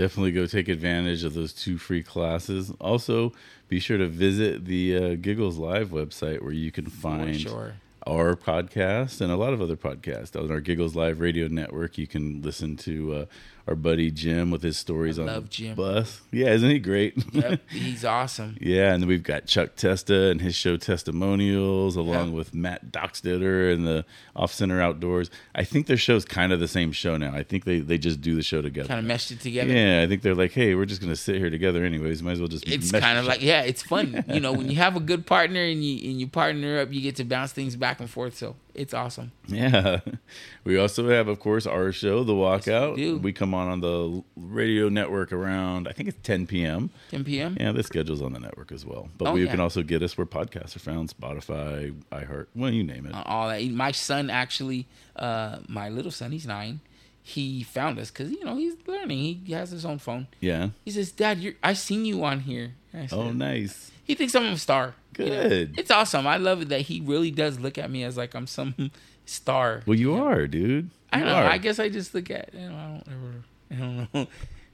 Definitely 0.00 0.32
go 0.32 0.46
take 0.46 0.68
advantage 0.68 1.24
of 1.24 1.34
those 1.34 1.52
two 1.52 1.76
free 1.76 2.02
classes. 2.02 2.72
Also, 2.80 3.34
be 3.68 3.78
sure 3.78 3.98
to 3.98 4.06
visit 4.06 4.64
the 4.64 4.96
uh, 4.96 5.14
Giggles 5.20 5.58
Live 5.58 5.90
website 5.90 6.40
where 6.40 6.54
you 6.54 6.72
can 6.72 6.86
find 6.86 7.38
sure. 7.38 7.74
Our 8.06 8.34
podcast 8.36 9.20
and 9.20 9.30
a 9.30 9.36
lot 9.36 9.52
of 9.52 9.60
other 9.60 9.76
podcasts 9.76 10.40
on 10.40 10.50
our 10.50 10.60
Giggles 10.60 10.94
Live 10.96 11.20
radio 11.20 11.48
network. 11.48 11.98
You 11.98 12.06
can 12.06 12.40
listen 12.42 12.76
to 12.78 13.14
uh, 13.14 13.24
our 13.68 13.74
buddy 13.74 14.10
Jim 14.10 14.50
with 14.50 14.62
his 14.62 14.78
stories 14.78 15.18
I 15.18 15.22
on 15.22 15.28
love 15.28 15.42
the 15.44 15.48
Jim. 15.50 15.74
bus. 15.76 16.20
Yeah, 16.32 16.48
isn't 16.54 16.70
he 16.70 16.78
great? 16.78 17.14
yep, 17.32 17.60
he's 17.70 18.04
awesome. 18.04 18.56
Yeah, 18.60 18.94
and 18.94 19.06
we've 19.06 19.22
got 19.22 19.46
Chuck 19.46 19.76
Testa 19.76 20.30
and 20.30 20.40
his 20.40 20.54
show 20.54 20.76
Testimonials, 20.76 21.96
along 21.96 22.28
Yeah. 22.30 22.34
with 22.36 22.54
Matt 22.54 22.90
Dockstetter 22.90 23.72
and 23.72 23.86
the 23.86 24.04
Off 24.34 24.52
Center 24.52 24.80
Outdoors. 24.80 25.30
I 25.54 25.64
think 25.64 25.86
their 25.86 25.96
show's 25.98 26.24
kind 26.24 26.52
of 26.52 26.60
the 26.60 26.68
same 26.68 26.92
show 26.92 27.16
now. 27.16 27.34
I 27.34 27.42
think 27.42 27.64
they, 27.64 27.80
they 27.80 27.98
just 27.98 28.20
do 28.20 28.34
the 28.34 28.42
show 28.42 28.62
together. 28.62 28.88
Kind 28.88 29.00
of 29.00 29.06
meshed 29.06 29.30
it 29.30 29.40
together. 29.40 29.72
Yeah, 29.72 30.02
I 30.02 30.06
think 30.06 30.22
they're 30.22 30.34
like, 30.34 30.52
hey, 30.52 30.74
we're 30.74 30.86
just 30.86 31.00
gonna 31.00 31.16
sit 31.16 31.36
here 31.36 31.50
together 31.50 31.84
anyways. 31.84 32.22
Might 32.22 32.32
as 32.32 32.38
well 32.40 32.48
just. 32.48 32.66
it's 32.68 32.90
kind 32.92 33.18
of 33.18 33.24
like 33.26 33.42
yeah 33.42 33.62
it's 33.62 33.82
fun 33.82 34.24
you 34.28 34.40
know 34.40 34.52
when 34.52 34.68
you 34.70 34.76
have 34.76 34.96
a 34.96 35.00
good 35.00 35.26
partner 35.26 35.62
and 35.62 35.84
you 35.84 36.10
and 36.10 36.20
you 36.20 36.26
partner 36.26 36.80
up 36.80 36.92
you 36.92 37.00
get 37.00 37.16
to 37.16 37.24
bounce 37.24 37.52
things 37.52 37.76
back 37.76 37.89
and 37.98 38.08
forth 38.08 38.36
so 38.36 38.54
it's 38.74 38.94
awesome 38.94 39.32
Yeah. 39.48 40.00
We 40.64 40.76
also 40.78 41.08
have, 41.08 41.26
of 41.26 41.40
course, 41.40 41.66
our 41.66 41.90
show, 41.90 42.22
The 42.22 42.34
Walkout. 42.34 42.94
do. 42.96 43.18
we 43.18 43.32
come 43.32 43.54
on 43.54 43.68
on 43.68 43.80
the 43.80 44.22
radio 44.36 44.88
network 44.90 45.32
around, 45.32 45.88
I 45.88 45.92
think 45.92 46.08
it's 46.10 46.18
10 46.22 46.46
p.m. 46.46 46.90
10 47.10 47.24
p.m 47.24 47.56
Yeah, 47.58 47.72
the 47.72 47.82
schedule's 47.82 48.20
on 48.22 48.32
the 48.34 48.38
network 48.38 48.70
as 48.70 48.84
well. 48.86 49.08
But 49.18 49.28
Oh, 49.28 49.32
we 49.32 49.44
yeah. 49.44 49.50
can 49.50 49.60
also 49.60 49.82
get 49.82 50.02
us 50.02 50.16
where 50.18 50.26
podcasts 50.26 50.76
are 50.76 50.80
found 50.80 51.08
Spotify, 51.08 51.92
iHeart, 52.12 52.46
well, 52.54 52.70
you 52.70 52.84
name 52.84 53.06
it. 53.06 53.14
Uh, 53.14 53.22
all 53.24 53.48
that 53.48 53.62
my 53.70 53.90
son 53.90 54.30
actually 54.30 54.86
uh 55.16 55.58
my 55.66 55.88
little 55.88 56.10
son 56.12 56.30
he's 56.32 56.46
nine 56.46 56.80
he 57.22 57.62
found 57.62 57.98
us 57.98 58.10
because 58.10 58.30
you 58.30 58.44
know 58.44 58.56
he's 58.56 58.74
learning 58.86 59.18
he 59.44 59.52
has 59.52 59.70
his 59.70 59.84
own 59.84 59.98
phone 59.98 60.26
yeah. 60.40 60.68
he 60.84 60.90
says 60.90 61.12
dad 61.12 61.38
you're 61.38 61.54
i 61.62 61.72
seen 61.72 62.04
you 62.04 62.22
on 62.24 62.40
here 62.40 62.72
I 62.92 63.06
said, 63.06 63.18
Oh, 63.18 63.30
nice. 63.30 63.92
He 64.10 64.14
thinks 64.16 64.34
i'm 64.34 64.44
a 64.44 64.58
star 64.58 64.94
you 65.18 65.26
know? 65.26 65.48
Good. 65.48 65.78
it's 65.78 65.90
awesome 65.90 66.26
i 66.26 66.36
love 66.36 66.62
it 66.62 66.68
that 66.70 66.82
he 66.82 67.00
really 67.00 67.30
does 67.30 67.58
look 67.60 67.78
at 67.78 67.90
me 67.90 68.02
as 68.04 68.16
like 68.16 68.34
i'm 68.34 68.46
some 68.46 68.74
star 69.24 69.82
Well, 69.86 69.98
you 69.98 70.14
are, 70.14 70.46
dude. 70.46 70.90
i 71.12 71.18
You 71.18 71.24
don't 71.24 71.32
know 71.32 71.38
are. 71.40 71.50
i 71.50 71.58
guess 71.58 71.78
i 71.78 71.88
just 71.88 72.14
look 72.14 72.30
at 72.30 72.52
you 72.54 72.68
know, 72.68 72.76
i 72.76 72.86
don't 72.88 73.04
ever 73.14 73.32
i 73.70 73.76
don't 73.76 73.96
know 74.14 74.26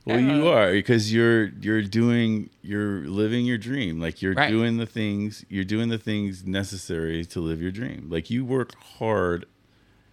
Well, 0.06 0.16
don't 0.16 0.26
you 0.28 0.32
know. 0.44 0.48
are 0.52 0.72
because 0.72 1.12
you're 1.12 1.48
you're 1.60 1.82
doing 1.82 2.48
you're 2.62 3.00
living 3.22 3.44
your 3.44 3.58
dream. 3.58 4.00
Like 4.00 4.22
you're 4.22 4.34
Right. 4.34 4.48
doing 4.50 4.76
the 4.78 4.86
things 4.86 5.44
you're 5.48 5.64
doing 5.74 5.88
the 5.88 5.98
things 5.98 6.44
necessary 6.46 7.24
to 7.26 7.40
live 7.40 7.60
your 7.60 7.72
dream. 7.72 8.06
Like 8.08 8.30
you 8.30 8.44
work 8.44 8.70
hard 8.98 9.46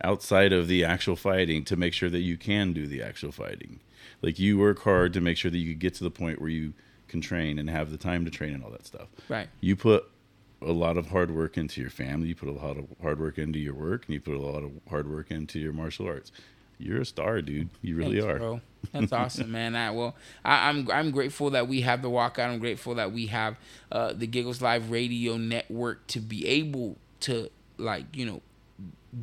outside 0.04 0.52
of 0.52 0.68
the 0.68 0.84
actual 0.84 1.16
fighting 1.16 1.64
to 1.66 1.76
make 1.76 1.94
sure 1.94 2.10
that 2.10 2.20
you 2.30 2.38
can 2.38 2.74
do 2.74 2.88
the 2.88 3.02
actual 3.04 3.32
fighting. 3.32 3.80
Like 4.24 4.40
you 4.40 4.58
work 4.58 4.80
hard 4.84 5.14
to 5.14 5.22
make 5.22 5.38
sure 5.38 5.52
that 5.52 5.60
you 5.60 5.76
get 5.76 5.94
to 5.96 6.04
the 6.04 6.12
point 6.12 6.42
where 6.42 6.50
you 6.50 6.74
can 7.13 7.21
train 7.21 7.60
and 7.60 7.69
have 7.69 7.91
the 7.91 7.97
time 7.97 8.26
to 8.26 8.32
train 8.32 8.56
and 8.56 8.63
all 8.63 8.71
that 8.71 8.86
stuff. 8.88 9.08
right 9.30 9.47
You 9.62 9.76
put 9.76 10.10
a 10.63 10.71
lot 10.71 10.97
of 10.97 11.10
hard 11.10 11.30
work 11.30 11.58
into 11.60 11.80
your 11.80 11.91
family. 11.91 12.30
You 12.30 12.36
put 12.36 12.49
a 12.49 12.54
lot 12.54 12.76
of 12.76 12.86
hard 13.04 13.19
work 13.19 13.38
into 13.38 13.60
your 13.60 13.76
work, 13.76 14.06
and 14.08 14.15
you 14.15 14.19
put 14.19 14.34
a 14.34 14.41
lot 14.41 14.63
of 14.63 14.71
hard 14.89 15.08
work 15.08 15.30
into 15.30 15.60
your 15.60 15.73
martial 15.73 16.08
arts. 16.08 16.32
You're 16.80 17.02
a 17.02 17.06
star, 17.06 17.41
dude. 17.43 17.69
You 17.84 17.95
really 17.95 18.19
Thanks, 18.19 18.34
are. 18.34 18.39
bro. 18.39 18.62
That's 18.91 19.13
awesome, 19.13 19.52
man. 19.52 19.76
I, 19.76 19.91
well, 19.91 20.15
I, 20.43 20.69
I'm 20.69 20.89
I'm 20.89 21.12
grateful 21.12 21.52
that 21.52 21.67
we 21.67 21.82
have 21.82 22.02
the 22.02 22.10
walkout. 22.10 22.49
I'm 22.49 22.58
grateful 22.60 22.95
that 22.95 23.12
we 23.12 23.28
have 23.28 23.58
uh, 23.91 24.13
the 24.13 24.26
Giggles 24.26 24.60
Live 24.60 24.89
Radio 24.89 25.38
Network 25.38 26.08
to 26.08 26.19
be 26.19 26.47
able 26.47 26.97
to 27.21 27.52
like 27.78 28.06
you 28.15 28.26
know 28.26 28.41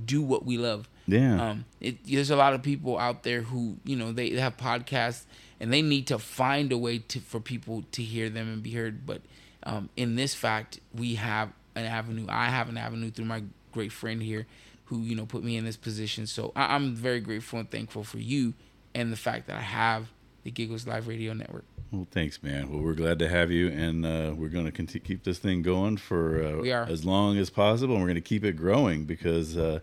do 0.04 0.22
what 0.22 0.46
we 0.46 0.58
love. 0.58 0.88
Yeah. 1.08 1.50
Um, 1.50 1.64
it, 1.80 2.04
there's 2.04 2.30
a 2.30 2.36
lot 2.36 2.54
of 2.54 2.62
people 2.62 2.96
out 2.96 3.24
there 3.24 3.42
who 3.42 3.78
you 3.84 3.96
know 3.96 4.12
they 4.12 4.30
have 4.30 4.56
podcasts 4.56 5.24
and 5.60 5.72
they 5.72 5.82
need 5.82 6.06
to 6.06 6.18
find 6.18 6.72
a 6.72 6.78
way 6.78 6.98
to 6.98 7.20
for 7.20 7.38
people 7.38 7.84
to 7.92 8.02
hear 8.02 8.28
them 8.30 8.48
and 8.52 8.62
be 8.62 8.72
heard. 8.72 9.06
But 9.06 9.20
um, 9.62 9.90
in 9.96 10.16
this 10.16 10.34
fact, 10.34 10.80
we 10.94 11.16
have 11.16 11.50
an 11.74 11.84
avenue. 11.84 12.26
I 12.28 12.46
have 12.46 12.68
an 12.68 12.78
avenue 12.78 13.10
through 13.10 13.26
my 13.26 13.42
great 13.72 13.92
friend 13.92 14.22
here, 14.22 14.46
who 14.86 15.02
you 15.02 15.14
know 15.14 15.26
put 15.26 15.44
me 15.44 15.56
in 15.56 15.64
this 15.64 15.76
position. 15.76 16.26
So 16.26 16.52
I, 16.56 16.74
I'm 16.74 16.94
very 16.94 17.20
grateful 17.20 17.58
and 17.58 17.70
thankful 17.70 18.02
for 18.04 18.18
you 18.18 18.54
and 18.94 19.12
the 19.12 19.16
fact 19.16 19.46
that 19.46 19.56
I 19.56 19.62
have 19.62 20.08
the 20.42 20.50
Giggles 20.50 20.86
Live 20.86 21.06
Radio 21.06 21.32
Network. 21.32 21.64
Well, 21.92 22.06
thanks, 22.10 22.42
man. 22.42 22.70
Well, 22.70 22.82
we're 22.82 22.94
glad 22.94 23.18
to 23.18 23.28
have 23.28 23.50
you, 23.50 23.68
and 23.68 24.06
uh, 24.06 24.32
we're 24.36 24.48
going 24.48 24.70
to 24.70 25.00
keep 25.00 25.24
this 25.24 25.38
thing 25.38 25.62
going 25.62 25.96
for 25.96 26.42
uh, 26.42 26.86
as 26.88 27.04
long 27.04 27.36
as 27.36 27.50
possible, 27.50 27.94
and 27.94 28.02
we're 28.02 28.08
going 28.08 28.14
to 28.14 28.20
keep 28.20 28.44
it 28.44 28.56
growing 28.56 29.04
because 29.04 29.56
uh, 29.56 29.80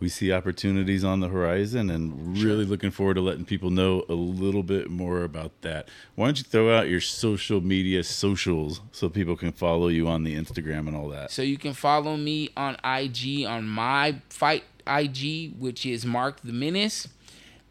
we 0.00 0.08
see 0.08 0.32
opportunities 0.32 1.04
on 1.04 1.20
the 1.20 1.28
horizon, 1.28 1.90
and 1.90 2.38
really 2.38 2.64
looking 2.64 2.90
forward 2.90 3.14
to 3.14 3.20
letting 3.20 3.44
people 3.44 3.70
know 3.70 4.04
a 4.08 4.14
little 4.14 4.62
bit 4.62 4.90
more 4.90 5.22
about 5.22 5.52
that. 5.60 5.88
Why 6.14 6.26
don't 6.26 6.38
you 6.38 6.44
throw 6.44 6.76
out 6.76 6.88
your 6.88 7.02
social 7.02 7.60
media 7.60 8.02
socials 8.02 8.80
so 8.92 9.08
people 9.10 9.36
can 9.36 9.52
follow 9.52 9.88
you 9.88 10.08
on 10.08 10.24
the 10.24 10.34
Instagram 10.34 10.88
and 10.88 10.96
all 10.96 11.08
that? 11.10 11.30
So 11.30 11.42
you 11.42 11.58
can 11.58 11.74
follow 11.74 12.16
me 12.16 12.48
on 12.56 12.76
IG 12.82 13.44
on 13.44 13.68
my 13.68 14.16
fight 14.30 14.64
IG, 14.86 15.58
which 15.58 15.84
is 15.84 16.06
Mark 16.06 16.40
the 16.42 16.52
Menace, 16.52 17.06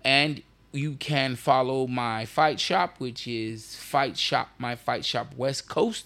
and 0.03 0.43
you 0.71 0.93
can 0.95 1.35
follow 1.35 1.87
my 1.87 2.25
fight 2.25 2.59
shop, 2.59 2.95
which 2.99 3.27
is 3.27 3.75
Fight 3.75 4.17
Shop, 4.17 4.49
my 4.57 4.75
Fight 4.75 5.03
Shop 5.03 5.33
West 5.35 5.67
Coast, 5.67 6.05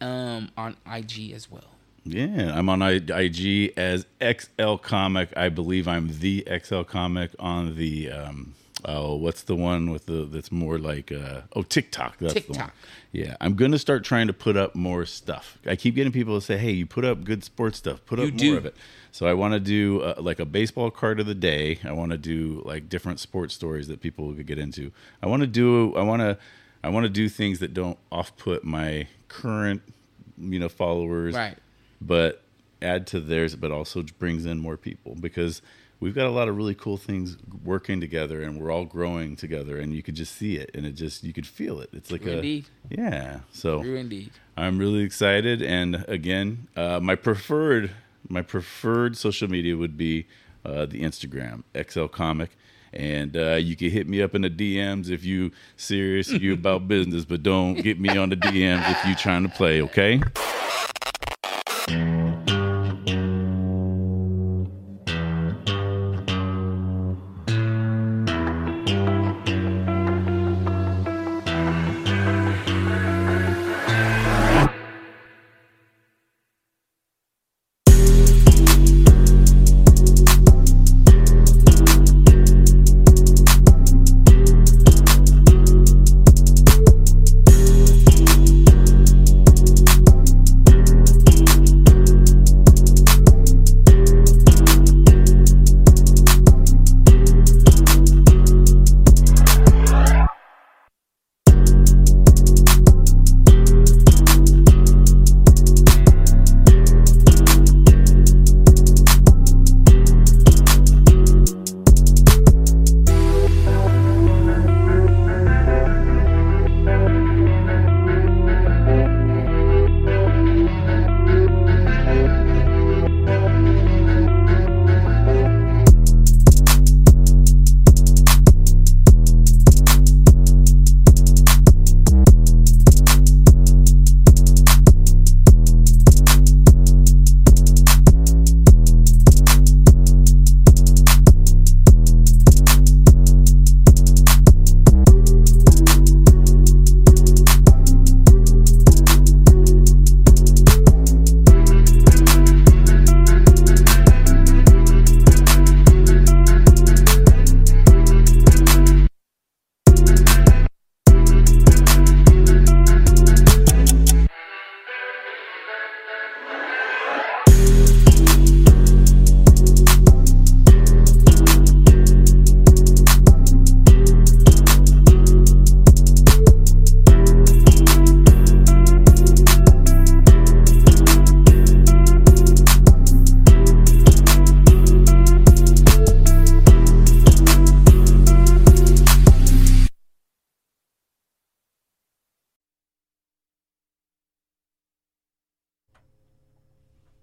um, 0.00 0.50
on 0.56 0.76
IG 0.84 1.30
as 1.32 1.50
well. 1.50 1.69
Yeah, 2.04 2.56
I'm 2.56 2.68
on 2.68 2.82
IG 2.82 3.72
as 3.76 4.06
XL 4.22 4.76
Comic. 4.76 5.32
I 5.36 5.48
believe 5.48 5.86
I'm 5.86 6.18
the 6.20 6.46
XL 6.64 6.82
Comic 6.82 7.30
on 7.38 7.76
the 7.76 8.10
um 8.10 8.54
oh 8.86 9.14
what's 9.14 9.42
the 9.42 9.54
one 9.54 9.90
with 9.90 10.06
the 10.06 10.24
that's 10.24 10.50
more 10.50 10.78
like 10.78 11.12
uh 11.12 11.42
oh 11.54 11.62
TikTok. 11.62 12.16
That's 12.18 12.34
the 12.34 12.40
one. 12.40 12.46
TikTok. 12.54 12.74
Yeah, 13.12 13.36
I'm 13.40 13.54
gonna 13.54 13.78
start 13.78 14.02
trying 14.04 14.28
to 14.28 14.32
put 14.32 14.56
up 14.56 14.74
more 14.74 15.04
stuff. 15.04 15.58
I 15.66 15.76
keep 15.76 15.94
getting 15.94 16.12
people 16.12 16.36
to 16.38 16.40
say, 16.44 16.56
"Hey, 16.56 16.72
you 16.72 16.86
put 16.86 17.04
up 17.04 17.22
good 17.24 17.44
sports 17.44 17.76
stuff. 17.78 18.04
Put 18.06 18.18
up 18.18 18.24
You 18.26 18.30
more 18.32 18.38
do. 18.38 18.56
of 18.56 18.66
it." 18.66 18.76
So 19.12 19.26
I 19.26 19.34
want 19.34 19.52
to 19.54 19.60
do 19.60 20.00
uh, 20.02 20.14
like 20.18 20.38
a 20.40 20.44
baseball 20.46 20.90
card 20.90 21.20
of 21.20 21.26
the 21.26 21.34
day. 21.34 21.80
I 21.84 21.92
want 21.92 22.12
to 22.12 22.18
do 22.18 22.62
like 22.64 22.88
different 22.88 23.20
sports 23.20 23.54
stories 23.54 23.88
that 23.88 24.00
people 24.00 24.32
could 24.32 24.46
get 24.46 24.58
into. 24.58 24.92
I 25.22 25.26
want 25.26 25.42
to 25.42 25.46
do. 25.48 25.94
I 25.96 26.02
want 26.02 26.20
to. 26.22 26.38
I 26.82 26.88
want 26.88 27.04
to 27.04 27.10
do 27.10 27.28
things 27.28 27.58
that 27.58 27.74
don't 27.74 27.98
off 28.10 28.34
put 28.38 28.64
my 28.64 29.06
current, 29.28 29.82
you 30.38 30.58
know, 30.58 30.70
followers 30.70 31.34
Right. 31.34 31.58
But 32.00 32.42
add 32.82 33.06
to 33.08 33.20
theirs, 33.20 33.56
but 33.56 33.70
also 33.70 34.02
brings 34.18 34.46
in 34.46 34.58
more 34.58 34.76
people 34.76 35.14
because 35.14 35.60
we've 36.00 36.14
got 36.14 36.26
a 36.26 36.30
lot 36.30 36.48
of 36.48 36.56
really 36.56 36.74
cool 36.74 36.96
things 36.96 37.36
working 37.62 38.00
together 38.00 38.42
and 38.42 38.58
we're 38.58 38.70
all 38.70 38.86
growing 38.86 39.36
together 39.36 39.78
and 39.78 39.94
you 39.94 40.02
could 40.02 40.14
just 40.14 40.34
see 40.34 40.56
it 40.56 40.70
and 40.74 40.86
it 40.86 40.92
just 40.92 41.22
you 41.22 41.32
could 41.32 41.46
feel 41.46 41.80
it. 41.80 41.90
It's 41.92 42.10
like 42.10 42.22
True 42.22 42.32
a 42.32 42.36
indeed. 42.36 42.66
yeah. 42.88 43.40
So 43.52 43.82
True 43.82 43.96
indeed. 43.96 44.30
I'm 44.56 44.78
really 44.78 45.02
excited 45.02 45.62
and 45.62 46.04
again, 46.08 46.68
uh, 46.76 47.00
my 47.00 47.14
preferred 47.14 47.90
my 48.28 48.42
preferred 48.42 49.16
social 49.16 49.48
media 49.48 49.76
would 49.76 49.96
be 49.96 50.26
uh, 50.64 50.86
the 50.86 51.02
Instagram 51.02 51.62
XL 51.78 52.06
Comic. 52.06 52.50
And 52.92 53.36
uh, 53.36 53.54
you 53.54 53.76
can 53.76 53.90
hit 53.90 54.08
me 54.08 54.20
up 54.20 54.34
in 54.34 54.42
the 54.42 54.50
DMs 54.50 55.10
if 55.10 55.24
you 55.24 55.52
serious, 55.76 56.28
you 56.28 56.52
about 56.54 56.88
business, 56.88 57.24
but 57.24 57.42
don't 57.42 57.74
get 57.74 58.00
me 58.00 58.16
on 58.16 58.30
the 58.30 58.36
DMs 58.36 58.90
if 58.90 59.06
you 59.06 59.14
trying 59.14 59.44
to 59.44 59.48
play, 59.48 59.80
okay? 59.82 60.20
Mm. 61.90 62.19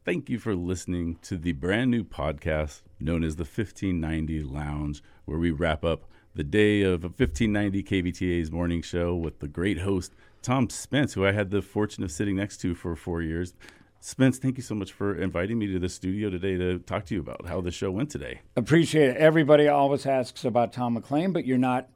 Thank 0.07 0.29
you 0.29 0.39
for 0.39 0.55
listening 0.55 1.17
to 1.21 1.37
the 1.37 1.51
brand 1.51 1.91
new 1.91 2.01
podcast 2.01 2.81
known 2.97 3.25
as 3.25 3.35
the 3.35 3.43
1590 3.43 4.41
Lounge, 4.41 5.03
where 5.25 5.37
we 5.37 5.51
wrap 5.51 5.83
up 5.83 6.05
the 6.33 6.45
day 6.45 6.81
of 6.81 7.03
1590 7.03 7.83
KVTA's 7.83 8.49
morning 8.49 8.81
show 8.81 9.13
with 9.13 9.39
the 9.39 9.49
great 9.49 9.79
host, 9.79 10.15
Tom 10.41 10.69
Spence, 10.69 11.13
who 11.13 11.25
I 11.25 11.33
had 11.33 11.51
the 11.51 11.61
fortune 11.61 12.05
of 12.05 12.11
sitting 12.13 12.37
next 12.37 12.59
to 12.59 12.73
for 12.73 12.95
four 12.95 13.21
years. 13.21 13.53
Spence, 13.99 14.37
thank 14.37 14.55
you 14.55 14.63
so 14.63 14.75
much 14.75 14.93
for 14.93 15.13
inviting 15.13 15.59
me 15.59 15.67
to 15.73 15.77
the 15.77 15.89
studio 15.89 16.29
today 16.29 16.55
to 16.55 16.79
talk 16.79 17.03
to 17.07 17.13
you 17.13 17.19
about 17.19 17.45
how 17.45 17.59
the 17.59 17.69
show 17.69 17.91
went 17.91 18.09
today. 18.09 18.39
Appreciate 18.55 19.09
it. 19.09 19.17
Everybody 19.17 19.67
always 19.67 20.05
asks 20.05 20.45
about 20.45 20.71
Tom 20.71 20.93
McLean, 20.93 21.33
but 21.33 21.45
you're 21.45 21.57
not. 21.57 21.89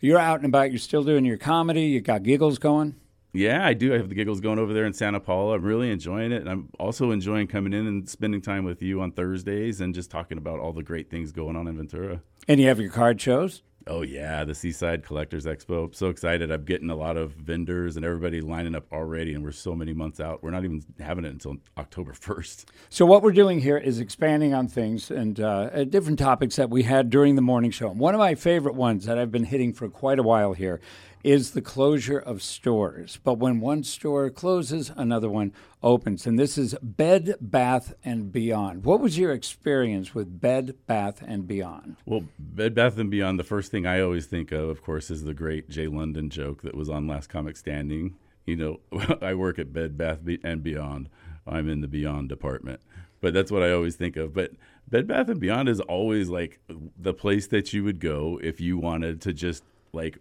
You're 0.00 0.18
out 0.18 0.40
and 0.40 0.46
about. 0.46 0.72
You're 0.72 0.80
still 0.80 1.04
doing 1.04 1.24
your 1.24 1.38
comedy. 1.38 1.82
You 1.82 2.00
got 2.00 2.24
giggles 2.24 2.58
going. 2.58 2.96
Yeah, 3.32 3.64
I 3.64 3.72
do. 3.72 3.94
I 3.94 3.96
have 3.96 4.10
the 4.10 4.14
giggles 4.14 4.40
going 4.40 4.58
over 4.58 4.74
there 4.74 4.84
in 4.84 4.92
Santa 4.92 5.18
Paula. 5.18 5.54
I'm 5.54 5.62
really 5.62 5.90
enjoying 5.90 6.32
it. 6.32 6.42
And 6.42 6.50
I'm 6.50 6.68
also 6.78 7.10
enjoying 7.10 7.46
coming 7.46 7.72
in 7.72 7.86
and 7.86 8.08
spending 8.08 8.42
time 8.42 8.64
with 8.64 8.82
you 8.82 9.00
on 9.00 9.12
Thursdays 9.12 9.80
and 9.80 9.94
just 9.94 10.10
talking 10.10 10.36
about 10.36 10.60
all 10.60 10.72
the 10.72 10.82
great 10.82 11.08
things 11.10 11.32
going 11.32 11.56
on 11.56 11.66
in 11.66 11.76
Ventura. 11.76 12.20
And 12.46 12.60
you 12.60 12.68
have 12.68 12.78
your 12.78 12.90
card 12.90 13.20
shows. 13.20 13.62
Oh 13.86 14.02
yeah, 14.02 14.44
the 14.44 14.54
Seaside 14.54 15.04
Collectors 15.04 15.44
Expo. 15.44 15.86
I'm 15.86 15.92
so 15.92 16.08
excited. 16.08 16.52
I'm 16.52 16.64
getting 16.64 16.90
a 16.90 16.94
lot 16.94 17.16
of 17.16 17.32
vendors 17.32 17.96
and 17.96 18.04
everybody 18.04 18.40
lining 18.40 18.74
up 18.74 18.92
already 18.92 19.34
and 19.34 19.42
we're 19.42 19.50
so 19.50 19.74
many 19.74 19.92
months 19.92 20.20
out. 20.20 20.42
We're 20.42 20.50
not 20.50 20.64
even 20.64 20.84
having 21.00 21.24
it 21.24 21.32
until 21.32 21.56
October 21.76 22.12
1st. 22.20 22.66
So 22.90 23.06
what 23.06 23.22
we're 23.22 23.32
doing 23.32 23.60
here 23.60 23.78
is 23.78 23.98
expanding 23.98 24.54
on 24.54 24.68
things 24.68 25.10
and 25.10 25.40
uh, 25.40 25.84
different 25.84 26.18
topics 26.18 26.56
that 26.56 26.70
we 26.70 26.84
had 26.84 27.10
during 27.10 27.34
the 27.34 27.42
morning 27.42 27.70
show. 27.70 27.88
One 27.88 28.14
of 28.14 28.18
my 28.18 28.34
favorite 28.34 28.74
ones 28.74 29.06
that 29.06 29.18
I've 29.18 29.32
been 29.32 29.44
hitting 29.44 29.72
for 29.72 29.88
quite 29.88 30.18
a 30.18 30.22
while 30.22 30.52
here 30.52 30.80
is 31.24 31.52
the 31.52 31.62
closure 31.62 32.18
of 32.18 32.42
stores. 32.42 33.18
But 33.22 33.38
when 33.38 33.60
one 33.60 33.84
store 33.84 34.30
closes, 34.30 34.90
another 34.96 35.28
one 35.28 35.52
opens. 35.82 36.26
And 36.26 36.38
this 36.38 36.58
is 36.58 36.74
Bed 36.82 37.36
Bath 37.40 37.94
and 38.04 38.32
Beyond. 38.32 38.84
What 38.84 39.00
was 39.00 39.18
your 39.18 39.32
experience 39.32 40.14
with 40.14 40.40
Bed 40.40 40.74
Bath 40.86 41.22
and 41.26 41.46
Beyond? 41.46 41.96
Well, 42.06 42.24
Bed 42.38 42.74
Bath 42.74 42.98
and 42.98 43.10
Beyond, 43.10 43.38
the 43.38 43.44
first 43.44 43.70
thing 43.70 43.86
I 43.86 44.00
always 44.00 44.26
think 44.26 44.52
of, 44.52 44.68
of 44.68 44.82
course, 44.82 45.10
is 45.10 45.24
the 45.24 45.34
great 45.34 45.68
Jay 45.68 45.86
London 45.86 46.30
joke 46.30 46.62
that 46.62 46.74
was 46.74 46.88
on 46.88 47.06
Last 47.06 47.28
Comic 47.28 47.56
Standing. 47.56 48.16
You 48.46 48.56
know, 48.56 48.80
I 49.22 49.34
work 49.34 49.58
at 49.58 49.72
Bed 49.72 49.96
Bath 49.96 50.20
and 50.44 50.62
Beyond. 50.62 51.08
I'm 51.46 51.68
in 51.68 51.80
the 51.80 51.88
Beyond 51.88 52.28
department. 52.28 52.80
But 53.20 53.34
that's 53.34 53.52
what 53.52 53.62
I 53.62 53.70
always 53.70 53.94
think 53.94 54.16
of. 54.16 54.34
But 54.34 54.52
Bed 54.88 55.06
Bath 55.06 55.28
and 55.28 55.40
Beyond 55.40 55.68
is 55.68 55.80
always 55.80 56.28
like 56.28 56.60
the 56.98 57.14
place 57.14 57.46
that 57.48 57.72
you 57.72 57.84
would 57.84 58.00
go 58.00 58.38
if 58.42 58.60
you 58.60 58.78
wanted 58.78 59.20
to 59.22 59.32
just 59.32 59.62
like 59.92 60.18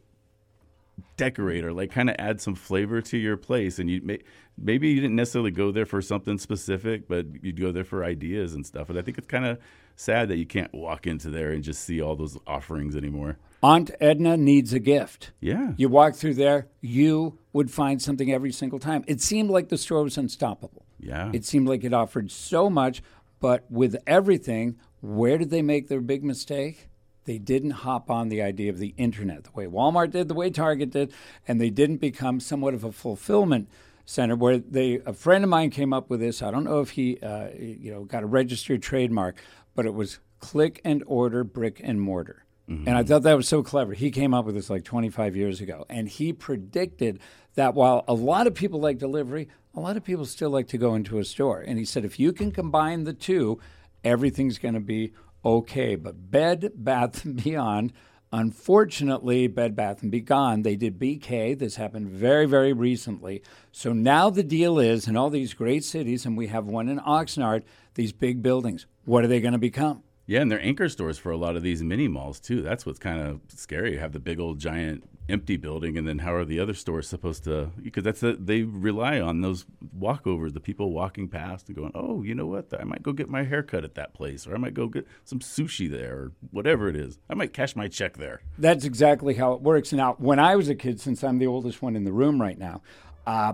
decorate 1.17 1.63
or 1.63 1.73
like 1.73 1.91
kind 1.91 2.09
of 2.09 2.15
add 2.19 2.41
some 2.41 2.55
flavor 2.55 3.01
to 3.01 3.17
your 3.17 3.37
place 3.37 3.79
and 3.79 3.89
you 3.89 4.01
may, 4.03 4.19
maybe 4.57 4.89
you 4.89 5.01
didn't 5.01 5.15
necessarily 5.15 5.51
go 5.51 5.71
there 5.71 5.85
for 5.85 6.01
something 6.01 6.37
specific 6.37 7.07
but 7.07 7.25
you'd 7.41 7.59
go 7.59 7.71
there 7.71 7.83
for 7.83 8.03
ideas 8.03 8.53
and 8.53 8.65
stuff 8.65 8.89
and 8.89 8.97
i 8.97 9.01
think 9.01 9.17
it's 9.17 9.27
kind 9.27 9.45
of 9.45 9.57
sad 10.01 10.29
that 10.29 10.37
you 10.37 10.45
can't 10.45 10.73
walk 10.73 11.05
into 11.05 11.29
there 11.29 11.51
and 11.51 11.63
just 11.63 11.83
see 11.83 12.01
all 12.01 12.15
those 12.15 12.37
offerings 12.47 12.95
anymore. 12.95 13.37
Aunt 13.63 13.91
edna 13.99 14.35
needs 14.35 14.73
a 14.73 14.79
gift. 14.79 15.31
Yeah. 15.39 15.73
You 15.77 15.89
walk 15.89 16.15
through 16.15 16.33
there 16.33 16.67
you 16.81 17.37
would 17.53 17.69
find 17.69 18.01
something 18.01 18.31
every 18.31 18.51
single 18.51 18.79
time. 18.79 19.03
It 19.07 19.21
seemed 19.21 19.49
like 19.49 19.69
the 19.69 19.77
store 19.77 20.03
was 20.03 20.17
unstoppable. 20.17 20.85
Yeah. 20.99 21.29
It 21.33 21.45
seemed 21.45 21.67
like 21.67 21.83
it 21.83 21.93
offered 21.93 22.31
so 22.31 22.69
much 22.69 23.03
but 23.39 23.65
with 23.69 23.95
everything 24.07 24.77
where 25.01 25.37
did 25.37 25.49
they 25.49 25.61
make 25.61 25.87
their 25.87 26.01
big 26.01 26.23
mistake 26.23 26.87
they 27.25 27.37
didn't 27.37 27.71
hop 27.71 28.09
on 28.09 28.29
the 28.29 28.41
idea 28.41 28.69
of 28.69 28.79
the 28.79 28.93
internet 28.97 29.43
the 29.43 29.51
way 29.51 29.65
Walmart 29.65 30.11
did, 30.11 30.27
the 30.27 30.33
way 30.33 30.49
Target 30.49 30.89
did, 30.89 31.13
and 31.47 31.61
they 31.61 31.69
didn't 31.69 31.97
become 31.97 32.39
somewhat 32.39 32.73
of 32.73 32.83
a 32.83 32.91
fulfillment 32.91 33.69
center 34.05 34.35
where 34.35 34.57
they 34.57 35.01
a 35.05 35.13
friend 35.13 35.43
of 35.43 35.49
mine 35.49 35.69
came 35.69 35.93
up 35.93 36.09
with 36.09 36.19
this. 36.19 36.41
I 36.41 36.51
don't 36.51 36.63
know 36.63 36.81
if 36.81 36.91
he 36.91 37.19
uh, 37.19 37.49
you 37.57 37.91
know 37.91 38.03
got 38.03 38.23
a 38.23 38.27
registered 38.27 38.81
trademark, 38.81 39.37
but 39.75 39.85
it 39.85 39.93
was 39.93 40.19
click 40.39 40.81
and 40.83 41.03
order 41.05 41.43
brick 41.43 41.79
and 41.83 42.01
mortar. 42.01 42.45
Mm-hmm. 42.69 42.87
And 42.87 42.97
I 42.97 43.03
thought 43.03 43.23
that 43.23 43.35
was 43.35 43.47
so 43.47 43.63
clever. 43.63 43.93
He 43.93 44.11
came 44.11 44.33
up 44.33 44.45
with 44.45 44.55
this 44.55 44.69
like 44.69 44.83
25 44.83 45.35
years 45.35 45.61
ago, 45.61 45.85
and 45.89 46.07
he 46.07 46.33
predicted 46.33 47.19
that 47.55 47.73
while 47.73 48.03
a 48.07 48.13
lot 48.13 48.47
of 48.47 48.55
people 48.55 48.79
like 48.79 48.97
delivery, 48.97 49.49
a 49.75 49.79
lot 49.79 49.97
of 49.97 50.03
people 50.03 50.25
still 50.25 50.49
like 50.49 50.67
to 50.69 50.77
go 50.77 50.95
into 50.95 51.19
a 51.19 51.25
store. 51.25 51.61
And 51.61 51.77
he 51.77 51.85
said 51.85 52.05
if 52.05 52.19
you 52.19 52.33
can 52.33 52.51
combine 52.51 53.03
the 53.03 53.13
two, 53.13 53.59
everything's 54.03 54.57
going 54.57 54.73
to 54.73 54.79
be 54.79 55.13
okay. 55.43 55.95
But 55.95 56.31
Bed 56.31 56.71
Bath 56.75 57.25
and 57.25 57.43
Beyond, 57.43 57.93
unfortunately, 58.31 59.47
Bed 59.47 59.75
Bath 59.75 60.01
and 60.01 60.11
Beyond, 60.11 60.63
they 60.63 60.75
did 60.75 60.99
BK. 60.99 61.57
This 61.57 61.75
happened 61.75 62.09
very, 62.09 62.45
very 62.45 62.73
recently. 62.73 63.41
So 63.71 63.93
now 63.93 64.29
the 64.29 64.43
deal 64.43 64.79
is 64.79 65.07
in 65.07 65.17
all 65.17 65.29
these 65.29 65.53
great 65.53 65.83
cities, 65.83 66.25
and 66.25 66.37
we 66.37 66.47
have 66.47 66.65
one 66.65 66.89
in 66.89 66.99
Oxnard, 66.99 67.63
these 67.95 68.11
big 68.11 68.41
buildings. 68.41 68.85
What 69.05 69.23
are 69.23 69.27
they 69.27 69.41
going 69.41 69.53
to 69.53 69.59
become? 69.59 70.03
Yeah, 70.27 70.39
and 70.39 70.51
they're 70.51 70.61
anchor 70.61 70.87
stores 70.87 71.17
for 71.17 71.31
a 71.31 71.37
lot 71.37 71.55
of 71.55 71.63
these 71.63 71.83
mini 71.83 72.07
malls 72.07 72.39
too. 72.39 72.61
That's 72.61 72.85
what's 72.85 72.99
kind 72.99 73.19
of 73.19 73.41
scary. 73.49 73.93
You 73.93 73.99
have 73.99 74.13
the 74.13 74.19
big 74.19 74.39
old 74.39 74.59
giant 74.59 75.03
empty 75.31 75.57
building, 75.57 75.97
and 75.97 76.07
then 76.07 76.19
how 76.19 76.33
are 76.33 76.45
the 76.45 76.59
other 76.59 76.73
stores 76.73 77.07
supposed 77.07 77.43
to? 77.45 77.71
Because 77.81 78.03
that's 78.03 78.21
a, 78.21 78.35
they 78.35 78.63
rely 78.63 79.19
on 79.19 79.41
those 79.41 79.65
walkovers, 79.97 80.53
the 80.53 80.59
people 80.59 80.91
walking 80.91 81.27
past 81.27 81.67
and 81.67 81.75
going, 81.75 81.91
"Oh, 81.95 82.21
you 82.23 82.35
know 82.35 82.45
what? 82.45 82.67
I 82.77 82.83
might 82.83 83.01
go 83.03 83.13
get 83.13 83.29
my 83.29 83.43
haircut 83.43 83.83
at 83.83 83.95
that 83.95 84.13
place, 84.13 84.45
or 84.45 84.53
I 84.55 84.57
might 84.57 84.73
go 84.73 84.87
get 84.87 85.07
some 85.23 85.39
sushi 85.39 85.89
there, 85.89 86.15
or 86.15 86.31
whatever 86.51 86.89
it 86.89 86.95
is. 86.95 87.17
I 87.29 87.33
might 87.33 87.53
cash 87.53 87.75
my 87.75 87.87
check 87.87 88.17
there." 88.17 88.41
That's 88.57 88.85
exactly 88.85 89.35
how 89.35 89.53
it 89.53 89.61
works. 89.61 89.93
Now, 89.93 90.15
when 90.19 90.39
I 90.39 90.55
was 90.55 90.69
a 90.69 90.75
kid, 90.75 90.99
since 90.99 91.23
I'm 91.23 91.39
the 91.39 91.47
oldest 91.47 91.81
one 91.81 91.95
in 91.95 92.03
the 92.03 92.13
room 92.13 92.41
right 92.41 92.57
now, 92.57 92.81
uh, 93.25 93.53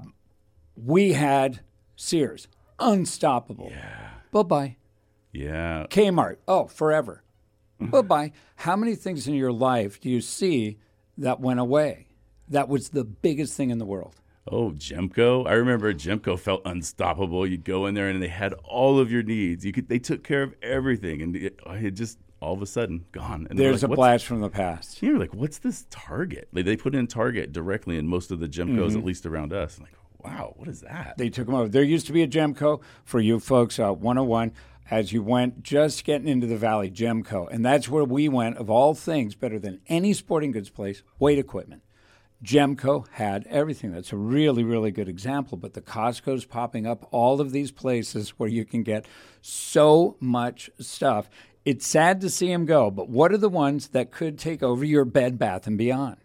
we 0.76 1.14
had 1.14 1.62
Sears, 1.96 2.48
unstoppable. 2.80 3.70
Yeah. 3.72 4.10
Bye 4.32 4.44
bye. 4.44 4.76
Yeah. 5.32 5.86
Kmart, 5.90 6.38
oh, 6.48 6.68
forever. 6.68 7.24
bye 7.80 8.02
bye. 8.02 8.32
How 8.56 8.76
many 8.76 8.96
things 8.96 9.28
in 9.28 9.34
your 9.34 9.52
life 9.52 10.00
do 10.00 10.10
you 10.10 10.22
see 10.22 10.78
that 11.18 11.40
went 11.40 11.60
away? 11.60 12.08
That 12.50 12.70
was 12.70 12.90
the 12.90 13.04
biggest 13.04 13.56
thing 13.56 13.70
in 13.70 13.78
the 13.78 13.86
world. 13.86 14.16
Oh, 14.50 14.72
Gemco! 14.72 15.46
I 15.46 15.54
remember 15.54 15.94
Gemco 15.94 16.40
felt 16.40 16.62
unstoppable. 16.64 17.46
You'd 17.46 17.66
go 17.66 17.86
in 17.86 17.96
there 17.96 18.08
and 18.08 18.24
they 18.24 18.30
had 18.30 18.54
all 18.64 18.98
of 19.00 19.12
your 19.12 19.24
needs. 19.24 19.66
You 19.66 19.74
could, 19.74 19.90
they 19.90 20.00
took 20.00 20.24
care 20.24 20.44
of 20.44 20.54
everything, 20.62 21.22
and 21.22 21.36
it, 21.36 21.60
it 21.66 21.92
just 21.92 22.18
all 22.40 22.54
of 22.54 22.62
a 22.62 22.66
sudden 22.66 23.04
gone. 23.12 23.48
And 23.50 23.60
There's 23.60 23.84
like, 23.84 23.92
a 23.92 23.96
blast 23.96 24.26
from 24.26 24.40
the 24.40 24.50
past. 24.50 25.02
You're 25.04 25.20
like, 25.20 25.34
what's 25.34 25.58
this 25.58 25.86
Target? 25.90 26.48
Like 26.54 26.64
they 26.66 26.78
put 26.78 26.96
in 26.96 27.08
Target 27.08 27.52
directly 27.52 27.98
in 27.98 28.08
most 28.08 28.32
of 28.32 28.40
the 28.40 28.48
Gemcos, 28.48 28.90
Mm-hmm. 28.92 28.98
at 29.00 29.04
least 29.04 29.26
around 29.26 29.52
us. 29.52 29.78
I'm 29.80 29.84
like, 29.84 29.94
wow, 30.24 30.54
what 30.56 30.70
is 30.70 30.80
that? 30.82 31.16
They 31.18 31.30
took 31.30 31.48
them 31.48 31.56
over. 31.56 31.68
There 31.68 31.84
used 31.84 32.08
to 32.08 32.14
be 32.14 32.24
a 32.24 32.28
Gemco 32.28 32.82
for 33.04 33.20
you 33.20 33.40
folks, 33.42 33.80
uh, 33.80 33.92
101, 33.92 34.54
as 34.90 35.12
you 35.12 35.22
went 35.22 35.64
just 35.64 36.04
getting 36.04 36.28
into 36.28 36.48
the 36.48 36.58
valley, 36.58 36.90
Gemco. 36.90 37.48
And 37.52 37.66
that's 37.66 37.90
where 37.90 38.04
we 38.04 38.30
went, 38.30 38.58
of 38.58 38.70
all 38.70 38.94
things, 38.94 39.36
better 39.36 39.60
than 39.60 39.82
any 39.88 40.14
sporting 40.14 40.52
goods 40.52 40.70
place, 40.70 41.04
weight 41.20 41.40
equipment. 41.40 41.84
Gemco 42.44 43.08
had 43.14 43.46
everything. 43.50 43.92
That's 43.92 44.14
a 44.14 44.18
really, 44.18 44.64
really 44.64 44.92
good 44.92 45.10
example. 45.10 45.58
But 45.58 45.74
the 45.74 45.82
Costco's 45.82 46.46
popping 46.46 46.86
up, 46.86 47.08
all 47.12 47.42
of 47.42 47.52
these 47.52 47.72
places 47.72 48.30
where 48.38 48.50
you 48.50 48.64
can 48.64 48.84
get 48.84 49.06
so 49.42 50.18
much 50.20 50.70
stuff. 50.80 51.30
It's 51.66 51.86
sad 51.86 52.22
to 52.22 52.30
see 52.30 52.48
them 52.48 52.66
go, 52.66 52.92
but 52.92 53.10
what 53.10 53.34
are 53.34 53.38
the 53.38 53.50
ones 53.50 53.90
that 53.90 54.12
could 54.12 54.38
take 54.40 54.64
over 54.64 54.86
your 54.86 55.04
Bed 55.04 55.38
Bath 55.38 55.68
and 55.68 55.78
Beyond? 55.78 56.18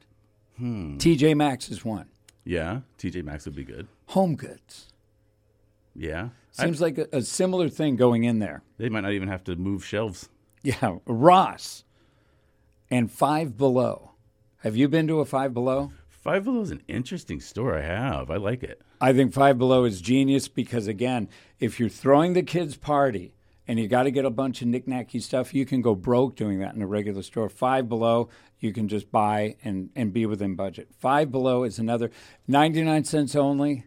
Hmm. 0.59 0.99
TJ 0.99 1.35
Maxx 1.37 1.69
is 1.71 1.85
one. 1.85 2.11
yeah, 2.45 2.81
TJ 2.99 3.25
Maxx 3.25 3.47
would 3.47 3.57
be 3.57 3.65
good. 3.65 3.89
Home 4.09 4.37
Goods 4.37 4.93
Yeah, 5.97 6.29
I- 6.59 6.65
seems 6.65 6.81
like 6.81 6.99
a, 6.99 7.07
a 7.13 7.23
similar 7.23 7.69
thing 7.69 7.97
going 7.97 8.25
in 8.25 8.39
there. 8.39 8.63
they 8.79 8.89
might 8.89 9.01
not 9.03 9.13
even 9.13 9.29
have 9.29 9.45
to 9.45 9.57
move 9.57 9.85
shelves. 9.85 10.29
Yeah, 10.63 10.99
Ross 11.07 11.85
and 12.91 13.11
Five 13.11 13.57
Below. 13.57 14.11
Have 14.59 14.77
you 14.77 14.89
been 14.89 15.07
to 15.09 15.21
a 15.21 15.25
Five 15.25 15.53
Below? 15.55 15.93
Five 16.09 16.45
Below 16.45 16.61
is 16.61 16.71
an 16.71 16.83
interesting 16.87 17.41
store. 17.41 17.77
I 17.77 17.83
have. 17.83 18.31
I 18.31 18.37
like 18.37 18.63
it. 18.63 18.81
I 19.01 19.13
think 19.13 19.33
Five 19.33 19.59
Below 19.59 19.85
is 19.85 20.01
genius 20.01 20.47
because, 20.47 20.87
again, 20.87 21.29
if 21.59 21.81
you're 21.81 21.89
throwing 21.89 22.35
the 22.35 22.45
kids' 22.45 22.77
party 22.77 23.35
and 23.67 23.79
you 23.81 23.89
got 23.89 24.05
to 24.05 24.13
get 24.13 24.25
a 24.25 24.31
bunch 24.31 24.63
of 24.63 24.69
knickknacky 24.69 25.21
stuff, 25.21 25.53
you 25.53 25.67
can 25.67 25.83
go 25.83 25.97
broke 25.97 26.37
doing 26.37 26.61
that 26.61 26.75
in 26.77 26.83
a 26.83 26.87
regular 26.87 27.23
store. 27.23 27.49
Five 27.49 27.89
Below, 27.89 28.29
you 28.61 28.73
can 28.73 28.87
just 28.87 29.11
buy 29.11 29.57
and, 29.65 29.91
and 29.97 30.13
be 30.13 30.27
within 30.27 30.55
budget. 30.55 30.91
Five 30.97 31.33
Below 31.33 31.65
is 31.65 31.81
another 31.81 32.11
99 32.47 33.03
cents 33.05 33.35
only. 33.35 33.87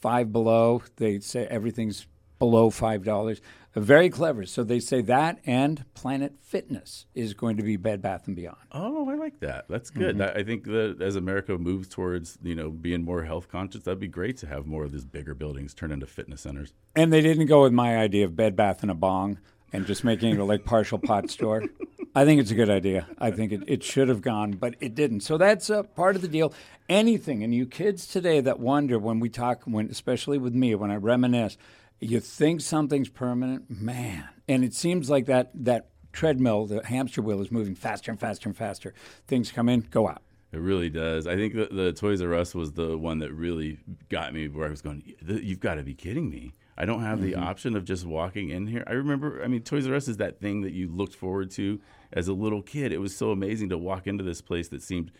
Five 0.00 0.32
Below, 0.32 0.82
they 0.96 1.20
say 1.20 1.46
everything's 1.46 2.06
below 2.38 2.70
$5. 2.70 3.40
Very 3.74 4.08
clever. 4.08 4.46
So 4.46 4.64
they 4.64 4.80
say 4.80 5.02
that 5.02 5.38
and 5.44 5.84
Planet 5.92 6.34
Fitness 6.40 7.04
is 7.14 7.34
going 7.34 7.58
to 7.58 7.62
be 7.62 7.76
Bed 7.76 8.00
Bath 8.00 8.26
and 8.26 8.34
Beyond. 8.34 8.56
Oh, 8.72 9.10
I 9.10 9.16
like 9.16 9.40
that. 9.40 9.66
That's 9.68 9.90
good. 9.90 10.16
Mm-hmm. 10.16 10.38
I 10.38 10.42
think 10.44 10.64
that 10.64 11.02
as 11.02 11.14
America 11.14 11.58
moves 11.58 11.86
towards 11.86 12.38
you 12.42 12.54
know 12.54 12.70
being 12.70 13.04
more 13.04 13.24
health 13.24 13.48
conscious, 13.48 13.82
that'd 13.82 14.00
be 14.00 14.08
great 14.08 14.38
to 14.38 14.46
have 14.46 14.66
more 14.66 14.84
of 14.84 14.92
these 14.92 15.04
bigger 15.04 15.34
buildings 15.34 15.74
turn 15.74 15.92
into 15.92 16.06
fitness 16.06 16.40
centers. 16.40 16.72
And 16.94 17.12
they 17.12 17.20
didn't 17.20 17.46
go 17.46 17.62
with 17.62 17.72
my 17.72 17.98
idea 17.98 18.24
of 18.24 18.34
Bed 18.34 18.56
Bath 18.56 18.80
and 18.80 18.90
a 18.90 18.94
bong 18.94 19.38
and 19.74 19.86
just 19.86 20.04
making 20.04 20.32
it 20.32 20.38
a 20.38 20.44
like 20.44 20.64
partial 20.64 20.98
pot 20.98 21.28
store. 21.30 21.62
I 22.16 22.24
think 22.24 22.40
it's 22.40 22.50
a 22.50 22.54
good 22.54 22.70
idea. 22.70 23.06
I 23.18 23.30
think 23.30 23.52
it, 23.52 23.60
it 23.66 23.82
should 23.82 24.08
have 24.08 24.22
gone, 24.22 24.52
but 24.52 24.74
it 24.80 24.94
didn't. 24.94 25.20
So 25.20 25.36
that's 25.36 25.68
a 25.68 25.82
part 25.82 26.16
of 26.16 26.22
the 26.22 26.28
deal. 26.28 26.54
Anything, 26.88 27.44
and 27.44 27.54
you 27.54 27.66
kids 27.66 28.06
today 28.06 28.40
that 28.40 28.58
wonder 28.58 28.98
when 28.98 29.20
we 29.20 29.28
talk, 29.28 29.64
when 29.64 29.90
especially 29.90 30.38
with 30.38 30.54
me, 30.54 30.74
when 30.74 30.90
I 30.90 30.96
reminisce, 30.96 31.58
You 32.00 32.20
think 32.20 32.60
something's 32.60 33.08
permanent, 33.08 33.70
man, 33.70 34.28
and 34.46 34.62
it 34.62 34.74
seems 34.74 35.08
like 35.08 35.26
that 35.26 35.50
that 35.64 35.88
treadmill, 36.12 36.66
the 36.66 36.84
hamster 36.84 37.22
wheel, 37.22 37.40
is 37.40 37.50
moving 37.50 37.74
faster 37.74 38.10
and 38.10 38.20
faster 38.20 38.48
and 38.48 38.56
faster. 38.56 38.92
Things 39.26 39.50
come 39.50 39.68
in, 39.68 39.80
go 39.90 40.06
out. 40.06 40.22
It 40.52 40.58
really 40.58 40.90
does. 40.90 41.26
I 41.26 41.36
think 41.36 41.54
the, 41.54 41.68
the 41.70 41.92
Toys 41.92 42.20
R 42.20 42.34
Us 42.34 42.54
was 42.54 42.72
the 42.72 42.98
one 42.98 43.20
that 43.20 43.32
really 43.32 43.78
got 44.10 44.34
me 44.34 44.46
where 44.48 44.66
I 44.66 44.70
was 44.70 44.82
going, 44.82 45.14
you've 45.26 45.60
got 45.60 45.76
to 45.76 45.82
be 45.82 45.94
kidding 45.94 46.28
me. 46.28 46.54
I 46.76 46.84
don't 46.84 47.00
have 47.00 47.22
the 47.22 47.32
mm-hmm. 47.32 47.42
option 47.42 47.74
of 47.74 47.86
just 47.86 48.04
walking 48.04 48.50
in 48.50 48.66
here. 48.66 48.84
I 48.86 48.92
remember, 48.92 49.42
I 49.42 49.48
mean, 49.48 49.62
Toys 49.62 49.88
R 49.88 49.94
Us 49.94 50.06
is 50.06 50.18
that 50.18 50.38
thing 50.38 50.60
that 50.62 50.72
you 50.72 50.88
looked 50.88 51.14
forward 51.14 51.50
to 51.52 51.80
as 52.12 52.28
a 52.28 52.32
little 52.32 52.62
kid. 52.62 52.92
It 52.92 52.98
was 52.98 53.16
so 53.16 53.30
amazing 53.30 53.68
to 53.70 53.78
walk 53.78 54.06
into 54.06 54.24
this 54.24 54.40
place 54.40 54.68
that 54.68 54.82
seemed 54.82 55.10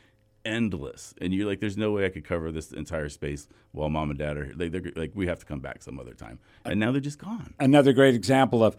endless. 0.44 1.14
And 1.20 1.34
you're 1.34 1.46
like, 1.46 1.60
there's 1.60 1.76
no 1.76 1.92
way 1.92 2.06
I 2.06 2.08
could 2.08 2.24
cover 2.24 2.52
this 2.52 2.72
entire 2.72 3.08
space 3.08 3.48
while 3.72 3.90
mom 3.90 4.10
and 4.10 4.18
dad 4.18 4.36
are 4.36 4.44
here. 4.44 4.54
Like, 4.56 4.72
they're, 4.72 4.92
like 4.94 5.12
we 5.14 5.26
have 5.26 5.40
to 5.40 5.46
come 5.46 5.60
back 5.60 5.82
some 5.82 5.98
other 5.98 6.14
time. 6.14 6.38
And 6.64 6.80
now 6.80 6.92
they're 6.92 7.00
just 7.00 7.18
gone. 7.18 7.54
Another 7.58 7.92
great 7.92 8.14
example 8.14 8.64
of 8.64 8.76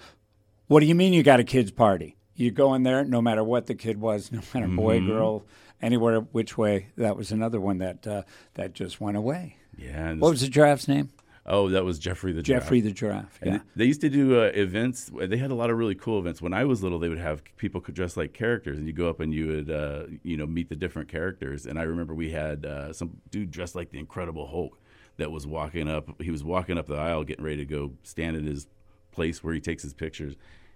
what 0.67 0.79
do 0.79 0.85
you 0.85 0.95
mean 0.95 1.13
you 1.13 1.23
got 1.23 1.39
a 1.39 1.43
kids 1.43 1.71
party? 1.71 2.15
You 2.35 2.51
go 2.51 2.73
in 2.73 2.83
there, 2.83 3.03
no 3.03 3.21
matter 3.21 3.43
what 3.43 3.65
the 3.65 3.75
kid 3.75 3.99
was, 3.99 4.31
no 4.31 4.41
matter 4.53 4.67
boy, 4.67 4.99
girl, 5.05 5.45
anywhere, 5.81 6.19
which 6.19 6.57
way. 6.57 6.89
That 6.95 7.17
was 7.17 7.31
another 7.31 7.59
one 7.59 7.79
that 7.79 8.05
uh, 8.07 8.23
that 8.53 8.73
just 8.73 9.01
went 9.01 9.17
away. 9.17 9.57
Yeah. 9.77 10.13
What 10.13 10.31
was 10.31 10.41
the 10.41 10.47
giraffe's 10.47 10.87
name? 10.87 11.09
Oh, 11.47 11.69
that 11.69 11.85
was 11.85 11.97
Jeffrey 11.99 12.31
the 12.33 12.41
Giraffe. 12.43 12.63
Jeffrey 12.63 12.81
the 12.81 12.91
giraffe. 12.91 13.39
Yeah. 13.43 13.51
th- 13.51 13.61
They 13.75 13.85
used 13.85 14.01
to 14.01 14.09
do 14.09 14.39
uh, 14.41 14.51
events. 14.53 15.09
They 15.13 15.37
had 15.37 15.51
a 15.51 15.55
lot 15.55 15.69
of 15.69 15.77
really 15.77 15.95
cool 15.95 16.19
events. 16.19 16.41
When 16.41 16.53
I 16.53 16.65
was 16.65 16.83
little, 16.83 16.99
they 16.99 17.09
would 17.09 17.17
have 17.19 17.41
people 17.57 17.81
dress 17.81 18.17
like 18.17 18.33
characters, 18.33 18.77
and 18.77 18.87
you 18.87 18.93
go 18.93 19.09
up 19.09 19.19
and 19.19 19.33
you 19.33 19.47
would, 19.47 19.71
uh, 19.71 20.03
you 20.23 20.37
know, 20.37 20.45
meet 20.45 20.69
the 20.69 20.75
different 20.75 21.09
characters. 21.09 21.65
And 21.65 21.79
I 21.79 21.83
remember 21.83 22.13
we 22.13 22.31
had 22.31 22.65
uh, 22.65 22.93
some 22.93 23.17
dude 23.31 23.51
dressed 23.51 23.75
like 23.75 23.91
the 23.91 23.99
Incredible 23.99 24.47
Hulk 24.47 24.77
that 25.17 25.31
was 25.31 25.47
walking 25.47 25.87
up. 25.87 26.21
He 26.21 26.31
was 26.31 26.43
walking 26.43 26.77
up 26.77 26.87
the 26.87 26.95
aisle, 26.95 27.23
getting 27.23 27.43
ready 27.45 27.57
to 27.57 27.65
go 27.65 27.93
stand 28.03 28.35
at 28.35 28.43
his 28.43 28.67
place 29.11 29.43
where 29.43 29.53
he 29.53 29.59
takes 29.59 29.83
his 29.83 29.93
pictures. 29.93 30.35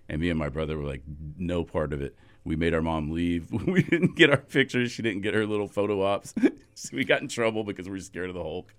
And 0.09 0.19
me 0.19 0.29
and 0.29 0.39
my 0.39 0.49
brother 0.49 0.77
were 0.77 0.83
like, 0.83 1.03
no 1.37 1.63
part 1.63 1.93
of 1.93 2.01
it. 2.01 2.15
We 2.43 2.55
made 2.55 2.73
our 2.73 2.81
mom 2.81 3.11
leave. 3.11 3.51
we 3.67 3.83
didn't 3.83 4.15
get 4.15 4.29
our 4.31 4.37
pictures. 4.37 4.91
She 4.91 5.01
didn't 5.03 5.21
get 5.21 5.33
her 5.35 5.45
little 5.45 5.67
photo 5.67 6.01
ops. 6.01 6.33
so 6.75 6.89
we 6.97 7.05
got 7.05 7.21
in 7.21 7.27
trouble 7.27 7.63
because 7.63 7.85
we 7.85 7.91
were 7.91 7.99
scared 7.99 8.29
of 8.29 8.35
the 8.35 8.41
Hulk. 8.41 8.73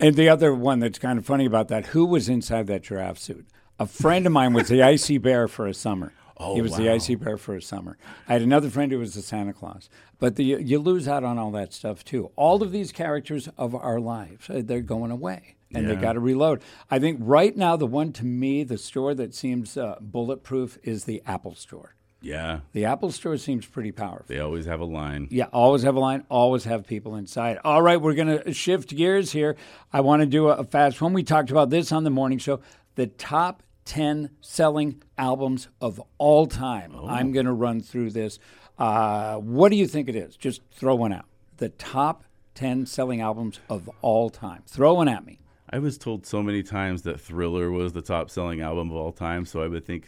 And 0.00 0.16
the 0.16 0.28
other 0.28 0.54
one 0.54 0.80
that's 0.80 0.98
kind 0.98 1.18
of 1.18 1.26
funny 1.26 1.46
about 1.46 1.68
that, 1.68 1.86
who 1.86 2.04
was 2.04 2.28
inside 2.28 2.66
that 2.66 2.82
giraffe 2.82 3.18
suit? 3.18 3.46
A 3.78 3.86
friend 3.86 4.26
of 4.26 4.32
mine 4.32 4.52
was 4.52 4.68
the 4.68 4.82
icy 4.82 5.18
bear 5.18 5.48
for 5.48 5.66
a 5.66 5.74
summer. 5.74 6.12
Oh, 6.36 6.54
he 6.54 6.62
was 6.62 6.76
the 6.76 6.90
icy 6.90 7.14
bear 7.14 7.36
for 7.36 7.54
a 7.54 7.62
summer. 7.62 7.96
I 8.28 8.32
had 8.32 8.42
another 8.42 8.68
friend 8.68 8.90
who 8.90 8.98
was 8.98 9.14
the 9.14 9.22
Santa 9.22 9.52
Claus. 9.52 9.88
But 10.18 10.36
the, 10.36 10.44
you 10.44 10.78
lose 10.78 11.06
out 11.06 11.24
on 11.24 11.38
all 11.38 11.50
that 11.52 11.72
stuff 11.72 12.04
too. 12.04 12.30
All 12.36 12.62
of 12.62 12.72
these 12.72 12.90
characters 12.90 13.48
of 13.56 13.74
our 13.74 14.00
lives, 14.00 14.50
uh, 14.50 14.62
they're 14.64 14.80
going 14.80 15.10
away. 15.10 15.56
And 15.74 15.88
they 15.88 15.96
got 15.96 16.12
to 16.12 16.20
reload. 16.20 16.60
I 16.90 16.98
think 16.98 17.18
right 17.22 17.56
now, 17.56 17.76
the 17.76 17.86
one 17.86 18.12
to 18.14 18.26
me, 18.26 18.62
the 18.62 18.76
store 18.76 19.14
that 19.14 19.34
seems 19.34 19.78
uh, 19.78 19.96
bulletproof 20.02 20.76
is 20.82 21.04
the 21.04 21.22
Apple 21.24 21.54
Store. 21.54 21.94
Yeah, 22.22 22.60
The 22.72 22.84
Apple 22.84 23.10
Store 23.10 23.36
seems 23.36 23.66
pretty 23.66 23.92
powerful. 23.92 24.26
they 24.28 24.38
always 24.38 24.66
have 24.66 24.80
a 24.80 24.84
line. 24.84 25.28
Yeah, 25.30 25.46
always 25.52 25.82
have 25.82 25.96
a 25.96 26.00
line, 26.00 26.24
always 26.28 26.64
have 26.64 26.86
people 26.86 27.16
inside. 27.16 27.58
All 27.64 27.82
right, 27.82 28.00
we're 28.00 28.14
going 28.14 28.38
to 28.38 28.52
shift 28.52 28.94
gears 28.94 29.32
here. 29.32 29.56
I 29.92 30.00
want 30.00 30.20
to 30.20 30.26
do 30.26 30.48
a, 30.48 30.64
fast 30.64 31.00
one. 31.00 31.12
We 31.12 31.22
talked 31.22 31.50
about 31.50 31.70
this 31.70 31.92
on 31.92 32.04
the 32.04 32.10
morning 32.10 32.38
show 32.38 32.60
the 32.94 33.06
top 33.06 33.62
10 33.84 34.30
selling 34.40 35.02
albums 35.18 35.68
of 35.80 36.00
all 36.18 36.46
time. 36.46 36.94
I'm 37.08 37.32
going 37.32 37.46
to 37.46 37.52
run 37.52 37.80
through 37.80 38.10
this. 38.10 38.38
Uh, 38.78 39.36
what 39.36 39.70
do 39.70 39.76
you 39.76 39.86
think 39.86 40.08
it 40.08 40.16
is? 40.16 40.36
Just 40.36 40.62
throw 40.70 40.94
one 40.94 41.12
out. 41.12 41.26
The 41.56 41.70
top 41.70 42.24
10 42.54 42.86
selling 42.86 43.20
albums 43.20 43.60
of 43.68 43.90
all 44.00 44.30
time. 44.30 44.62
Throw 44.66 44.94
one 44.94 45.08
at 45.08 45.26
me. 45.26 45.38
I 45.70 45.78
was 45.78 45.96
told 45.96 46.26
so 46.26 46.42
many 46.42 46.62
times 46.62 47.02
that 47.02 47.20
Thriller 47.20 47.70
was 47.70 47.92
the 47.92 48.02
top 48.02 48.30
selling 48.30 48.60
album 48.60 48.90
of 48.90 48.96
all 48.96 49.12
time, 49.12 49.46
so 49.46 49.62
I 49.62 49.68
would 49.68 49.86
think, 49.86 50.06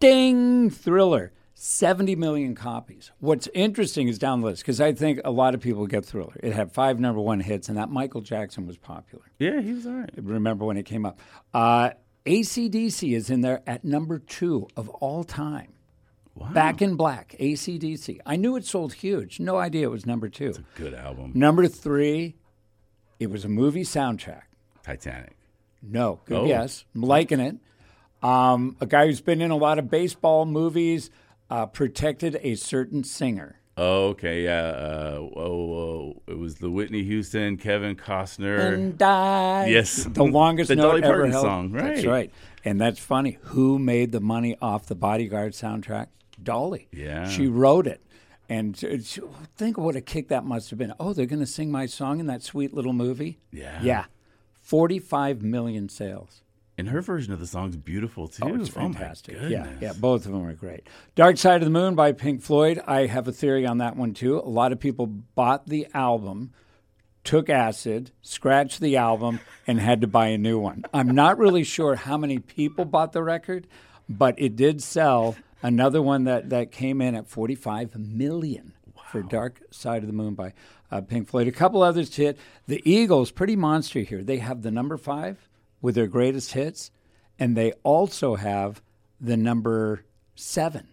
Ding! 0.00 0.70
Thriller. 0.70 1.32
70 1.64 2.16
million 2.16 2.56
copies. 2.56 3.12
What's 3.20 3.48
interesting 3.54 4.08
is 4.08 4.18
down 4.18 4.40
the 4.40 4.48
list 4.48 4.62
because 4.62 4.80
I 4.80 4.92
think 4.92 5.20
a 5.24 5.30
lot 5.30 5.54
of 5.54 5.60
people 5.60 5.86
get 5.86 6.04
Thriller. 6.04 6.34
It 6.42 6.52
had 6.52 6.72
five 6.72 6.98
number 6.98 7.20
one 7.20 7.38
hits, 7.38 7.68
and 7.68 7.78
that 7.78 7.88
Michael 7.88 8.20
Jackson 8.20 8.66
was 8.66 8.76
popular. 8.76 9.22
yeah, 9.38 9.60
he 9.60 9.72
was 9.72 9.86
all 9.86 9.92
right. 9.92 10.10
remember 10.16 10.64
when 10.64 10.76
it 10.76 10.86
came 10.86 11.06
up. 11.06 11.20
Uh, 11.54 11.90
ACDC 12.26 13.14
is 13.14 13.30
in 13.30 13.42
there 13.42 13.62
at 13.64 13.84
number 13.84 14.18
two 14.18 14.66
of 14.76 14.88
all 14.88 15.22
time. 15.22 15.72
Wow. 16.34 16.48
Back 16.52 16.82
in 16.82 16.96
Black, 16.96 17.36
ACDC. 17.38 18.18
I 18.26 18.34
knew 18.34 18.56
it 18.56 18.64
sold 18.64 18.94
huge. 18.94 19.38
No 19.38 19.58
idea 19.58 19.86
it 19.86 19.90
was 19.90 20.04
number 20.04 20.28
two. 20.28 20.54
Good 20.74 20.94
album. 20.94 21.30
Number 21.34 21.68
three, 21.68 22.34
it 23.20 23.30
was 23.30 23.44
a 23.44 23.48
movie 23.48 23.84
soundtrack. 23.84 24.42
Titanic. 24.82 25.36
No, 25.80 26.18
good 26.24 26.38
Oh. 26.38 26.46
guess. 26.48 26.84
I'm 26.92 27.02
liking 27.02 27.38
it. 27.38 27.56
Um, 28.20 28.76
a 28.80 28.86
guy 28.86 29.06
who's 29.06 29.20
been 29.20 29.40
in 29.40 29.52
a 29.52 29.56
lot 29.56 29.78
of 29.78 29.88
baseball 29.90 30.44
movies 30.44 31.10
uh, 31.52 31.66
protected 31.66 32.38
a 32.42 32.54
certain 32.54 33.04
singer. 33.04 33.60
Oh, 33.76 34.08
okay, 34.08 34.44
yeah. 34.44 34.64
Uh, 34.68 35.18
whoa, 35.18 35.64
whoa. 35.66 36.22
It 36.26 36.38
was 36.38 36.56
the 36.56 36.70
Whitney 36.70 37.02
Houston, 37.04 37.58
Kevin 37.58 37.94
Costner. 37.94 38.72
And 38.72 39.02
I. 39.02 39.66
Yes. 39.66 40.04
The 40.04 40.24
longest 40.24 40.68
The 40.68 40.76
note 40.76 40.88
Dolly 41.00 41.02
ever 41.02 41.12
Parton 41.14 41.30
held. 41.30 41.44
song, 41.44 41.72
That's 41.72 42.04
right. 42.04 42.06
right. 42.06 42.32
And 42.64 42.80
that's 42.80 42.98
funny. 42.98 43.38
Who 43.42 43.78
made 43.78 44.12
the 44.12 44.20
money 44.20 44.56
off 44.62 44.86
the 44.86 44.94
Bodyguard 44.94 45.52
soundtrack? 45.52 46.06
Dolly. 46.42 46.88
Yeah. 46.90 47.28
She 47.28 47.46
wrote 47.48 47.86
it. 47.86 48.00
And 48.48 48.76
think 49.56 49.76
of 49.78 49.84
what 49.84 49.96
a 49.96 50.00
kick 50.00 50.28
that 50.28 50.44
must 50.44 50.70
have 50.70 50.78
been. 50.78 50.92
Oh, 50.98 51.12
they're 51.12 51.26
going 51.26 51.40
to 51.40 51.46
sing 51.46 51.70
my 51.70 51.84
song 51.86 52.18
in 52.18 52.26
that 52.26 52.42
sweet 52.42 52.72
little 52.72 52.92
movie? 52.94 53.40
Yeah. 53.50 53.78
Yeah. 53.82 54.04
45 54.60 55.42
million 55.42 55.88
sales. 55.88 56.41
And 56.78 56.88
her 56.88 57.02
version 57.02 57.32
of 57.32 57.40
the 57.40 57.46
song's 57.46 57.76
beautiful 57.76 58.28
too. 58.28 58.44
Oh, 58.44 58.54
it's 58.54 58.70
fantastic. 58.70 59.34
yeah, 59.34 59.40
goodness. 59.64 59.78
yeah, 59.80 59.92
both 59.92 60.24
of 60.24 60.32
them 60.32 60.44
are 60.46 60.54
great. 60.54 60.86
Dark 61.14 61.36
Side 61.36 61.56
of 61.60 61.66
the 61.66 61.70
Moon 61.70 61.94
by 61.94 62.12
Pink 62.12 62.40
Floyd. 62.42 62.80
I 62.86 63.06
have 63.06 63.28
a 63.28 63.32
theory 63.32 63.66
on 63.66 63.78
that 63.78 63.96
one 63.96 64.14
too. 64.14 64.38
A 64.38 64.48
lot 64.48 64.72
of 64.72 64.80
people 64.80 65.06
bought 65.06 65.66
the 65.66 65.86
album, 65.92 66.52
took 67.24 67.50
acid, 67.50 68.10
scratched 68.22 68.80
the 68.80 68.96
album, 68.96 69.40
and 69.66 69.78
had 69.78 70.00
to 70.00 70.06
buy 70.06 70.28
a 70.28 70.38
new 70.38 70.58
one. 70.58 70.84
I'm 70.94 71.14
not 71.14 71.36
really 71.38 71.62
sure 71.62 71.94
how 71.94 72.16
many 72.16 72.38
people 72.38 72.86
bought 72.86 73.12
the 73.12 73.22
record, 73.22 73.66
but 74.08 74.34
it 74.38 74.56
did 74.56 74.82
sell. 74.82 75.36
Another 75.62 76.02
one 76.02 76.24
that, 76.24 76.50
that 76.50 76.72
came 76.72 77.00
in 77.00 77.14
at 77.14 77.28
45 77.28 77.96
million 77.96 78.72
for 79.12 79.22
Dark 79.22 79.60
Side 79.70 80.02
of 80.02 80.08
the 80.08 80.12
Moon 80.12 80.34
by 80.34 80.54
uh, 80.90 81.02
Pink 81.02 81.28
Floyd. 81.28 81.46
A 81.46 81.52
couple 81.52 81.82
others 81.82 82.10
to 82.10 82.22
hit. 82.22 82.38
The 82.66 82.82
Eagles, 82.84 83.30
pretty 83.30 83.56
monster 83.56 84.00
here. 84.00 84.24
They 84.24 84.38
have 84.38 84.62
the 84.62 84.70
number 84.70 84.96
five 84.96 85.48
with 85.82 85.96
their 85.96 86.06
greatest 86.06 86.52
hits, 86.52 86.90
and 87.38 87.56
they 87.56 87.72
also 87.82 88.36
have 88.36 88.80
the 89.20 89.36
number 89.36 90.04
seven. 90.34 90.88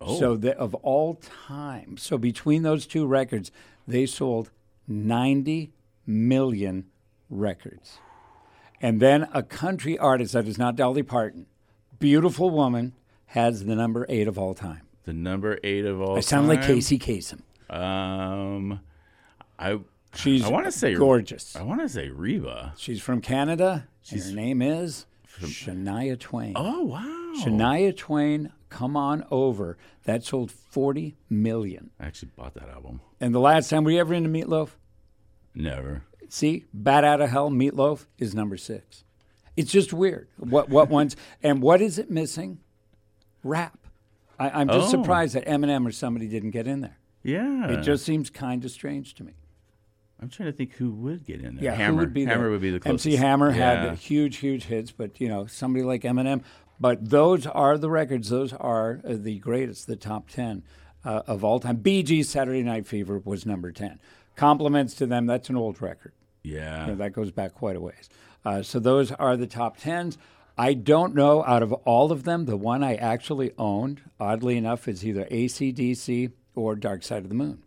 Oh. 0.00 0.18
So 0.18 0.36
the, 0.36 0.56
of 0.56 0.74
all 0.76 1.14
time. 1.16 1.96
So 1.98 2.16
between 2.16 2.62
those 2.62 2.86
two 2.86 3.06
records, 3.06 3.50
they 3.86 4.06
sold 4.06 4.50
90 4.86 5.72
million 6.06 6.86
records. 7.28 7.98
And 8.80 9.00
then 9.00 9.28
a 9.34 9.42
country 9.42 9.98
artist 9.98 10.32
that 10.32 10.46
is 10.46 10.56
not 10.56 10.76
Dolly 10.76 11.02
Parton, 11.02 11.46
beautiful 11.98 12.50
woman, 12.50 12.94
has 13.26 13.64
the 13.64 13.74
number 13.74 14.06
eight 14.08 14.28
of 14.28 14.38
all 14.38 14.54
time. 14.54 14.82
The 15.04 15.12
number 15.12 15.58
eight 15.64 15.84
of 15.84 16.00
all 16.00 16.16
I 16.16 16.20
sound 16.20 16.48
like 16.48 16.60
time. 16.60 16.74
Casey 16.74 16.98
Kasem. 16.98 17.40
Um, 17.68 18.80
I 19.58 19.80
She's 20.14 20.44
I 20.44 20.48
want 20.48 20.64
to 20.66 20.72
say 20.72 20.94
gorgeous. 20.94 21.54
I 21.56 21.62
want 21.62 21.80
to 21.82 21.88
say 21.88 22.08
Reba. 22.08 22.74
She's 22.76 23.00
from 23.02 23.20
Canada, 23.20 23.86
and 24.10 24.22
her 24.22 24.32
name 24.32 24.62
is 24.62 25.06
Shania 25.40 26.18
Twain. 26.18 26.54
Oh 26.56 26.82
wow! 26.82 27.32
Shania 27.44 27.96
Twain, 27.96 28.52
come 28.68 28.96
on 28.96 29.24
over. 29.30 29.76
That 30.04 30.24
sold 30.24 30.50
40 30.50 31.16
million. 31.28 31.90
I 32.00 32.06
actually 32.06 32.30
bought 32.36 32.54
that 32.54 32.68
album. 32.70 33.00
And 33.20 33.34
the 33.34 33.38
last 33.40 33.68
time, 33.68 33.84
were 33.84 33.90
you 33.90 34.00
ever 34.00 34.14
into 34.14 34.30
Meatloaf? 34.30 34.70
Never. 35.54 36.02
See, 36.30 36.64
Bat 36.74 37.04
Out 37.04 37.20
of 37.20 37.30
Hell, 37.30 37.50
Meatloaf 37.50 38.06
is 38.18 38.34
number 38.34 38.56
six. 38.56 39.04
It's 39.56 39.70
just 39.72 39.92
weird. 39.92 40.28
What 40.38 40.68
what 40.68 40.88
ones 40.90 41.16
and 41.42 41.60
what 41.62 41.80
is 41.80 41.98
it 41.98 42.10
missing? 42.10 42.58
Rap. 43.44 43.78
I, 44.38 44.50
I'm 44.50 44.68
just 44.68 44.88
Oh. 44.94 45.00
surprised 45.02 45.34
that 45.34 45.46
Eminem 45.46 45.86
or 45.86 45.92
somebody 45.92 46.28
didn't 46.28 46.50
get 46.52 46.66
in 46.66 46.80
there. 46.80 46.98
Yeah. 47.22 47.68
It 47.70 47.82
just 47.82 48.04
seems 48.04 48.30
kind 48.30 48.64
of 48.64 48.70
strange 48.70 49.14
to 49.14 49.24
me. 49.24 49.32
I'm 50.20 50.28
trying 50.28 50.50
to 50.50 50.52
think 50.56 50.72
who 50.74 50.90
would 50.90 51.24
get 51.24 51.40
in 51.40 51.54
there. 51.56 51.64
Yeah, 51.64 51.74
Hammer. 51.74 51.92
who 51.92 51.96
would 52.00 52.12
be 52.14 52.24
Hammer 52.24 52.42
there? 52.42 52.50
would 52.50 52.60
be 52.60 52.70
the 52.70 52.80
closest. 52.80 53.06
MC 53.06 53.16
Hammer 53.16 53.50
Yeah. 53.50 53.86
had 53.88 53.98
huge, 53.98 54.36
huge 54.38 54.64
hits, 54.64 54.90
but 54.90 55.20
you 55.20 55.28
know 55.28 55.46
somebody 55.46 55.84
like 55.84 56.02
Eminem. 56.02 56.42
But 56.80 57.10
those 57.10 57.46
are 57.46 57.76
the 57.78 57.90
records. 57.90 58.28
Those 58.30 58.52
are 58.52 59.00
uh, 59.04 59.14
the 59.16 59.38
greatest, 59.38 59.86
the 59.86 59.96
top 59.96 60.28
ten 60.28 60.62
uh, 61.04 61.22
of 61.26 61.44
all 61.44 61.60
time. 61.60 61.82
Gees' 61.82 62.28
Saturday 62.28 62.62
Night 62.62 62.86
Fever 62.86 63.20
was 63.24 63.46
number 63.46 63.70
ten. 63.72 63.98
Compliments 64.36 64.94
to 64.94 65.06
them. 65.06 65.26
That's 65.26 65.48
an 65.50 65.56
old 65.56 65.80
record. 65.82 66.12
Yeah. 66.42 66.82
You 66.82 66.86
know, 66.88 66.94
that 66.96 67.12
goes 67.12 67.30
back 67.30 67.54
quite 67.54 67.76
a 67.76 67.80
ways. 67.80 68.08
Uh, 68.44 68.62
so 68.62 68.78
those 68.78 69.10
are 69.12 69.36
the 69.36 69.46
top 69.48 69.76
tens. 69.78 70.16
I 70.56 70.74
don't 70.74 71.14
know 71.14 71.44
out 71.44 71.62
of 71.62 71.72
all 71.72 72.10
of 72.10 72.24
them, 72.24 72.46
the 72.46 72.56
one 72.56 72.82
I 72.82 72.94
actually 72.96 73.52
owned, 73.58 74.00
oddly 74.18 74.56
enough, 74.56 74.88
is 74.88 75.04
either 75.04 75.24
ACDC 75.30 76.32
or 76.54 76.74
Dark 76.76 77.02
Side 77.04 77.22
of 77.24 77.28
the 77.28 77.34
Moon. 77.34 77.62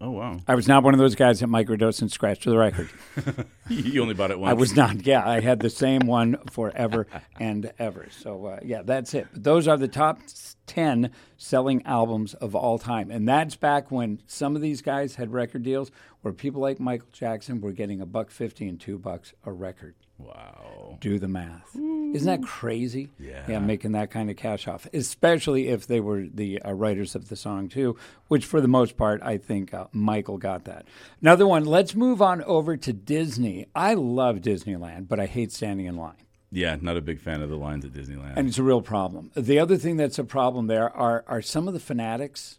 Oh 0.00 0.10
wow. 0.10 0.38
I 0.46 0.54
was 0.54 0.68
not 0.68 0.82
one 0.82 0.92
of 0.92 0.98
those 0.98 1.14
guys 1.14 1.40
that 1.40 1.48
microdosed 1.48 2.02
and 2.02 2.12
scratched 2.12 2.42
to 2.42 2.50
the 2.50 2.58
record. 2.58 2.90
you 3.68 4.02
only 4.02 4.14
bought 4.14 4.30
it 4.30 4.38
once. 4.38 4.50
I 4.50 4.54
was 4.54 4.76
not. 4.76 5.06
Yeah, 5.06 5.26
I 5.26 5.40
had 5.40 5.60
the 5.60 5.70
same 5.70 6.00
one 6.06 6.36
forever 6.50 7.06
and 7.40 7.72
ever. 7.78 8.08
So 8.10 8.46
uh, 8.46 8.60
yeah, 8.62 8.82
that's 8.82 9.14
it. 9.14 9.26
But 9.32 9.44
those 9.44 9.66
are 9.66 9.78
the 9.78 9.88
top 9.88 10.20
ten 10.66 11.12
selling 11.38 11.82
albums 11.86 12.34
of 12.34 12.54
all 12.54 12.78
time, 12.78 13.10
and 13.10 13.26
that's 13.26 13.56
back 13.56 13.90
when 13.90 14.20
some 14.26 14.54
of 14.54 14.62
these 14.62 14.82
guys 14.82 15.14
had 15.14 15.32
record 15.32 15.62
deals 15.62 15.90
where 16.20 16.34
people 16.34 16.60
like 16.60 16.78
Michael 16.78 17.08
Jackson 17.12 17.60
were 17.60 17.72
getting 17.72 18.00
a 18.00 18.06
buck 18.06 18.30
fifty 18.30 18.68
and 18.68 18.78
two 18.78 18.98
bucks 18.98 19.32
a 19.44 19.52
record. 19.52 19.94
Wow. 20.18 20.96
Do 21.00 21.18
the 21.18 21.28
math. 21.28 21.74
Isn't 21.74 22.26
that 22.26 22.42
crazy? 22.42 23.10
Yeah. 23.18 23.42
Yeah, 23.46 23.58
making 23.58 23.92
that 23.92 24.10
kind 24.10 24.30
of 24.30 24.36
cash 24.36 24.66
off, 24.66 24.86
especially 24.94 25.68
if 25.68 25.86
they 25.86 26.00
were 26.00 26.26
the 26.32 26.60
uh, 26.62 26.72
writers 26.72 27.14
of 27.14 27.28
the 27.28 27.36
song, 27.36 27.68
too, 27.68 27.96
which 28.28 28.44
for 28.46 28.60
the 28.60 28.68
most 28.68 28.96
part, 28.96 29.20
I 29.22 29.36
think 29.36 29.74
uh, 29.74 29.86
Michael 29.92 30.38
got 30.38 30.64
that. 30.64 30.86
Another 31.20 31.46
one, 31.46 31.64
let's 31.64 31.94
move 31.94 32.22
on 32.22 32.42
over 32.44 32.76
to 32.76 32.92
Disney. 32.92 33.66
I 33.74 33.94
love 33.94 34.36
Disneyland, 34.38 35.08
but 35.08 35.20
I 35.20 35.26
hate 35.26 35.52
standing 35.52 35.86
in 35.86 35.96
line. 35.96 36.14
Yeah, 36.50 36.76
not 36.80 36.96
a 36.96 37.02
big 37.02 37.20
fan 37.20 37.42
of 37.42 37.50
the 37.50 37.56
lines 37.56 37.84
at 37.84 37.92
Disneyland. 37.92 38.34
And 38.36 38.48
it's 38.48 38.56
a 38.58 38.62
real 38.62 38.80
problem. 38.80 39.30
The 39.34 39.58
other 39.58 39.76
thing 39.76 39.96
that's 39.96 40.18
a 40.18 40.24
problem 40.24 40.68
there 40.68 40.88
are, 40.96 41.24
are 41.26 41.42
some 41.42 41.68
of 41.68 41.74
the 41.74 41.80
fanatics. 41.80 42.58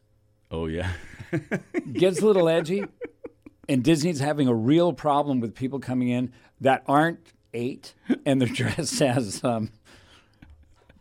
oh 0.51 0.68
yeah. 0.68 0.91
Gets 1.93 2.22
a 2.22 2.26
little 2.26 2.47
edgy, 2.47 2.86
and 3.68 3.84
Disney's 3.84 4.20
having 4.20 4.47
a 4.47 4.53
real 4.53 4.93
problem 4.93 5.39
with 5.39 5.55
people 5.55 5.80
coming 5.80 6.10
in 6.10 6.32
that 6.62 6.84
aren't 6.86 7.34
eight 7.58 7.93
and 8.26 8.39
they're 8.41 8.47
dressed 8.53 9.01
as 9.01 9.43
um, 9.43 9.72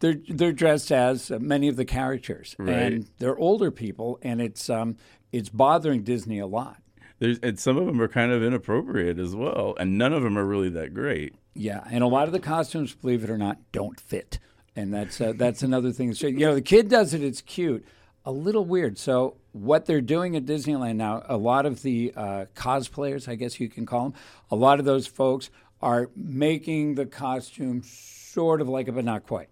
they're 0.00 0.16
they're 0.28 0.52
dressed 0.52 0.90
as 0.92 1.30
many 1.30 1.68
of 1.68 1.76
the 1.76 1.84
characters, 1.84 2.54
Right. 2.58 2.70
and 2.92 3.06
they're 3.18 3.38
older 3.38 3.70
people, 3.70 4.18
and 4.22 4.40
it's 4.40 4.68
um, 4.68 4.96
it's 5.32 5.48
bothering 5.48 6.02
Disney 6.02 6.38
a 6.38 6.46
lot. 6.46 6.78
There's 7.18 7.38
and 7.38 7.58
some 7.58 7.76
of 7.78 7.86
them 7.86 8.00
are 8.00 8.08
kind 8.08 8.30
of 8.32 8.42
inappropriate 8.42 9.18
as 9.18 9.34
well, 9.34 9.74
and 9.78 9.96
none 9.96 10.12
of 10.12 10.22
them 10.22 10.36
are 10.36 10.44
really 10.44 10.68
that 10.70 10.92
great. 10.92 11.34
Yeah, 11.54 11.82
and 11.90 12.04
a 12.04 12.06
lot 12.06 12.26
of 12.26 12.32
the 12.32 12.40
costumes, 12.40 12.94
believe 12.94 13.24
it 13.24 13.30
or 13.30 13.38
not, 13.38 13.56
don't 13.72 13.98
fit, 13.98 14.38
and 14.74 14.92
that's 14.92 15.18
uh, 15.20 15.32
that's 15.34 15.62
another 15.62 15.92
thing. 15.92 16.12
So 16.12 16.26
you 16.26 16.40
know, 16.40 16.54
the 16.54 16.60
kid 16.62 16.88
does 16.90 17.14
it; 17.14 17.22
it's 17.22 17.40
cute. 17.40 17.86
A 18.26 18.32
little 18.32 18.64
weird. 18.64 18.98
So 18.98 19.36
what 19.52 19.86
they're 19.86 20.00
doing 20.00 20.34
at 20.36 20.44
Disneyland 20.44 20.96
now, 20.96 21.22
a 21.28 21.36
lot 21.36 21.64
of 21.64 21.82
the 21.82 22.12
uh, 22.16 22.46
cosplayers, 22.56 23.28
I 23.28 23.36
guess 23.36 23.60
you 23.60 23.68
can 23.68 23.86
call 23.86 24.10
them, 24.10 24.14
a 24.50 24.56
lot 24.56 24.80
of 24.80 24.84
those 24.84 25.06
folks 25.06 25.48
are 25.82 26.10
making 26.16 26.94
the 26.94 27.06
costume 27.06 27.82
sort 27.84 28.60
of 28.60 28.68
like 28.68 28.88
it, 28.88 28.92
but 28.92 29.04
not 29.04 29.26
quite. 29.26 29.48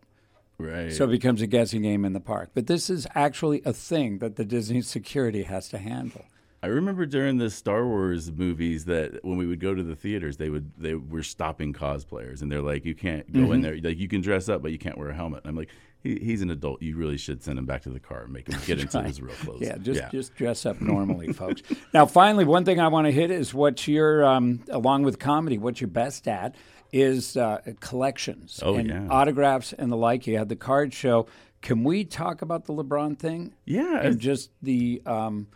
Right. 0.58 0.92
So 0.92 1.04
it 1.04 1.10
becomes 1.10 1.42
a 1.42 1.46
guessing 1.46 1.82
game 1.82 2.04
in 2.04 2.12
the 2.12 2.20
park. 2.20 2.50
But 2.54 2.66
this 2.68 2.88
is 2.88 3.06
actually 3.14 3.60
a 3.64 3.72
thing 3.72 4.18
that 4.18 4.36
the 4.36 4.44
Disney 4.44 4.80
security 4.96 5.42
has 5.42 5.68
to 5.70 5.78
handle. 5.78 6.24
I 6.62 6.68
remember 6.68 7.04
during 7.04 7.36
the 7.36 7.50
Star 7.50 7.86
Wars 7.86 8.32
movies 8.32 8.86
that 8.86 9.22
when 9.22 9.36
we 9.36 9.46
would 9.46 9.60
go 9.60 9.74
to 9.74 9.82
the 9.82 9.94
theaters, 9.96 10.38
they 10.38 10.48
would 10.48 10.70
they 10.78 10.94
were 10.94 11.22
stopping 11.22 11.74
cosplayers, 11.74 12.40
and 12.40 12.50
they're 12.50 12.62
like, 12.62 12.86
"You 12.86 12.94
can't 12.94 13.30
go 13.30 13.40
Mm-hmm. 13.40 13.52
in 13.52 13.60
there. 13.60 13.76
Like 13.82 13.98
you 13.98 14.08
can 14.08 14.22
dress 14.22 14.48
up, 14.48 14.62
but 14.62 14.72
you 14.72 14.78
can't 14.78 14.96
wear 14.96 15.10
a 15.10 15.14
helmet." 15.14 15.42
And 15.44 15.50
I'm 15.50 15.56
like, 15.56 15.68
he, 16.04 16.20
"He's 16.22 16.40
an 16.42 16.50
adult. 16.50 16.80
You 16.82 16.96
really 16.96 17.16
should 17.16 17.42
send 17.42 17.58
him 17.58 17.66
back 17.66 17.82
to 17.82 17.90
the 17.90 17.98
car 17.98 18.22
and 18.22 18.32
make 18.32 18.46
him 18.48 18.60
get 18.66 18.78
into 18.80 19.02
his 19.02 19.20
real 19.20 19.34
clothes." 19.34 19.62
Yeah, 19.62 19.76
just 19.78 20.02
just 20.12 20.34
dress 20.36 20.64
up 20.64 20.80
normally, 20.80 21.32
folks. 21.32 21.62
Now, 21.92 22.06
finally, 22.06 22.44
one 22.44 22.64
thing 22.64 22.78
I 22.78 22.86
want 22.88 23.06
to 23.06 23.10
hit 23.12 23.30
is 23.32 23.52
what 23.52 23.88
you're, 23.88 24.24
um, 24.24 24.60
along 24.70 25.02
with 25.02 25.18
comedy, 25.18 25.58
what 25.58 25.80
you're 25.80 25.88
best 25.88 26.28
at 26.28 26.54
is 26.92 27.36
uh, 27.36 27.58
collections 27.80 28.60
Oh, 28.62 28.74
and 28.76 28.88
yeah. 28.88 29.06
autographs 29.10 29.72
and 29.72 29.90
the 29.90 29.96
like. 29.96 30.26
You 30.28 30.38
had 30.38 30.48
the 30.48 30.56
card 30.56 30.92
show. 30.94 31.26
Can 31.62 31.82
we 31.82 32.04
talk 32.04 32.42
about 32.42 32.66
the 32.66 32.74
LeBron 32.74 33.18
thing? 33.18 33.54
yeah. 33.64 34.00
and 34.02 34.18
just 34.20 34.50
the 34.62 35.00
um, 35.06 35.46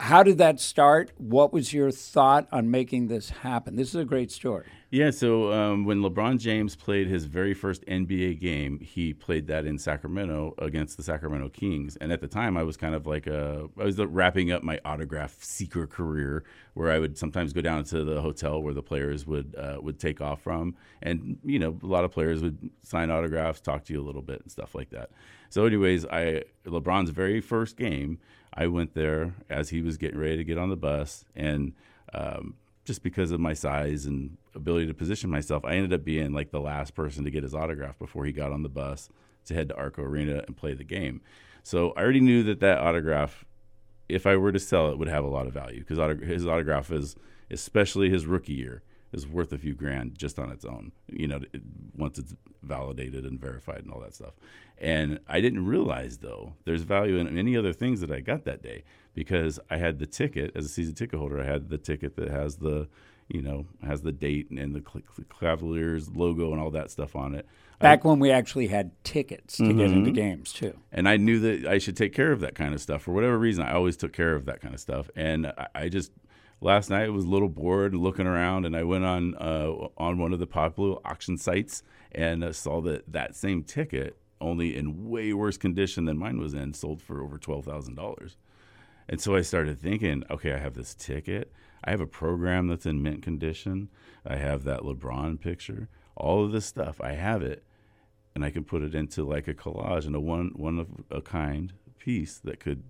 how 0.00 0.22
did 0.22 0.38
that 0.38 0.60
start? 0.60 1.12
What 1.18 1.52
was 1.52 1.72
your 1.72 1.90
thought 1.90 2.48
on 2.50 2.70
making 2.70 3.08
this 3.08 3.30
happen? 3.30 3.76
This 3.76 3.88
is 3.88 3.94
a 3.94 4.04
great 4.04 4.30
story. 4.30 4.66
Yeah, 4.90 5.10
so 5.10 5.52
um, 5.52 5.84
when 5.84 6.00
LeBron 6.00 6.38
James 6.38 6.74
played 6.74 7.08
his 7.08 7.26
very 7.26 7.52
first 7.52 7.84
NBA 7.84 8.40
game, 8.40 8.80
he 8.80 9.12
played 9.12 9.46
that 9.48 9.66
in 9.66 9.78
Sacramento 9.78 10.54
against 10.58 10.96
the 10.96 11.02
Sacramento 11.02 11.50
Kings. 11.50 11.96
And 11.96 12.10
at 12.10 12.22
the 12.22 12.26
time, 12.26 12.56
I 12.56 12.62
was 12.62 12.78
kind 12.78 12.94
of 12.94 13.06
like 13.06 13.26
a, 13.26 13.68
I 13.78 13.84
was 13.84 13.98
wrapping 13.98 14.50
up 14.50 14.62
my 14.62 14.80
autograph 14.86 15.36
seeker 15.42 15.86
career, 15.86 16.42
where 16.72 16.90
I 16.90 16.98
would 16.98 17.18
sometimes 17.18 17.52
go 17.52 17.60
down 17.60 17.84
to 17.84 18.02
the 18.02 18.22
hotel 18.22 18.62
where 18.62 18.72
the 18.72 18.82
players 18.82 19.26
would 19.26 19.54
uh, 19.56 19.76
would 19.82 20.00
take 20.00 20.22
off 20.22 20.40
from, 20.40 20.74
and 21.02 21.36
you 21.44 21.58
know, 21.58 21.76
a 21.82 21.86
lot 21.86 22.04
of 22.04 22.10
players 22.10 22.40
would 22.42 22.70
sign 22.82 23.10
autographs, 23.10 23.60
talk 23.60 23.84
to 23.84 23.92
you 23.92 24.00
a 24.00 24.06
little 24.06 24.22
bit, 24.22 24.40
and 24.40 24.50
stuff 24.50 24.74
like 24.74 24.88
that. 24.90 25.10
So, 25.50 25.66
anyways, 25.66 26.06
I 26.06 26.44
LeBron's 26.64 27.10
very 27.10 27.42
first 27.42 27.76
game, 27.76 28.18
I 28.58 28.66
went 28.66 28.94
there 28.94 29.34
as 29.48 29.70
he 29.70 29.82
was 29.82 29.96
getting 29.96 30.18
ready 30.18 30.36
to 30.36 30.42
get 30.42 30.58
on 30.58 30.68
the 30.68 30.76
bus, 30.76 31.24
and 31.36 31.74
um, 32.12 32.54
just 32.84 33.04
because 33.04 33.30
of 33.30 33.38
my 33.38 33.52
size 33.52 34.04
and 34.04 34.36
ability 34.52 34.88
to 34.88 34.94
position 34.94 35.30
myself, 35.30 35.64
I 35.64 35.76
ended 35.76 35.92
up 35.92 36.04
being 36.04 36.32
like 36.32 36.50
the 36.50 36.58
last 36.58 36.96
person 36.96 37.22
to 37.22 37.30
get 37.30 37.44
his 37.44 37.54
autograph 37.54 38.00
before 38.00 38.24
he 38.24 38.32
got 38.32 38.50
on 38.50 38.64
the 38.64 38.68
bus 38.68 39.10
to 39.44 39.54
head 39.54 39.68
to 39.68 39.76
Arco 39.76 40.02
Arena 40.02 40.42
and 40.44 40.56
play 40.56 40.74
the 40.74 40.82
game. 40.82 41.20
So 41.62 41.92
I 41.96 42.02
already 42.02 42.20
knew 42.20 42.42
that 42.44 42.58
that 42.58 42.78
autograph, 42.78 43.44
if 44.08 44.26
I 44.26 44.36
were 44.36 44.50
to 44.50 44.58
sell 44.58 44.90
it, 44.90 44.98
would 44.98 45.06
have 45.06 45.22
a 45.22 45.28
lot 45.28 45.46
of 45.46 45.52
value 45.52 45.84
because 45.86 46.20
his 46.26 46.44
autograph 46.44 46.90
is, 46.90 47.14
especially 47.52 48.10
his 48.10 48.26
rookie 48.26 48.54
year, 48.54 48.82
is 49.12 49.24
worth 49.24 49.52
a 49.52 49.58
few 49.58 49.74
grand 49.74 50.18
just 50.18 50.36
on 50.36 50.50
its 50.50 50.64
own. 50.64 50.90
You 51.06 51.28
know, 51.28 51.40
it, 51.52 51.62
once 51.96 52.18
it's 52.18 52.34
validated 52.64 53.24
and 53.24 53.40
verified 53.40 53.82
and 53.84 53.92
all 53.92 54.00
that 54.00 54.14
stuff. 54.14 54.32
And 54.80 55.18
I 55.28 55.40
didn't 55.40 55.66
realize 55.66 56.18
though, 56.18 56.54
there's 56.64 56.82
value 56.82 57.16
in 57.16 57.34
many 57.34 57.56
other 57.56 57.72
things 57.72 58.00
that 58.00 58.10
I 58.12 58.20
got 58.20 58.44
that 58.44 58.62
day 58.62 58.84
because 59.14 59.58
I 59.70 59.76
had 59.78 59.98
the 59.98 60.06
ticket 60.06 60.52
as 60.54 60.64
a 60.64 60.68
season 60.68 60.94
ticket 60.94 61.18
holder. 61.18 61.40
I 61.40 61.44
had 61.44 61.68
the 61.68 61.78
ticket 61.78 62.14
that 62.16 62.30
has 62.30 62.56
the, 62.56 62.88
you 63.28 63.42
know, 63.42 63.66
has 63.84 64.02
the 64.02 64.12
date 64.12 64.50
and 64.50 64.74
the 64.74 64.82
Cavaliers 65.40 66.10
logo 66.10 66.52
and 66.52 66.60
all 66.60 66.70
that 66.70 66.90
stuff 66.90 67.16
on 67.16 67.34
it. 67.34 67.46
Back 67.80 68.04
when 68.04 68.18
we 68.18 68.30
actually 68.32 68.66
had 68.68 68.90
tickets 69.04 69.56
to 69.58 69.66
get 69.72 69.76
Mm-hmm. 69.88 69.98
into 69.98 70.10
games 70.10 70.52
too. 70.52 70.76
and 70.92 71.08
I 71.08 71.16
knew 71.16 71.38
that 71.40 71.66
I 71.70 71.78
should 71.78 71.96
take 71.96 72.12
care 72.12 72.32
of 72.32 72.40
that 72.40 72.54
kind 72.56 72.74
of 72.74 72.80
stuff 72.80 73.02
for 73.02 73.12
whatever 73.12 73.38
reason. 73.38 73.64
I 73.64 73.72
always 73.72 73.96
took 73.96 74.12
care 74.12 74.34
of 74.34 74.46
that 74.46 74.60
kind 74.60 74.74
of 74.74 74.80
stuff, 74.80 75.08
and 75.14 75.46
I, 75.46 75.66
I 75.74 75.88
just 75.88 76.10
last 76.60 76.90
night 76.90 77.12
was 77.12 77.24
a 77.24 77.28
little 77.28 77.48
bored 77.48 77.94
looking 77.94 78.26
around, 78.26 78.64
and 78.66 78.76
I 78.76 78.82
went 78.82 79.04
on 79.04 79.36
uh, 79.36 79.88
on 79.96 80.18
one 80.18 80.32
of 80.32 80.40
the 80.40 80.46
popular 80.46 80.96
auction 81.04 81.38
sites 81.38 81.84
and 82.10 82.42
uh, 82.42 82.52
saw 82.52 82.80
that 82.80 83.12
that 83.12 83.36
same 83.36 83.62
ticket, 83.62 84.16
only 84.40 84.76
in 84.76 85.08
way 85.08 85.32
worse 85.32 85.56
condition 85.56 86.04
than 86.04 86.18
mine 86.18 86.38
was 86.38 86.54
in, 86.54 86.74
sold 86.74 87.02
for 87.02 87.22
over 87.22 87.38
twelve 87.38 87.64
thousand 87.64 87.94
dollars. 87.94 88.36
And 89.08 89.20
so 89.20 89.34
I 89.34 89.40
started 89.40 89.80
thinking, 89.80 90.22
okay, 90.30 90.52
I 90.52 90.58
have 90.58 90.74
this 90.74 90.94
ticket. 90.94 91.50
I 91.84 91.90
have 91.90 92.00
a 92.00 92.06
program 92.06 92.68
that's 92.68 92.86
in 92.86 93.02
mint 93.02 93.22
condition. 93.22 93.88
I 94.26 94.36
have 94.36 94.64
that 94.64 94.80
LeBron 94.80 95.40
picture. 95.40 95.88
All 96.16 96.44
of 96.44 96.52
this 96.52 96.66
stuff, 96.66 97.00
I 97.00 97.12
have 97.12 97.42
it, 97.42 97.64
and 98.34 98.44
I 98.44 98.50
can 98.50 98.64
put 98.64 98.82
it 98.82 98.94
into 98.94 99.24
like 99.24 99.48
a 99.48 99.54
collage 99.54 100.06
and 100.06 100.14
a 100.14 100.20
one 100.20 100.52
one 100.56 100.78
of 100.78 100.88
a 101.10 101.22
kind 101.22 101.72
piece 101.98 102.38
that 102.38 102.60
could 102.60 102.82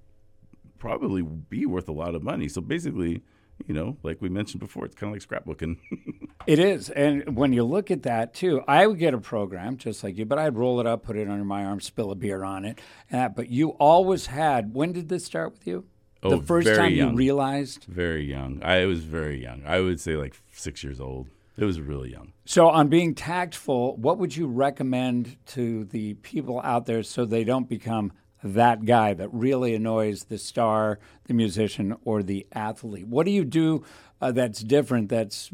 probably 0.79 1.23
be 1.23 1.67
worth 1.67 1.89
a 1.89 1.93
lot 1.93 2.15
of 2.15 2.23
money. 2.23 2.49
So 2.49 2.61
basically, 2.61 3.23
you 3.67 3.75
know, 3.75 3.97
like 4.03 4.21
we 4.21 4.29
mentioned 4.29 4.61
before, 4.61 4.85
it's 4.85 4.95
kind 4.95 5.15
of 5.15 5.21
like 5.21 5.29
scrapbooking. 5.29 5.79
It 6.47 6.61
is, 6.61 6.89
and 6.89 7.37
when 7.37 7.53
you 7.53 7.63
look 7.63 7.91
at 7.91 8.05
that 8.05 8.33
too, 8.33 8.63
I 8.67 8.87
would 8.87 8.99
get 8.99 9.13
a 9.13 9.19
program 9.19 9.77
just 9.77 10.03
like 10.03 10.17
you, 10.17 10.25
but 10.25 10.39
I'd 10.39 10.57
roll 10.57 10.81
it 10.81 10.87
up, 10.87 11.03
put 11.03 11.17
it 11.19 11.29
under 11.29 11.45
my 11.45 11.63
arm, 11.63 11.79
spill 11.79 12.11
a 12.11 12.15
beer 12.15 12.43
on 12.43 12.65
it. 12.65 12.81
And 13.11 13.21
that, 13.21 13.37
but 13.37 13.51
you 13.51 13.71
always 13.73 14.27
had. 14.27 14.73
When 14.73 14.93
did 14.93 15.11
this 15.11 15.27
start 15.27 15.53
with 15.53 15.67
you? 15.67 15.85
Oh, 16.23 16.31
the 16.31 16.47
first 16.47 16.69
time 16.69 16.95
young. 16.95 17.11
you 17.11 17.17
realized. 17.17 17.85
very 17.85 18.25
young. 18.25 18.63
I 18.63 18.87
was 18.87 19.01
very 19.05 19.43
young. 19.43 19.63
I 19.67 19.81
would 19.81 20.01
say 20.01 20.17
like 20.17 20.41
six 20.53 20.83
years 20.83 21.01
old. 21.01 21.29
It 21.59 21.65
was 21.65 21.81
really 21.81 22.13
young. 22.13 22.33
So, 22.45 22.69
on 22.69 22.89
being 22.89 23.15
tactful, 23.15 23.97
what 23.97 24.17
would 24.19 24.35
you 24.35 24.47
recommend 24.47 25.37
to 25.49 25.85
the 25.87 26.15
people 26.15 26.61
out 26.63 26.87
there 26.87 27.03
so 27.03 27.25
they 27.25 27.45
don't 27.45 27.69
become 27.69 28.13
that 28.43 28.84
guy 28.84 29.14
that 29.14 29.28
really 29.32 29.74
annoys 29.74 30.24
the 30.24 30.39
star, 30.39 30.99
the 31.24 31.34
musician, 31.34 31.97
or 32.05 32.22
the 32.22 32.47
athlete? 32.53 33.07
What 33.07 33.26
do 33.26 33.32
you 33.32 33.45
do 33.45 33.84
uh, 34.20 34.32
that's 34.32 34.61
different 34.61 35.09
that's 35.09 35.51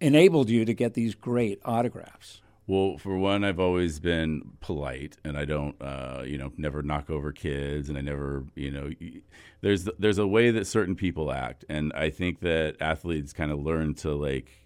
enabled 0.00 0.50
you 0.50 0.64
to 0.64 0.74
get 0.74 0.94
these 0.94 1.14
great 1.14 1.60
autographs? 1.64 2.40
Well, 2.68 2.98
for 2.98 3.16
one, 3.16 3.44
I've 3.44 3.60
always 3.60 4.00
been 4.00 4.42
polite, 4.60 5.16
and 5.22 5.38
I 5.38 5.44
don't, 5.44 5.80
uh, 5.80 6.24
you 6.26 6.36
know, 6.36 6.52
never 6.56 6.82
knock 6.82 7.10
over 7.10 7.30
kids, 7.30 7.88
and 7.88 7.96
I 7.96 8.00
never, 8.00 8.44
you 8.56 8.72
know, 8.72 8.90
there's 9.60 9.88
there's 10.00 10.18
a 10.18 10.26
way 10.26 10.50
that 10.50 10.66
certain 10.66 10.96
people 10.96 11.30
act, 11.30 11.64
and 11.68 11.92
I 11.94 12.10
think 12.10 12.40
that 12.40 12.76
athletes 12.80 13.32
kind 13.32 13.52
of 13.52 13.60
learn 13.60 13.94
to 13.96 14.14
like 14.14 14.65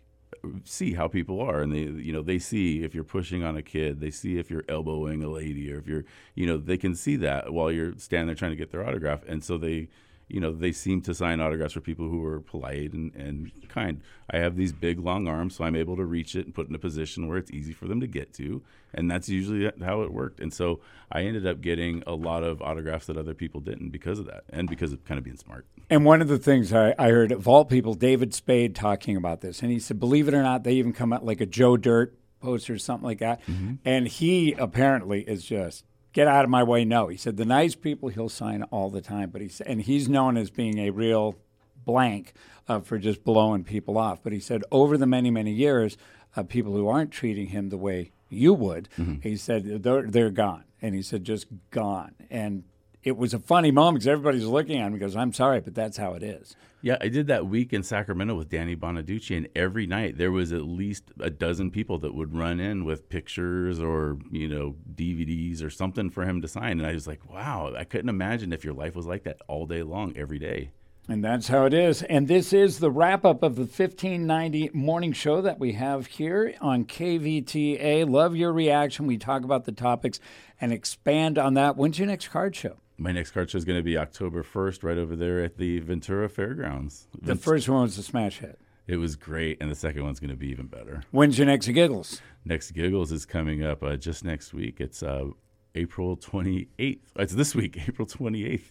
see 0.64 0.94
how 0.94 1.08
people 1.08 1.40
are, 1.40 1.60
and 1.60 1.72
they, 1.72 1.80
you 1.80 2.12
know, 2.12 2.22
they 2.22 2.38
see 2.38 2.82
if 2.82 2.94
you're 2.94 3.04
pushing 3.04 3.42
on 3.42 3.56
a 3.56 3.62
kid, 3.62 4.00
they 4.00 4.10
see 4.10 4.38
if 4.38 4.50
you're 4.50 4.64
elbowing 4.68 5.22
a 5.22 5.28
lady, 5.28 5.72
or 5.72 5.78
if 5.78 5.86
you're, 5.86 6.04
you 6.34 6.46
know, 6.46 6.56
they 6.56 6.76
can 6.76 6.94
see 6.94 7.16
that 7.16 7.52
while 7.52 7.70
you're 7.70 7.96
standing 7.98 8.26
there 8.26 8.34
trying 8.34 8.52
to 8.52 8.56
get 8.56 8.70
their 8.70 8.86
autograph, 8.86 9.22
and 9.26 9.42
so 9.44 9.58
they, 9.58 9.88
you 10.30 10.40
know, 10.40 10.52
they 10.52 10.72
seem 10.72 11.00
to 11.02 11.14
sign 11.14 11.40
autographs 11.40 11.74
for 11.74 11.80
people 11.80 12.08
who 12.08 12.24
are 12.24 12.40
polite 12.40 12.92
and, 12.92 13.14
and 13.14 13.50
kind. 13.68 14.00
I 14.30 14.38
have 14.38 14.56
these 14.56 14.72
big, 14.72 14.98
long 15.00 15.26
arms, 15.26 15.56
so 15.56 15.64
I'm 15.64 15.76
able 15.76 15.96
to 15.96 16.04
reach 16.04 16.34
it 16.34 16.46
and 16.46 16.54
put 16.54 16.68
in 16.68 16.74
a 16.74 16.78
position 16.78 17.28
where 17.28 17.38
it's 17.38 17.50
easy 17.50 17.72
for 17.72 17.86
them 17.86 18.00
to 18.00 18.06
get 18.06 18.32
to. 18.34 18.62
And 18.92 19.10
that's 19.10 19.28
usually 19.28 19.70
how 19.82 20.02
it 20.02 20.12
worked. 20.12 20.40
And 20.40 20.52
so 20.52 20.80
I 21.10 21.22
ended 21.22 21.46
up 21.46 21.60
getting 21.60 22.02
a 22.06 22.14
lot 22.14 22.42
of 22.42 22.60
autographs 22.62 23.06
that 23.06 23.16
other 23.16 23.34
people 23.34 23.60
didn't 23.60 23.90
because 23.90 24.18
of 24.18 24.26
that 24.26 24.44
and 24.50 24.68
because 24.68 24.92
of 24.92 25.04
kind 25.04 25.18
of 25.18 25.24
being 25.24 25.36
smart. 25.36 25.66
And 25.88 26.04
one 26.04 26.22
of 26.22 26.28
the 26.28 26.38
things 26.38 26.72
I, 26.72 26.94
I 26.98 27.10
heard 27.10 27.32
at 27.32 27.38
Vault 27.38 27.68
People, 27.68 27.94
David 27.94 28.34
Spade 28.34 28.74
talking 28.74 29.16
about 29.16 29.40
this, 29.40 29.62
and 29.62 29.70
he 29.70 29.78
said, 29.78 30.00
believe 30.00 30.28
it 30.28 30.34
or 30.34 30.42
not, 30.42 30.64
they 30.64 30.74
even 30.74 30.92
come 30.92 31.12
out 31.12 31.24
like 31.24 31.40
a 31.40 31.46
Joe 31.46 31.76
Dirt 31.76 32.16
poster 32.40 32.74
or 32.74 32.78
something 32.78 33.04
like 33.04 33.18
that. 33.18 33.44
Mm-hmm. 33.46 33.74
And 33.84 34.08
he 34.08 34.52
apparently 34.52 35.22
is 35.22 35.44
just 35.44 35.84
get 36.12 36.26
out 36.28 36.44
of 36.44 36.50
my 36.50 36.62
way. 36.62 36.84
No, 36.84 37.08
he 37.08 37.16
said 37.16 37.36
the 37.36 37.44
nice 37.44 37.74
people 37.74 38.08
he'll 38.08 38.28
sign 38.28 38.62
all 38.64 38.90
the 38.90 39.00
time, 39.00 39.30
but 39.30 39.40
he 39.40 39.48
said, 39.48 39.66
and 39.66 39.82
he's 39.82 40.08
known 40.08 40.36
as 40.36 40.50
being 40.50 40.78
a 40.78 40.90
real 40.90 41.36
blank 41.84 42.32
uh, 42.68 42.80
for 42.80 42.98
just 42.98 43.24
blowing 43.24 43.64
people 43.64 43.96
off. 43.98 44.22
But 44.22 44.32
he 44.32 44.40
said 44.40 44.62
over 44.70 44.96
the 44.96 45.06
many 45.06 45.30
many 45.30 45.52
years, 45.52 45.96
uh, 46.36 46.42
people 46.42 46.72
who 46.74 46.88
aren't 46.88 47.10
treating 47.10 47.48
him 47.48 47.68
the 47.68 47.78
way 47.78 48.12
you 48.28 48.54
would, 48.54 48.88
he 49.22 49.36
said 49.36 49.82
they're 49.82 50.02
they're 50.02 50.30
gone, 50.30 50.64
and 50.80 50.94
he 50.94 51.02
said 51.02 51.24
just 51.24 51.46
gone. 51.70 52.14
And 52.30 52.64
it 53.02 53.16
was 53.16 53.32
a 53.34 53.38
funny 53.38 53.70
moment 53.70 53.96
because 53.96 54.08
everybody's 54.08 54.44
looking 54.44 54.78
at 54.78 54.86
him 54.86 54.98
goes, 54.98 55.16
"I'm 55.16 55.32
sorry, 55.32 55.60
but 55.60 55.74
that's 55.74 55.96
how 55.96 56.14
it 56.14 56.22
is." 56.22 56.56
Yeah, 56.82 56.96
I 57.00 57.08
did 57.08 57.26
that 57.26 57.46
week 57.46 57.72
in 57.74 57.82
Sacramento 57.82 58.34
with 58.34 58.48
Danny 58.48 58.74
Bonaduce, 58.74 59.36
and 59.36 59.48
every 59.54 59.86
night 59.86 60.16
there 60.16 60.32
was 60.32 60.52
at 60.52 60.62
least 60.62 61.04
a 61.20 61.28
dozen 61.28 61.70
people 61.70 61.98
that 61.98 62.14
would 62.14 62.34
run 62.34 62.58
in 62.58 62.84
with 62.84 63.08
pictures 63.08 63.80
or 63.80 64.18
you 64.30 64.48
know 64.48 64.76
DVDs 64.94 65.62
or 65.62 65.70
something 65.70 66.10
for 66.10 66.24
him 66.24 66.40
to 66.42 66.48
sign, 66.48 66.78
and 66.78 66.86
I 66.86 66.92
was 66.92 67.06
like, 67.06 67.30
wow, 67.30 67.72
I 67.76 67.84
couldn't 67.84 68.08
imagine 68.08 68.52
if 68.52 68.64
your 68.64 68.74
life 68.74 68.94
was 68.94 69.06
like 69.06 69.24
that 69.24 69.38
all 69.48 69.66
day 69.66 69.82
long, 69.82 70.16
every 70.16 70.38
day. 70.38 70.70
And 71.08 71.24
that's 71.24 71.48
how 71.48 71.64
it 71.64 71.74
is. 71.74 72.02
And 72.02 72.28
this 72.28 72.52
is 72.52 72.78
the 72.78 72.90
wrap 72.90 73.24
up 73.24 73.42
of 73.42 73.56
the 73.56 73.62
1590 73.62 74.70
morning 74.72 75.12
show 75.12 75.40
that 75.40 75.58
we 75.58 75.72
have 75.72 76.06
here 76.06 76.54
on 76.60 76.84
KVTA. 76.84 78.08
Love 78.08 78.36
your 78.36 78.52
reaction. 78.52 79.08
We 79.08 79.18
talk 79.18 79.42
about 79.42 79.64
the 79.64 79.72
topics 79.72 80.20
and 80.60 80.72
expand 80.72 81.36
on 81.36 81.54
that. 81.54 81.76
When's 81.76 81.98
your 81.98 82.06
next 82.06 82.28
card 82.28 82.54
show? 82.54 82.76
My 83.00 83.12
next 83.12 83.30
card 83.30 83.50
show 83.50 83.56
is 83.56 83.64
going 83.64 83.78
to 83.78 83.82
be 83.82 83.96
October 83.96 84.42
1st, 84.42 84.84
right 84.84 84.98
over 84.98 85.16
there 85.16 85.42
at 85.42 85.56
the 85.56 85.78
Ventura 85.78 86.28
Fairgrounds. 86.28 87.08
The 87.18 87.34
first 87.34 87.66
one 87.66 87.80
was 87.80 87.96
a 87.96 88.02
smash 88.02 88.40
hit. 88.40 88.60
It 88.86 88.98
was 88.98 89.16
great, 89.16 89.56
and 89.58 89.70
the 89.70 89.74
second 89.74 90.04
one's 90.04 90.20
going 90.20 90.28
to 90.30 90.36
be 90.36 90.48
even 90.48 90.66
better. 90.66 91.02
When's 91.10 91.38
your 91.38 91.46
next 91.46 91.66
giggles? 91.68 92.20
Next 92.44 92.72
Giggles 92.72 93.10
is 93.10 93.24
coming 93.24 93.64
up 93.64 93.82
uh, 93.82 93.96
just 93.96 94.22
next 94.22 94.52
week. 94.52 94.82
It's 94.82 95.02
uh, 95.02 95.30
April 95.74 96.14
28th. 96.18 96.98
It's 97.16 97.32
this 97.32 97.54
week, 97.54 97.78
April 97.88 98.06
28th. 98.06 98.64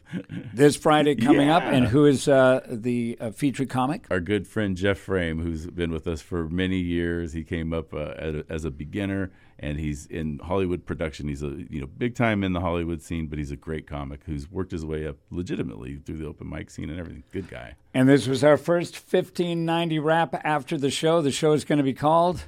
This 0.54 0.76
Friday 0.76 1.16
coming 1.16 1.50
up. 1.50 1.64
And 1.64 1.88
who 1.88 2.06
is 2.06 2.28
uh, 2.28 2.62
the 2.70 3.18
uh, 3.20 3.32
featured 3.32 3.70
comic? 3.70 4.06
Our 4.12 4.20
good 4.20 4.46
friend 4.46 4.78
Jeff 4.78 5.00
Frame, 5.00 5.42
who's 5.42 5.66
been 5.66 5.92
with 5.92 6.08
us 6.08 6.22
for 6.22 6.48
many 6.48 6.78
years, 6.78 7.34
he 7.34 7.44
came 7.44 7.74
up 7.74 7.96
uh, 7.96 8.44
as 8.48 8.64
a 8.64 8.70
beginner, 8.70 9.32
and 9.60 9.80
he's 9.80 10.06
in 10.06 10.40
Hollywood 10.40 10.86
production. 10.86 11.28
He's 11.28 11.44
a 11.44 11.66
you 11.70 11.82
know 11.82 11.88
big 11.88 12.16
time 12.16 12.44
in 12.44 12.54
the 12.54 12.62
Hollywood 12.62 13.02
scene, 13.02 13.28
but 13.28 13.38
he's 13.38 13.52
a 13.52 13.56
great 13.58 13.86
comic 13.86 14.22
who's 14.26 14.50
worked 14.50 14.72
his 14.72 14.86
way 14.86 15.06
up 15.06 15.18
legitimately 15.30 15.98
through 15.98 16.18
the 16.18 16.26
open 16.26 16.50
mic 16.50 16.70
scene 16.70 16.90
and 16.90 17.00
everything. 17.00 17.24
Good 17.32 17.50
guy. 17.50 17.76
And 17.94 18.08
this 18.08 18.28
was 18.28 18.44
our 18.44 18.58
first 18.58 18.96
1590 18.96 20.00
wrap 20.00 20.40
after 20.44 20.78
the 20.78 20.90
show. 20.90 21.22
The 21.22 21.32
show 21.32 21.54
is 21.54 21.66
going 21.66 21.78
to 21.78 21.84
be 21.84 21.94
called. 21.94 22.46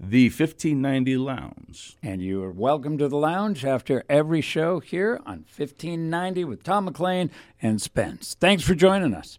The 0.00 0.26
1590 0.26 1.16
Lounge. 1.16 1.96
And 2.02 2.22
you 2.22 2.42
are 2.42 2.50
welcome 2.50 2.98
to 2.98 3.08
the 3.08 3.16
lounge 3.16 3.64
after 3.64 4.04
every 4.08 4.40
show 4.40 4.80
here 4.80 5.20
on 5.26 5.44
1590 5.56 6.44
with 6.44 6.62
Tom 6.62 6.86
McLean 6.86 7.30
and 7.60 7.80
Spence. 7.80 8.36
Thanks 8.38 8.64
for 8.64 8.74
joining 8.74 9.14
us. 9.14 9.38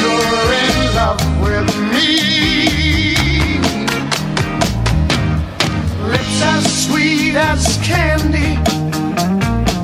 you're 0.00 0.52
in 0.64 0.94
love 0.94 1.22
with 1.40 1.68
me. 1.92 2.10
Lips 6.12 6.42
as 6.42 6.64
sweet 6.86 7.34
as 7.34 7.78
candy. 7.82 8.58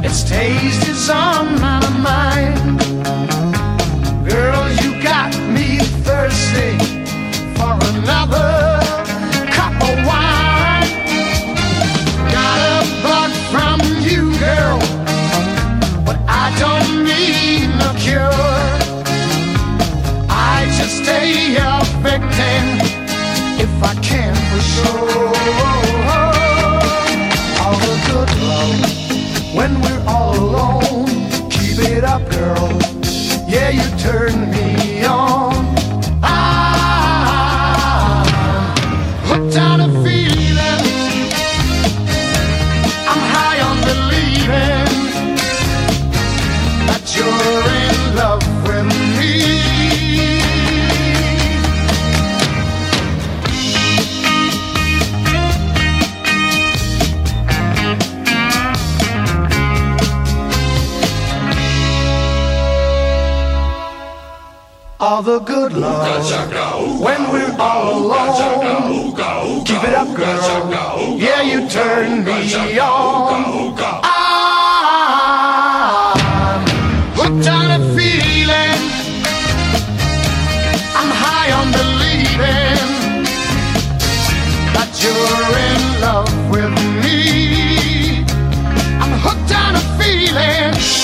Its 0.07 0.23
taste 0.25 0.89
is 0.89 1.11
on 1.11 1.61
my 1.61 1.81
mind. 2.11 2.79
Girl, 4.29 4.71
you 4.83 5.03
got 5.03 5.33
me 5.53 5.79
thirsty 6.05 6.84
turn 34.05 34.44
All 65.01 65.23
the 65.23 65.41
good 65.41 65.73
love 65.73 67.01
when 67.01 67.33
we're 67.33 67.57
all 67.59 68.07
alone. 68.07 69.13
Keep 69.65 69.83
it 69.83 69.95
up, 69.95 70.17
girl. 70.17 71.19
Yeah, 71.19 71.43
you 71.43 71.69
turn 71.69 72.25
me 72.25 72.79
on. 72.79 73.75
I'm 74.05 74.55
hooked 77.17 77.49
on 77.49 77.71
a 77.73 77.79
feeling. 77.97 78.81
I'm 80.95 81.11
high 81.11 81.51
on 81.51 81.73
believing 81.73 82.79
that 84.75 84.91
you're 85.03 85.59
in 85.69 86.01
love 86.01 86.31
with 86.51 86.71
me. 87.03 88.25
I'm 89.03 89.19
hooked 89.19 89.53
on 89.53 89.75
a 89.75 89.81
feeling. 89.99 91.04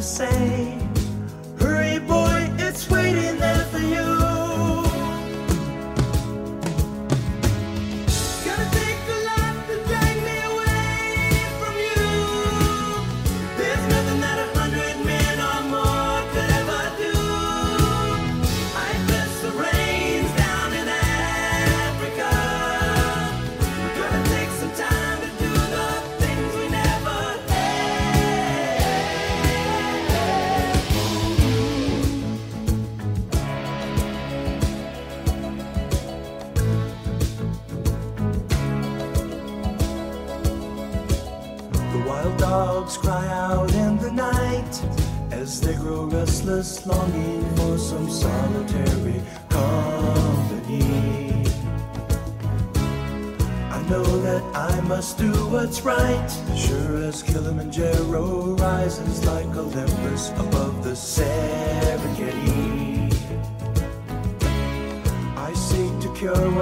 Say, 0.00 0.89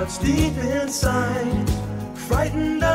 what's 0.08 0.18
deep 0.20 0.56
inside, 0.56 1.68
frightened. 2.14 2.87